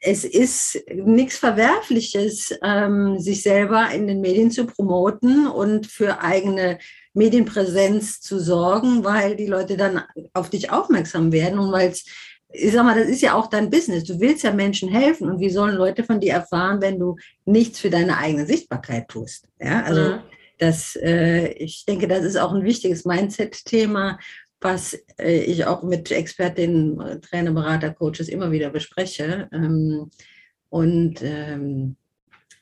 es 0.05 0.25
ist 0.25 0.83
nichts 0.93 1.39
Verwerfliches, 1.39 2.59
ähm, 2.63 3.21
sich 3.21 3.43
selber 3.43 3.89
in 3.95 4.09
den 4.09 4.21
Medien 4.21 4.51
zu 4.51 4.67
promoten 4.67 5.47
und 5.47 5.87
für 5.87 6.21
eigene 6.21 6.79
Medienpräsenz 7.15 8.21
zu 8.21 8.41
sorgen, 8.41 9.05
weil 9.05 9.37
die 9.37 9.47
Leute 9.47 9.77
dann 9.77 10.03
auf 10.35 10.51
dich 10.51 10.73
aufmerksam 10.73 11.31
werden 11.31 11.59
und 11.59 11.71
weil 11.73 11.91
es 11.91 12.05
ich 12.55 12.73
sag 12.73 12.85
mal, 12.85 12.99
das 12.99 13.09
ist 13.09 13.23
ja 13.23 13.33
auch 13.33 13.47
dein 13.47 13.71
Business. 13.71 14.05
Du 14.05 14.21
willst 14.21 14.45
ja 14.45 14.53
Menschen 14.53 14.91
helfen 14.91 15.31
und 15.31 15.41
wie 15.41 15.49
sollen 15.49 15.75
Leute 15.75 16.05
von 16.05 16.21
dir 16.21 16.35
erfahren, 16.35 16.83
wenn 16.83 16.99
du 16.99 17.17
nichts 17.47 17.79
für 17.79 17.89
deine 17.89 18.19
eigene 18.19 18.45
Sichtbarkeit 18.45 19.09
tust? 19.09 19.49
Ja, 19.59 19.83
also 19.85 20.03
mhm. 20.03 20.19
das, 20.59 20.95
äh, 20.97 21.53
ich 21.53 21.87
denke, 21.87 22.09
das 22.09 22.25
ist 22.25 22.37
auch 22.37 22.53
ein 22.53 22.65
wichtiges 22.65 23.07
Mindset-Thema, 23.07 24.19
was 24.63 24.95
äh, 25.19 25.43
ich 25.45 25.67
auch 25.67 25.83
mit 25.83 26.11
Expertinnen, 26.11 27.21
Trainer, 27.23 27.53
Berater, 27.53 27.93
Coaches 27.93 28.29
immer 28.29 28.51
wieder 28.51 28.71
bespreche. 28.71 29.49
Ähm, 29.53 30.11
und 30.71 31.23
ähm, 31.23 31.97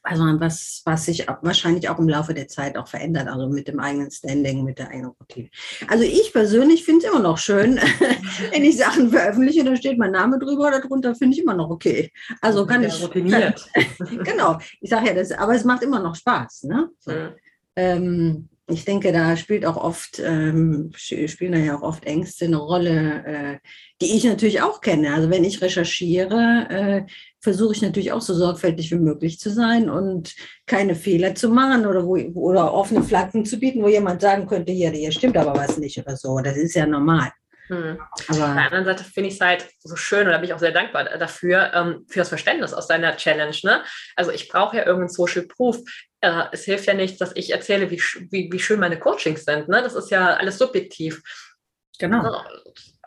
also 0.03 0.25
was, 0.41 0.83
was 0.85 1.05
sich 1.05 1.27
wahrscheinlich 1.43 1.89
auch 1.89 1.99
im 1.99 2.09
Laufe 2.09 2.33
der 2.33 2.49
Zeit 2.49 2.79
auch 2.79 2.89
verändert, 2.89 3.29
also 3.29 3.49
mit 3.49 3.69
dem 3.69 3.81
eigenen 3.81 4.11
Standing, 4.11 4.65
mit 4.65 4.79
der 4.79 4.89
eigenen 4.89 5.13
Routine. 5.21 5.51
Also 5.89 6.05
ich 6.05 6.33
persönlich 6.33 6.85
finde 6.85 7.07
es 7.07 7.13
immer 7.13 7.23
noch 7.23 7.39
schön, 7.39 7.77
wenn 8.53 8.65
ich 8.65 8.79
Sachen 8.79 9.11
veröffentliche, 9.11 9.63
da 9.63 9.77
steht 9.77 9.99
mein 9.99 10.13
Name 10.13 10.39
drüber 10.39 10.69
oder 10.69 10.81
drunter, 10.81 11.15
finde 11.15 11.37
ich 11.37 11.43
immer 11.43 11.55
noch 11.55 11.71
okay. 11.71 12.11
Also 12.41 12.67
kann 12.67 12.83
ich. 12.83 13.03
Routiniert. 13.03 13.69
Kann, 13.75 14.25
genau, 14.25 14.59
ich 14.81 14.91
sage 14.91 15.09
ja 15.09 15.15
das, 15.15 15.33
aber 15.33 15.55
es 15.55 15.65
macht 15.65 15.83
immer 15.83 16.01
noch 16.01 16.15
Spaß. 16.15 16.65
Ne? 16.65 16.89
So. 16.99 17.13
Mhm. 17.13 17.29
Ähm, 17.77 18.49
ich 18.73 18.85
denke, 18.85 19.13
da 19.13 19.37
spielt 19.37 19.67
auch 19.67 19.77
oft, 19.77 20.19
ähm, 20.19 20.93
spielen 20.97 21.53
da 21.53 21.59
ja 21.59 21.77
auch 21.77 21.83
oft 21.83 22.05
Ängste 22.05 22.47
eine 22.47 22.57
Rolle, 22.57 23.25
äh, 23.27 23.59
die 24.01 24.17
ich 24.17 24.25
natürlich 24.25 24.63
auch 24.63 24.81
kenne. 24.81 25.15
Also 25.15 25.31
wenn 25.31 25.45
ich 25.45 25.61
recherchiere, 25.63 26.67
äh, 26.71 27.03
versuche 27.41 27.75
ich 27.75 27.83
natürlich 27.83 28.13
auch 28.13 28.21
so 28.21 28.35
sorgfältig 28.35 28.91
wie 28.91 28.99
möglich 28.99 29.39
zu 29.39 29.51
sein 29.51 29.89
und 29.89 30.35
keine 30.67 30.95
Fehler 30.95 31.35
zu 31.35 31.49
machen 31.49 31.87
oder, 31.87 32.07
wo, 32.07 32.17
oder 32.17 32.73
offene 32.73 33.03
Flanken 33.03 33.45
zu 33.45 33.59
bieten, 33.59 33.83
wo 33.83 33.89
jemand 33.89 34.21
sagen 34.21 34.47
könnte, 34.47 34.73
hier, 34.73 34.91
hier 34.91 35.13
stimmt 35.13 35.37
aber 35.37 35.55
was 35.55 35.79
nicht 35.79 35.99
oder 35.99 36.17
so. 36.17 36.39
Das 36.39 36.57
ist 36.57 36.75
ja 36.75 36.87
normal. 36.87 37.31
Hm. 37.71 38.01
Aber 38.29 38.49
Auf 38.49 38.55
der 38.55 38.65
anderen 38.65 38.85
Seite 38.85 39.05
finde 39.05 39.29
ich 39.29 39.37
es 39.37 39.41
halt 39.41 39.69
so 39.79 39.95
schön 39.95 40.27
und 40.27 40.33
da 40.33 40.39
bin 40.39 40.47
ich 40.47 40.55
auch 40.55 40.59
sehr 40.59 40.73
dankbar 40.73 41.05
dafür, 41.05 41.73
ähm, 41.73 42.05
für 42.09 42.19
das 42.19 42.29
Verständnis 42.29 42.75
aus 42.75 42.89
deiner 42.89 43.17
Challenge. 43.17 43.57
Ne? 43.63 43.85
Also 44.17 44.33
ich 44.33 44.49
brauche 44.49 44.77
ja 44.77 44.85
irgendeinen 44.85 45.11
Social 45.11 45.43
Proof. 45.43 45.79
Äh, 46.21 46.47
es 46.51 46.65
hilft 46.65 46.87
ja 46.87 46.95
nicht, 46.95 47.21
dass 47.21 47.31
ich 47.37 47.53
erzähle, 47.53 47.89
wie, 47.91 48.03
wie, 48.31 48.51
wie 48.51 48.59
schön 48.59 48.81
meine 48.81 48.99
Coachings 48.99 49.45
sind. 49.45 49.69
Ne? 49.69 49.83
Das 49.83 49.95
ist 49.95 50.11
ja 50.11 50.35
alles 50.35 50.59
subjektiv. 50.59 51.23
Genau 52.01 52.43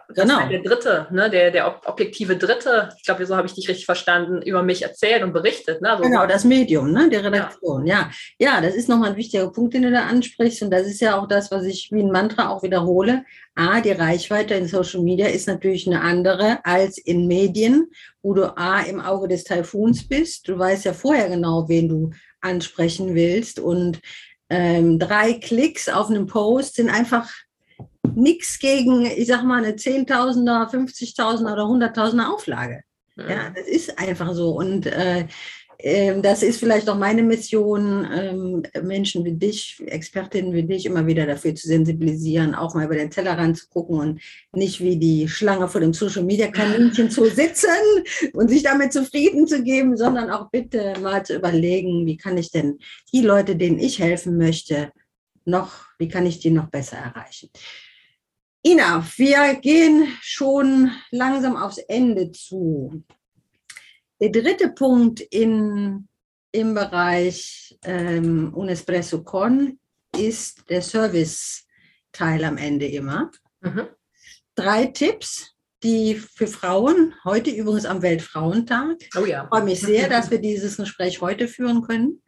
genau. 0.10 0.48
der 0.48 0.62
Dritte, 0.62 1.08
ne, 1.12 1.30
der, 1.30 1.52
der 1.52 1.82
objektive 1.86 2.36
Dritte, 2.36 2.90
ich 2.98 3.04
glaube, 3.04 3.26
so 3.26 3.36
habe 3.36 3.48
ich 3.48 3.54
dich 3.54 3.68
richtig 3.68 3.86
verstanden, 3.86 4.42
über 4.42 4.64
mich 4.64 4.82
erzählt 4.82 5.24
und 5.24 5.34
berichtet. 5.34 5.82
Ne? 5.82 5.92
Also, 5.92 6.04
genau, 6.04 6.26
das 6.26 6.44
Medium, 6.44 6.92
ne, 6.92 7.10
die 7.10 7.16
Redaktion, 7.16 7.86
ja. 7.86 8.12
ja. 8.40 8.54
Ja, 8.54 8.62
das 8.62 8.76
ist 8.76 8.90
nochmal 8.90 9.12
ein 9.12 9.18
wichtiger 9.18 9.50
Punkt, 9.52 9.74
den 9.74 9.84
du 9.84 9.92
da 9.92 10.06
ansprichst 10.06 10.62
und 10.64 10.72
das 10.72 10.88
ist 10.88 11.02
ja 11.02 11.20
auch 11.20 11.28
das, 11.28 11.52
was 11.52 11.66
ich 11.66 11.90
wie 11.92 12.02
ein 12.02 12.12
Mantra 12.12 12.50
auch 12.50 12.64
wiederhole. 12.64 13.24
A, 13.56 13.82
die 13.82 13.92
Reichweite 13.92 14.56
in 14.56 14.68
Social 14.68 15.02
Media 15.02 15.28
ist 15.28 15.48
natürlich 15.48 15.88
eine 15.88 16.02
andere 16.02 16.66
als 16.66 16.98
in 16.98 17.28
Medien, 17.28 17.92
wo 18.22 18.34
du 18.34 18.58
A, 18.58 18.82
im 18.82 19.00
Auge 19.00 19.28
des 19.28 19.44
Taifuns 19.44 20.08
bist. 20.08 20.48
Du 20.48 20.58
weißt 20.58 20.86
ja 20.86 20.94
vorher 20.94 21.30
genau, 21.30 21.70
wen 21.70 21.88
du 21.88 22.12
ansprechen 22.42 23.16
willst 23.16 23.60
und 23.60 24.00
ähm, 24.50 25.00
drei 25.00 25.34
Klicks 25.34 25.90
auf 25.90 26.10
einem 26.10 26.28
Post 26.28 26.76
sind 26.76 26.90
einfach 26.90 27.32
nichts 28.16 28.60
gegen, 28.60 29.06
ich 29.06 29.28
sag 29.28 29.44
mal, 29.44 29.64
eine 29.64 29.76
10.000er, 29.76 30.70
50.000er 30.70 31.54
oder 31.54 31.64
100.000er 31.64 32.32
Auflage. 32.32 32.84
Ja. 33.16 33.30
ja, 33.30 33.50
das 33.56 33.68
ist 33.68 34.00
einfach 34.00 34.34
so. 34.34 34.52
Und 34.52 34.88
äh, 34.88 35.28
äh, 35.84 36.22
das 36.22 36.44
ist 36.44 36.60
vielleicht 36.60 36.90
auch 36.90 36.98
meine 36.98 37.24
Mission, 37.24 38.06
äh, 38.06 38.82
Menschen 38.82 39.26
wie 39.26 39.34
dich, 39.34 39.82
Expertinnen 39.86 40.54
wie 40.54 40.64
dich, 40.64 40.86
immer 40.86 41.06
wieder 41.06 41.26
dafür 41.26 41.54
zu 41.56 41.68
sensibilisieren, 41.68 42.56
auch 42.56 42.74
mal 42.74 42.86
über 42.86 42.96
den 42.96 43.12
Tellerrand 43.12 43.58
zu 43.58 43.68
gucken 43.68 44.00
und 44.00 44.22
nicht 44.54 44.80
wie 44.80 44.98
die 44.98 45.28
Schlange 45.28 45.68
vor 45.68 45.82
dem 45.82 45.94
Social 45.94 46.24
Media 46.24 46.48
Kaninchen 46.48 47.12
zu 47.12 47.26
sitzen 47.26 47.70
und 48.34 48.50
sich 48.50 48.64
damit 48.64 48.94
zufrieden 48.94 49.46
zu 49.46 49.62
geben, 49.62 49.98
sondern 49.98 50.30
auch 50.30 50.50
bitte 50.50 50.94
mal 51.02 51.26
zu 51.26 51.36
überlegen, 51.36 52.06
wie 52.06 52.18
kann 52.18 52.38
ich 52.38 52.52
denn 52.52 52.80
die 53.14 53.22
Leute, 53.22 53.58
denen 53.58 53.78
ich 53.78 54.00
helfen 54.00 54.38
möchte, 54.38 54.92
noch, 55.46 55.88
wie 56.00 56.08
kann 56.08 56.26
ich 56.26 56.40
die 56.40 56.52
noch 56.52 56.70
besser 56.70 56.98
erreichen? 56.98 57.50
Ina, 58.66 59.06
wir 59.18 59.56
gehen 59.56 60.08
schon 60.22 60.90
langsam 61.12 61.58
aufs 61.58 61.80
Ende 61.80 62.32
zu. 62.32 63.04
Der 64.22 64.30
dritte 64.30 64.70
Punkt 64.70 65.20
in, 65.20 66.08
im 66.54 66.74
Bereich 66.74 67.78
ähm, 67.84 68.54
Unespresso 68.54 69.22
Con 69.26 69.80
ist 70.18 70.70
der 70.70 70.82
Service-Teil 70.82 72.46
am 72.46 72.56
Ende 72.56 72.86
immer. 72.86 73.32
Mhm. 73.60 73.88
Drei 74.56 74.86
Tipps, 74.86 75.52
die 75.84 76.16
für 76.16 76.48
Frauen, 76.48 77.16
heute 77.26 77.52
übrigens 77.52 77.86
am 77.86 78.02
Weltfrauentag. 78.02 78.96
Oh 79.18 79.26
ja. 79.26 79.44
Ich 79.44 79.50
freue 79.50 79.64
mich 79.66 79.82
sehr, 79.82 80.08
dass 80.08 80.32
wir 80.32 80.40
dieses 80.40 80.78
Gespräch 80.78 81.20
heute 81.20 81.50
führen 81.50 81.82
können. 81.82 82.24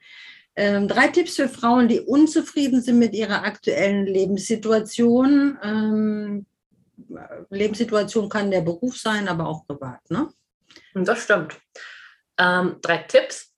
Ähm, 0.56 0.88
drei 0.88 1.10
Tipps 1.10 1.36
für 1.36 1.49
Frauen, 1.49 1.88
die 1.88 1.99
unzufrieden 1.99 2.82
sind 2.82 2.99
mit 2.99 3.14
ihrer 3.14 3.43
aktuellen 3.43 4.06
Lebenssituation. 4.06 5.58
Ähm, 5.62 6.45
Lebenssituation 7.49 8.30
kann 8.30 8.51
der 8.51 8.62
Beruf 8.62 8.97
sein, 8.97 9.28
aber 9.28 9.47
auch 9.47 9.68
privat. 9.68 10.10
Ne? 10.10 10.30
Das 10.93 11.24
stimmt. 11.24 11.60
Ähm, 12.38 12.78
drei 12.82 12.99
Tipps. 12.99 13.55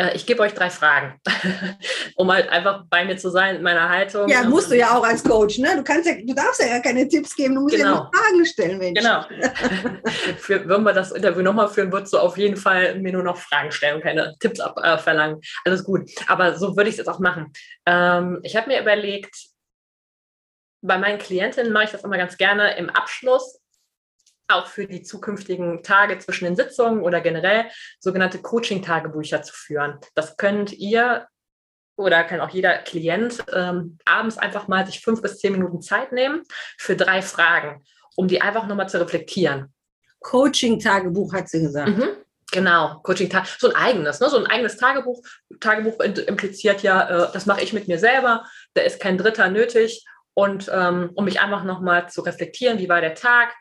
Äh, 0.00 0.16
ich 0.16 0.24
gebe 0.24 0.40
euch 0.40 0.54
drei 0.54 0.70
Fragen, 0.70 1.20
um 2.16 2.32
halt 2.32 2.48
einfach 2.48 2.84
bei 2.88 3.04
mir 3.04 3.18
zu 3.18 3.28
sein 3.28 3.56
in 3.56 3.62
meiner 3.62 3.88
Haltung. 3.88 4.28
Ja, 4.28 4.44
musst 4.44 4.70
du 4.70 4.76
ja 4.76 4.96
auch 4.96 5.04
als 5.04 5.22
Coach, 5.22 5.58
ne? 5.58 5.76
Du 5.76 5.84
kannst 5.84 6.08
ja, 6.08 6.14
du 6.14 6.34
darfst 6.34 6.60
ja 6.60 6.68
gar 6.68 6.80
keine 6.80 7.06
Tipps 7.06 7.36
geben, 7.36 7.56
du 7.56 7.62
musst 7.62 7.76
genau. 7.76 7.88
ja 7.88 7.94
nur 7.96 8.10
Fragen 8.14 8.46
stellen, 8.46 8.78
Mensch. 8.78 8.98
Genau. 8.98 9.24
Für, 10.38 10.66
wenn 10.66 10.82
wir 10.84 10.94
das 10.94 11.12
Interview 11.12 11.42
nochmal 11.42 11.68
führen, 11.68 11.92
würdest 11.92 12.14
du 12.14 12.18
auf 12.18 12.38
jeden 12.38 12.56
Fall 12.56 12.98
mir 12.98 13.12
nur 13.12 13.22
noch 13.22 13.36
Fragen 13.36 13.70
stellen 13.72 13.96
und 13.96 14.02
keine 14.02 14.34
Tipps 14.40 14.58
abverlangen. 14.60 15.36
Äh, 15.36 15.46
Alles 15.66 15.84
gut. 15.84 16.10
Aber 16.28 16.56
so 16.58 16.76
würde 16.76 16.88
ich 16.88 16.94
es 16.94 16.98
jetzt 16.98 17.08
auch 17.08 17.18
machen. 17.18 17.52
Ähm, 17.84 18.40
ich 18.42 18.56
habe 18.56 18.68
mir 18.68 18.80
überlegt, 18.80 19.34
bei 20.82 20.96
meinen 20.96 21.18
Klientinnen 21.18 21.72
mache 21.72 21.84
ich 21.84 21.90
das 21.90 22.04
immer 22.04 22.16
ganz 22.16 22.38
gerne 22.38 22.74
im 22.78 22.88
Abschluss 22.88 23.59
auch 24.50 24.66
für 24.66 24.86
die 24.86 25.02
zukünftigen 25.02 25.82
Tage 25.82 26.18
zwischen 26.18 26.44
den 26.44 26.56
Sitzungen 26.56 27.02
oder 27.02 27.20
generell 27.20 27.66
sogenannte 27.98 28.40
Coaching-Tagebücher 28.40 29.42
zu 29.42 29.54
führen. 29.54 29.98
Das 30.14 30.36
könnt 30.36 30.72
ihr 30.72 31.26
oder 31.96 32.24
kann 32.24 32.40
auch 32.40 32.50
jeder 32.50 32.78
Klient 32.78 33.44
ähm, 33.54 33.98
abends 34.04 34.38
einfach 34.38 34.68
mal 34.68 34.86
sich 34.86 35.00
fünf 35.00 35.22
bis 35.22 35.38
zehn 35.38 35.52
Minuten 35.52 35.82
Zeit 35.82 36.12
nehmen 36.12 36.42
für 36.78 36.96
drei 36.96 37.22
Fragen, 37.22 37.84
um 38.16 38.26
die 38.26 38.40
einfach 38.40 38.66
nochmal 38.66 38.88
zu 38.88 39.00
reflektieren. 39.00 39.72
Coaching-Tagebuch 40.20 41.32
hat 41.32 41.48
sie 41.48 41.60
gesagt. 41.60 41.96
Mhm. 41.96 42.08
Genau, 42.52 43.00
Coaching-Tag, 43.04 43.46
so 43.46 43.68
ein 43.68 43.76
eigenes, 43.76 44.20
ne? 44.20 44.28
so 44.28 44.36
ein 44.36 44.46
eigenes 44.46 44.76
Tagebuch. 44.76 45.22
Tagebuch 45.60 46.00
impliziert 46.00 46.82
ja, 46.82 47.26
äh, 47.26 47.32
das 47.32 47.46
mache 47.46 47.62
ich 47.62 47.72
mit 47.72 47.86
mir 47.86 47.98
selber, 47.98 48.44
da 48.74 48.82
ist 48.82 49.00
kein 49.00 49.18
Dritter 49.18 49.48
nötig. 49.48 50.04
Und 50.34 50.70
ähm, 50.72 51.10
um 51.14 51.24
mich 51.24 51.40
einfach 51.40 51.64
nochmal 51.64 52.08
zu 52.08 52.22
reflektieren, 52.22 52.78
wie 52.78 52.88
war 52.88 53.00
der 53.00 53.14
Tag, 53.14 53.54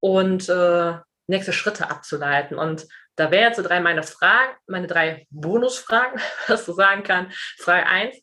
und 0.00 0.48
äh, 0.48 0.98
nächste 1.26 1.52
Schritte 1.52 1.90
abzuleiten. 1.90 2.58
Und 2.58 2.86
da 3.16 3.30
wären 3.30 3.48
jetzt 3.48 3.56
so 3.56 3.62
drei 3.62 3.80
meine 3.80 4.02
Fragen, 4.02 4.56
meine 4.66 4.86
drei 4.86 5.26
Bonusfragen, 5.30 6.20
was 6.46 6.64
du 6.64 6.72
sagen 6.72 7.02
kann. 7.02 7.32
Frage 7.58 7.86
1, 7.86 8.16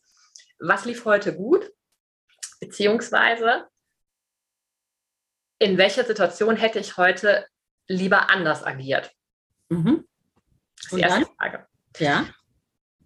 was 0.58 0.84
lief 0.84 1.04
heute 1.04 1.36
gut? 1.36 1.70
Beziehungsweise, 2.60 3.68
in 5.58 5.76
welcher 5.78 6.04
Situation 6.04 6.56
hätte 6.56 6.78
ich 6.78 6.96
heute 6.96 7.46
lieber 7.88 8.30
anders 8.30 8.64
agiert? 8.64 9.12
Mhm. 9.68 10.06
Das 10.76 10.86
ist 10.86 10.96
die 10.96 11.00
erste 11.00 11.20
dann? 11.20 11.36
Frage. 11.36 11.66
Ja. 11.98 12.26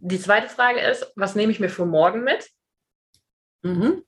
Die 0.00 0.20
zweite 0.20 0.48
Frage 0.48 0.80
ist, 0.80 1.12
was 1.16 1.34
nehme 1.34 1.50
ich 1.50 1.60
mir 1.60 1.70
für 1.70 1.86
morgen 1.86 2.22
mit? 2.22 2.48
Mhm. 3.62 4.04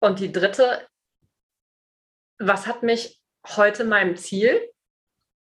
Und 0.00 0.20
die 0.20 0.30
dritte, 0.30 0.86
was 2.38 2.66
hat 2.66 2.82
mich 2.82 3.20
heute 3.46 3.84
meinem 3.84 4.16
Ziel, 4.16 4.60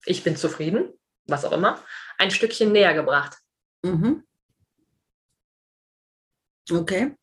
ich 0.05 0.25
bin 0.25 0.37
zufrieden, 0.37 0.93
was 1.27 1.45
auch 1.45 1.53
immer, 1.53 1.83
ein 2.19 2.31
Stückchen 2.31 2.73
näher 2.73 2.95
gebracht. 2.95 3.39
Mhm. 3.83 4.25
Okay. 6.71 7.15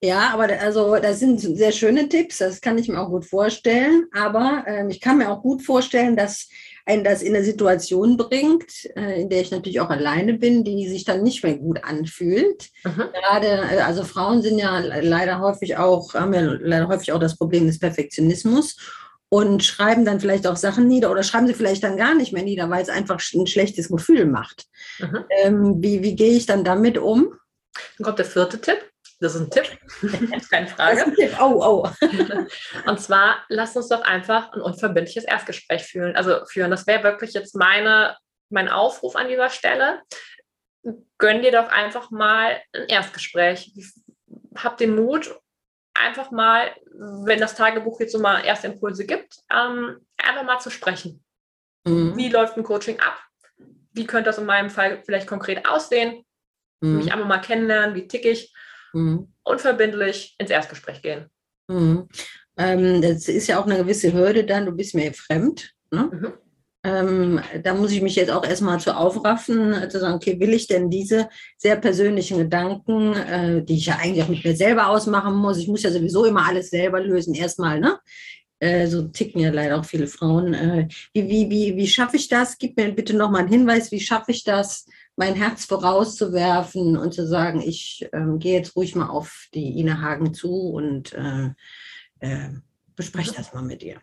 Ja, 0.00 0.30
aber 0.32 0.44
also 0.60 0.96
das 0.96 1.18
sind 1.18 1.40
sehr 1.40 1.72
schöne 1.72 2.08
Tipps, 2.08 2.38
das 2.38 2.60
kann 2.60 2.78
ich 2.78 2.88
mir 2.88 3.00
auch 3.00 3.08
gut 3.08 3.24
vorstellen. 3.24 4.06
Aber 4.12 4.64
äh, 4.66 4.88
ich 4.88 5.00
kann 5.00 5.18
mir 5.18 5.28
auch 5.28 5.42
gut 5.42 5.62
vorstellen, 5.62 6.16
dass 6.16 6.48
einen 6.86 7.02
das 7.02 7.20
in 7.20 7.34
eine 7.34 7.44
Situation 7.44 8.16
bringt, 8.16 8.86
äh, 8.96 9.20
in 9.20 9.28
der 9.28 9.40
ich 9.40 9.50
natürlich 9.50 9.80
auch 9.80 9.90
alleine 9.90 10.34
bin, 10.34 10.62
die 10.62 10.88
sich 10.88 11.04
dann 11.04 11.24
nicht 11.24 11.42
mehr 11.42 11.56
gut 11.56 11.82
anfühlt. 11.82 12.70
Mhm. 12.84 13.04
Gerade, 13.12 13.46
äh, 13.46 13.80
also 13.80 14.04
Frauen 14.04 14.40
sind 14.40 14.58
ja 14.58 14.78
leider 14.78 15.40
häufig 15.40 15.76
auch, 15.76 16.14
haben 16.14 16.32
ja 16.32 16.42
leider 16.42 16.86
häufig 16.86 17.12
auch 17.12 17.20
das 17.20 17.36
Problem 17.36 17.66
des 17.66 17.80
Perfektionismus 17.80 18.76
und 19.30 19.62
schreiben 19.62 20.04
dann 20.04 20.20
vielleicht 20.20 20.46
auch 20.46 20.56
Sachen 20.56 20.86
nieder 20.86 21.10
oder 21.10 21.22
schreiben 21.22 21.46
sie 21.46 21.54
vielleicht 21.54 21.84
dann 21.84 21.96
gar 21.96 22.14
nicht 22.14 22.32
mehr 22.32 22.42
nieder, 22.42 22.70
weil 22.70 22.82
es 22.82 22.88
einfach 22.88 23.20
ein 23.34 23.46
schlechtes 23.46 23.88
Gefühl 23.88 24.26
macht. 24.26 24.64
Mhm. 24.98 25.24
Ähm, 25.30 25.74
wie, 25.82 26.02
wie 26.02 26.16
gehe 26.16 26.36
ich 26.36 26.46
dann 26.46 26.64
damit 26.64 26.98
um? 26.98 27.34
Dann 27.98 28.04
kommt 28.04 28.18
der 28.18 28.26
vierte 28.26 28.60
Tipp. 28.60 28.78
Das 29.20 29.34
ist 29.34 29.40
ein 29.40 29.50
Tipp, 29.50 29.78
keine 30.50 30.68
Frage. 30.68 31.12
Tipp. 31.14 31.36
Oh, 31.40 31.60
oh. 31.60 31.90
Und 32.86 33.00
zwar, 33.00 33.44
lass 33.48 33.76
uns 33.76 33.88
doch 33.88 34.02
einfach 34.02 34.52
ein 34.52 34.60
unverbindliches 34.60 35.24
Erstgespräch 35.24 35.82
fühlen. 35.82 36.14
Also 36.14 36.44
führen. 36.46 36.70
Das 36.70 36.86
wäre 36.86 37.02
wirklich 37.02 37.32
jetzt 37.32 37.56
meine, 37.56 38.16
mein 38.48 38.68
Aufruf 38.68 39.16
an 39.16 39.28
dieser 39.28 39.50
Stelle. 39.50 40.02
Gönn 41.18 41.42
dir 41.42 41.50
doch 41.50 41.68
einfach 41.68 42.12
mal 42.12 42.62
ein 42.72 42.86
Erstgespräch. 42.86 43.72
Hab 44.56 44.76
den 44.76 44.94
Mut, 44.94 45.36
einfach 45.98 46.30
mal, 46.30 46.70
wenn 46.92 47.40
das 47.40 47.54
Tagebuch 47.54 48.00
jetzt 48.00 48.12
so 48.12 48.20
mal 48.20 48.44
erste 48.44 48.68
Impulse 48.68 49.06
gibt, 49.06 49.38
ähm, 49.50 49.98
einfach 50.16 50.44
mal 50.44 50.58
zu 50.58 50.70
sprechen. 50.70 51.22
Mhm. 51.86 52.16
Wie 52.16 52.28
läuft 52.28 52.56
ein 52.56 52.64
Coaching 52.64 52.98
ab? 53.00 53.18
Wie 53.92 54.06
könnte 54.06 54.28
das 54.30 54.38
in 54.38 54.46
meinem 54.46 54.70
Fall 54.70 55.02
vielleicht 55.04 55.26
konkret 55.26 55.66
aussehen? 55.66 56.24
Mhm. 56.80 56.96
Mich 56.98 57.12
einfach 57.12 57.26
mal 57.26 57.40
kennenlernen, 57.40 57.94
wie 57.94 58.08
tick 58.08 58.24
ich? 58.24 58.52
Mhm. 58.92 59.32
Unverbindlich 59.42 60.36
ins 60.38 60.50
Erstgespräch 60.50 61.02
gehen. 61.02 61.30
Mhm. 61.68 62.08
Ähm, 62.56 63.02
das 63.02 63.28
ist 63.28 63.46
ja 63.46 63.60
auch 63.60 63.66
eine 63.66 63.76
gewisse 63.76 64.12
Hürde 64.12 64.44
dann, 64.44 64.66
du 64.66 64.72
bist 64.72 64.94
mir 64.94 65.12
fremd. 65.12 65.72
Ne? 65.90 66.38
Ähm, 66.84 67.40
da 67.64 67.74
muss 67.74 67.90
ich 67.90 68.02
mich 68.02 68.14
jetzt 68.14 68.30
auch 68.30 68.44
erstmal 68.44 68.78
zu 68.78 68.96
aufraffen, 68.96 69.74
zu 69.90 69.98
sagen, 69.98 70.14
okay, 70.14 70.38
will 70.38 70.54
ich 70.54 70.68
denn 70.68 70.90
diese 70.90 71.28
sehr 71.56 71.76
persönlichen 71.76 72.38
Gedanken, 72.38 73.14
äh, 73.14 73.64
die 73.64 73.76
ich 73.76 73.86
ja 73.86 73.96
eigentlich 73.96 74.22
auch 74.22 74.28
mit 74.28 74.44
mir 74.44 74.56
selber 74.56 74.88
ausmachen 74.88 75.34
muss, 75.34 75.58
ich 75.58 75.66
muss 75.66 75.82
ja 75.82 75.90
sowieso 75.90 76.24
immer 76.24 76.46
alles 76.46 76.70
selber 76.70 77.00
lösen, 77.00 77.34
erstmal, 77.34 77.80
ne? 77.80 77.98
Äh, 78.60 78.88
so 78.88 79.02
ticken 79.02 79.40
ja 79.40 79.50
leider 79.50 79.78
auch 79.78 79.84
viele 79.84 80.06
Frauen. 80.06 80.54
Äh, 80.54 80.88
wie, 81.14 81.28
wie, 81.28 81.50
wie, 81.50 81.76
wie 81.76 81.86
schaffe 81.86 82.16
ich 82.16 82.28
das? 82.28 82.58
Gib 82.58 82.76
mir 82.76 82.92
bitte 82.92 83.16
nochmal 83.16 83.42
einen 83.42 83.50
Hinweis, 83.52 83.92
wie 83.92 84.00
schaffe 84.00 84.32
ich 84.32 84.44
das, 84.44 84.86
mein 85.16 85.34
Herz 85.34 85.64
vorauszuwerfen 85.64 86.96
und 86.96 87.12
zu 87.12 87.26
sagen, 87.26 87.60
ich 87.60 88.08
ähm, 88.12 88.38
gehe 88.38 88.54
jetzt 88.54 88.76
ruhig 88.76 88.94
mal 88.94 89.08
auf 89.08 89.46
die 89.54 89.78
Ina 89.78 90.00
Hagen 90.00 90.34
zu 90.34 90.70
und 90.70 91.12
äh, 91.12 91.50
äh, 92.20 92.50
bespreche 92.98 93.32
das 93.34 93.54
mal 93.54 93.62
mit 93.62 93.82
ihr. 93.82 94.00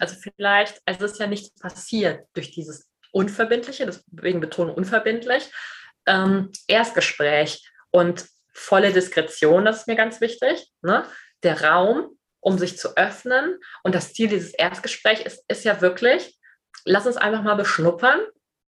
Also 0.00 0.16
vielleicht, 0.16 0.80
also 0.84 1.04
es 1.04 1.12
ist 1.12 1.20
ja 1.20 1.26
nichts 1.26 1.58
passiert 1.60 2.26
durch 2.32 2.50
dieses 2.50 2.88
Unverbindliche, 3.12 3.86
deswegen 3.86 4.40
Betonung 4.40 4.74
unverbindlich, 4.74 5.50
ähm, 6.06 6.50
Erstgespräch 6.66 7.70
und 7.90 8.26
volle 8.52 8.92
Diskretion, 8.92 9.64
das 9.64 9.80
ist 9.80 9.86
mir 9.86 9.96
ganz 9.96 10.20
wichtig. 10.20 10.70
Ne? 10.82 11.04
Der 11.42 11.62
Raum, 11.62 12.18
um 12.40 12.58
sich 12.58 12.78
zu 12.78 12.96
öffnen. 12.96 13.58
Und 13.82 13.94
das 13.94 14.14
Ziel 14.14 14.28
dieses 14.28 14.54
Erstgesprächs 14.54 15.20
ist, 15.20 15.44
ist 15.48 15.64
ja 15.64 15.80
wirklich, 15.80 16.38
lass 16.84 17.06
uns 17.06 17.16
einfach 17.16 17.42
mal 17.42 17.54
beschnuppern. 17.54 18.20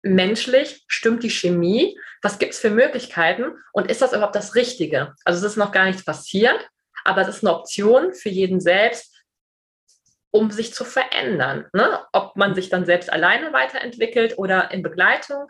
Menschlich 0.02 0.84
stimmt 0.88 1.24
die 1.24 1.30
Chemie. 1.30 2.00
Was 2.22 2.40
gibt 2.40 2.54
es 2.54 2.60
für 2.60 2.70
Möglichkeiten? 2.70 3.54
Und 3.74 3.90
ist 3.90 4.02
das 4.02 4.14
überhaupt 4.14 4.36
das 4.36 4.56
Richtige? 4.56 5.14
Also 5.24 5.46
es 5.46 5.52
ist 5.52 5.58
noch 5.58 5.72
gar 5.72 5.86
nichts 5.86 6.04
passiert, 6.04 6.68
aber 7.04 7.22
es 7.22 7.28
ist 7.30 7.44
eine 7.44 7.56
Option 7.56 8.14
für 8.14 8.30
jeden 8.30 8.60
selbst, 8.60 9.17
um 10.32 10.52
sich 10.52 10.74
zu 10.74 10.86
verändern. 10.86 11.66
Ne? 11.74 12.00
Ob 12.14 12.36
man 12.36 12.56
sich 12.56 12.70
dann 12.70 12.86
selbst 12.86 13.12
alleine 13.12 13.54
weiterentwickelt 13.54 14.38
oder 14.38 14.72
in 14.72 14.84
Begleitung. 14.84 15.50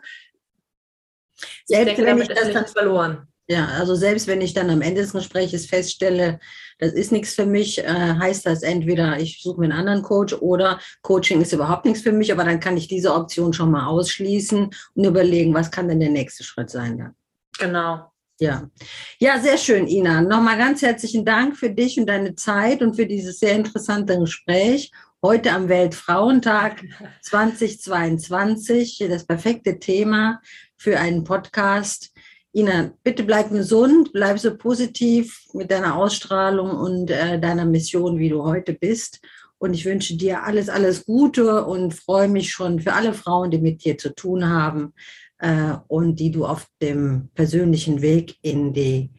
Selbst 1.66 1.98
denke, 1.98 2.06
wenn 2.06 2.20
ich 2.20 2.28
das 2.28 2.52
dann 2.52 2.66
verloren. 2.66 3.28
Ja, 3.50 3.66
also 3.78 3.94
selbst 3.94 4.26
wenn 4.26 4.42
ich 4.42 4.52
dann 4.52 4.68
am 4.68 4.82
Ende 4.82 5.00
des 5.00 5.12
Gesprächs 5.12 5.64
feststelle, 5.64 6.38
das 6.78 6.92
ist 6.92 7.12
nichts 7.12 7.34
für 7.34 7.46
mich, 7.46 7.78
äh, 7.78 7.86
heißt 7.86 8.44
das 8.44 8.62
entweder, 8.62 9.18
ich 9.18 9.42
suche 9.42 9.60
mir 9.60 9.64
einen 9.64 9.78
anderen 9.78 10.02
Coach 10.02 10.34
oder 10.34 10.78
Coaching 11.00 11.40
ist 11.40 11.54
überhaupt 11.54 11.86
nichts 11.86 12.02
für 12.02 12.12
mich, 12.12 12.30
aber 12.30 12.44
dann 12.44 12.60
kann 12.60 12.76
ich 12.76 12.88
diese 12.88 13.14
Option 13.14 13.54
schon 13.54 13.70
mal 13.70 13.86
ausschließen 13.86 14.70
und 14.94 15.04
überlegen, 15.04 15.54
was 15.54 15.70
kann 15.70 15.88
denn 15.88 16.00
der 16.00 16.10
nächste 16.10 16.44
Schritt 16.44 16.68
sein 16.68 16.98
dann. 16.98 17.14
Genau. 17.58 18.12
Ja. 18.40 18.70
Ja, 19.18 19.40
sehr 19.40 19.58
schön, 19.58 19.88
Ina. 19.88 20.22
Nochmal 20.22 20.58
ganz 20.58 20.82
herzlichen 20.82 21.24
Dank 21.24 21.56
für 21.56 21.70
dich 21.70 21.98
und 21.98 22.06
deine 22.06 22.36
Zeit 22.36 22.82
und 22.82 22.94
für 22.94 23.06
dieses 23.06 23.40
sehr 23.40 23.54
interessante 23.54 24.16
Gespräch. 24.16 24.92
Heute 25.20 25.50
am 25.50 25.68
Weltfrauentag 25.68 26.84
2022. 27.22 29.04
Das 29.08 29.26
perfekte 29.26 29.80
Thema 29.80 30.40
für 30.76 31.00
einen 31.00 31.24
Podcast. 31.24 32.12
Ina, 32.54 32.92
bitte 33.02 33.24
bleib 33.24 33.50
gesund, 33.50 34.12
bleib 34.12 34.38
so 34.38 34.56
positiv 34.56 35.40
mit 35.52 35.72
deiner 35.72 35.96
Ausstrahlung 35.96 36.70
und 36.70 37.10
äh, 37.10 37.40
deiner 37.40 37.64
Mission, 37.64 38.18
wie 38.18 38.28
du 38.28 38.44
heute 38.44 38.72
bist. 38.72 39.18
Und 39.58 39.74
ich 39.74 39.84
wünsche 39.84 40.16
dir 40.16 40.44
alles, 40.44 40.68
alles 40.68 41.04
Gute 41.04 41.64
und 41.64 41.92
freue 41.92 42.28
mich 42.28 42.52
schon 42.52 42.78
für 42.78 42.92
alle 42.92 43.12
Frauen, 43.14 43.50
die 43.50 43.58
mit 43.58 43.84
dir 43.84 43.98
zu 43.98 44.14
tun 44.14 44.48
haben 44.48 44.94
äh, 45.38 45.74
und 45.88 46.16
die 46.16 46.30
du 46.30 46.46
auf 46.46 46.66
dem 46.80 47.30
persönlichen 47.34 48.02
Weg 48.02 48.36
in 48.42 48.72
die 48.72 49.10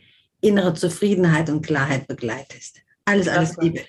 innere 0.41 0.73
Zufriedenheit 0.73 1.49
und 1.49 1.65
Klarheit 1.65 2.07
begleitest. 2.07 2.79
Alles, 3.05 3.27
alles 3.27 3.57
Liebe. 3.57 3.81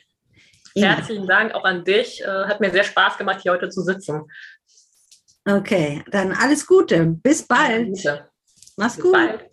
Ina. 0.74 0.96
Herzlichen 0.96 1.26
Dank 1.26 1.52
auch 1.54 1.64
an 1.64 1.84
dich. 1.84 2.22
Äh, 2.22 2.26
hat 2.26 2.60
mir 2.60 2.70
sehr 2.70 2.84
Spaß 2.84 3.18
gemacht, 3.18 3.40
hier 3.42 3.52
heute 3.52 3.68
zu 3.68 3.82
sitzen. 3.82 4.22
Okay, 5.44 6.04
dann 6.10 6.32
alles 6.32 6.66
Gute. 6.66 7.06
Bis 7.06 7.42
bald. 7.42 7.98
Ja, 8.02 8.28
Mach's 8.76 8.96
Bis 8.96 9.04
gut. 9.04 9.12
Bald. 9.12 9.50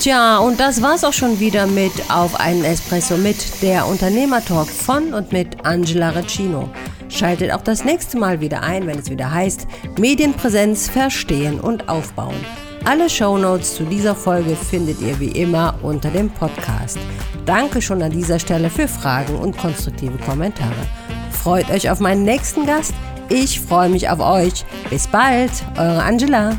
Tja, 0.00 0.38
und 0.38 0.60
das 0.60 0.82
war's 0.82 1.04
auch 1.04 1.12
schon 1.12 1.40
wieder 1.40 1.66
mit 1.66 1.92
Auf 2.10 2.38
einen 2.38 2.64
Espresso 2.64 3.16
mit 3.16 3.62
der 3.62 3.86
Unternehmertalk 3.86 4.68
von 4.68 5.14
und 5.14 5.32
mit 5.32 5.64
Angela 5.64 6.10
Recino. 6.10 6.68
Schaltet 7.08 7.52
auch 7.52 7.62
das 7.62 7.84
nächste 7.84 8.18
Mal 8.18 8.40
wieder 8.40 8.62
ein, 8.62 8.86
wenn 8.86 8.98
es 8.98 9.10
wieder 9.10 9.32
heißt 9.32 9.66
Medienpräsenz 9.98 10.88
verstehen 10.88 11.60
und 11.60 11.88
aufbauen. 11.88 12.34
Alle 12.84 13.10
Shownotes 13.10 13.76
zu 13.76 13.84
dieser 13.84 14.14
Folge 14.14 14.56
findet 14.56 15.00
ihr 15.00 15.18
wie 15.20 15.32
immer 15.32 15.74
unter 15.82 16.10
dem 16.10 16.30
Podcast. 16.30 16.98
Danke 17.44 17.82
schon 17.82 18.02
an 18.02 18.12
dieser 18.12 18.38
Stelle 18.38 18.70
für 18.70 18.88
Fragen 18.88 19.36
und 19.36 19.56
konstruktive 19.56 20.18
Kommentare. 20.18 20.72
Freut 21.30 21.70
euch 21.70 21.90
auf 21.90 22.00
meinen 22.00 22.24
nächsten 22.24 22.66
Gast. 22.66 22.94
Ich 23.28 23.60
freue 23.60 23.88
mich 23.88 24.08
auf 24.08 24.20
euch. 24.20 24.64
Bis 24.88 25.06
bald, 25.06 25.50
eure 25.76 26.02
Angela. 26.02 26.58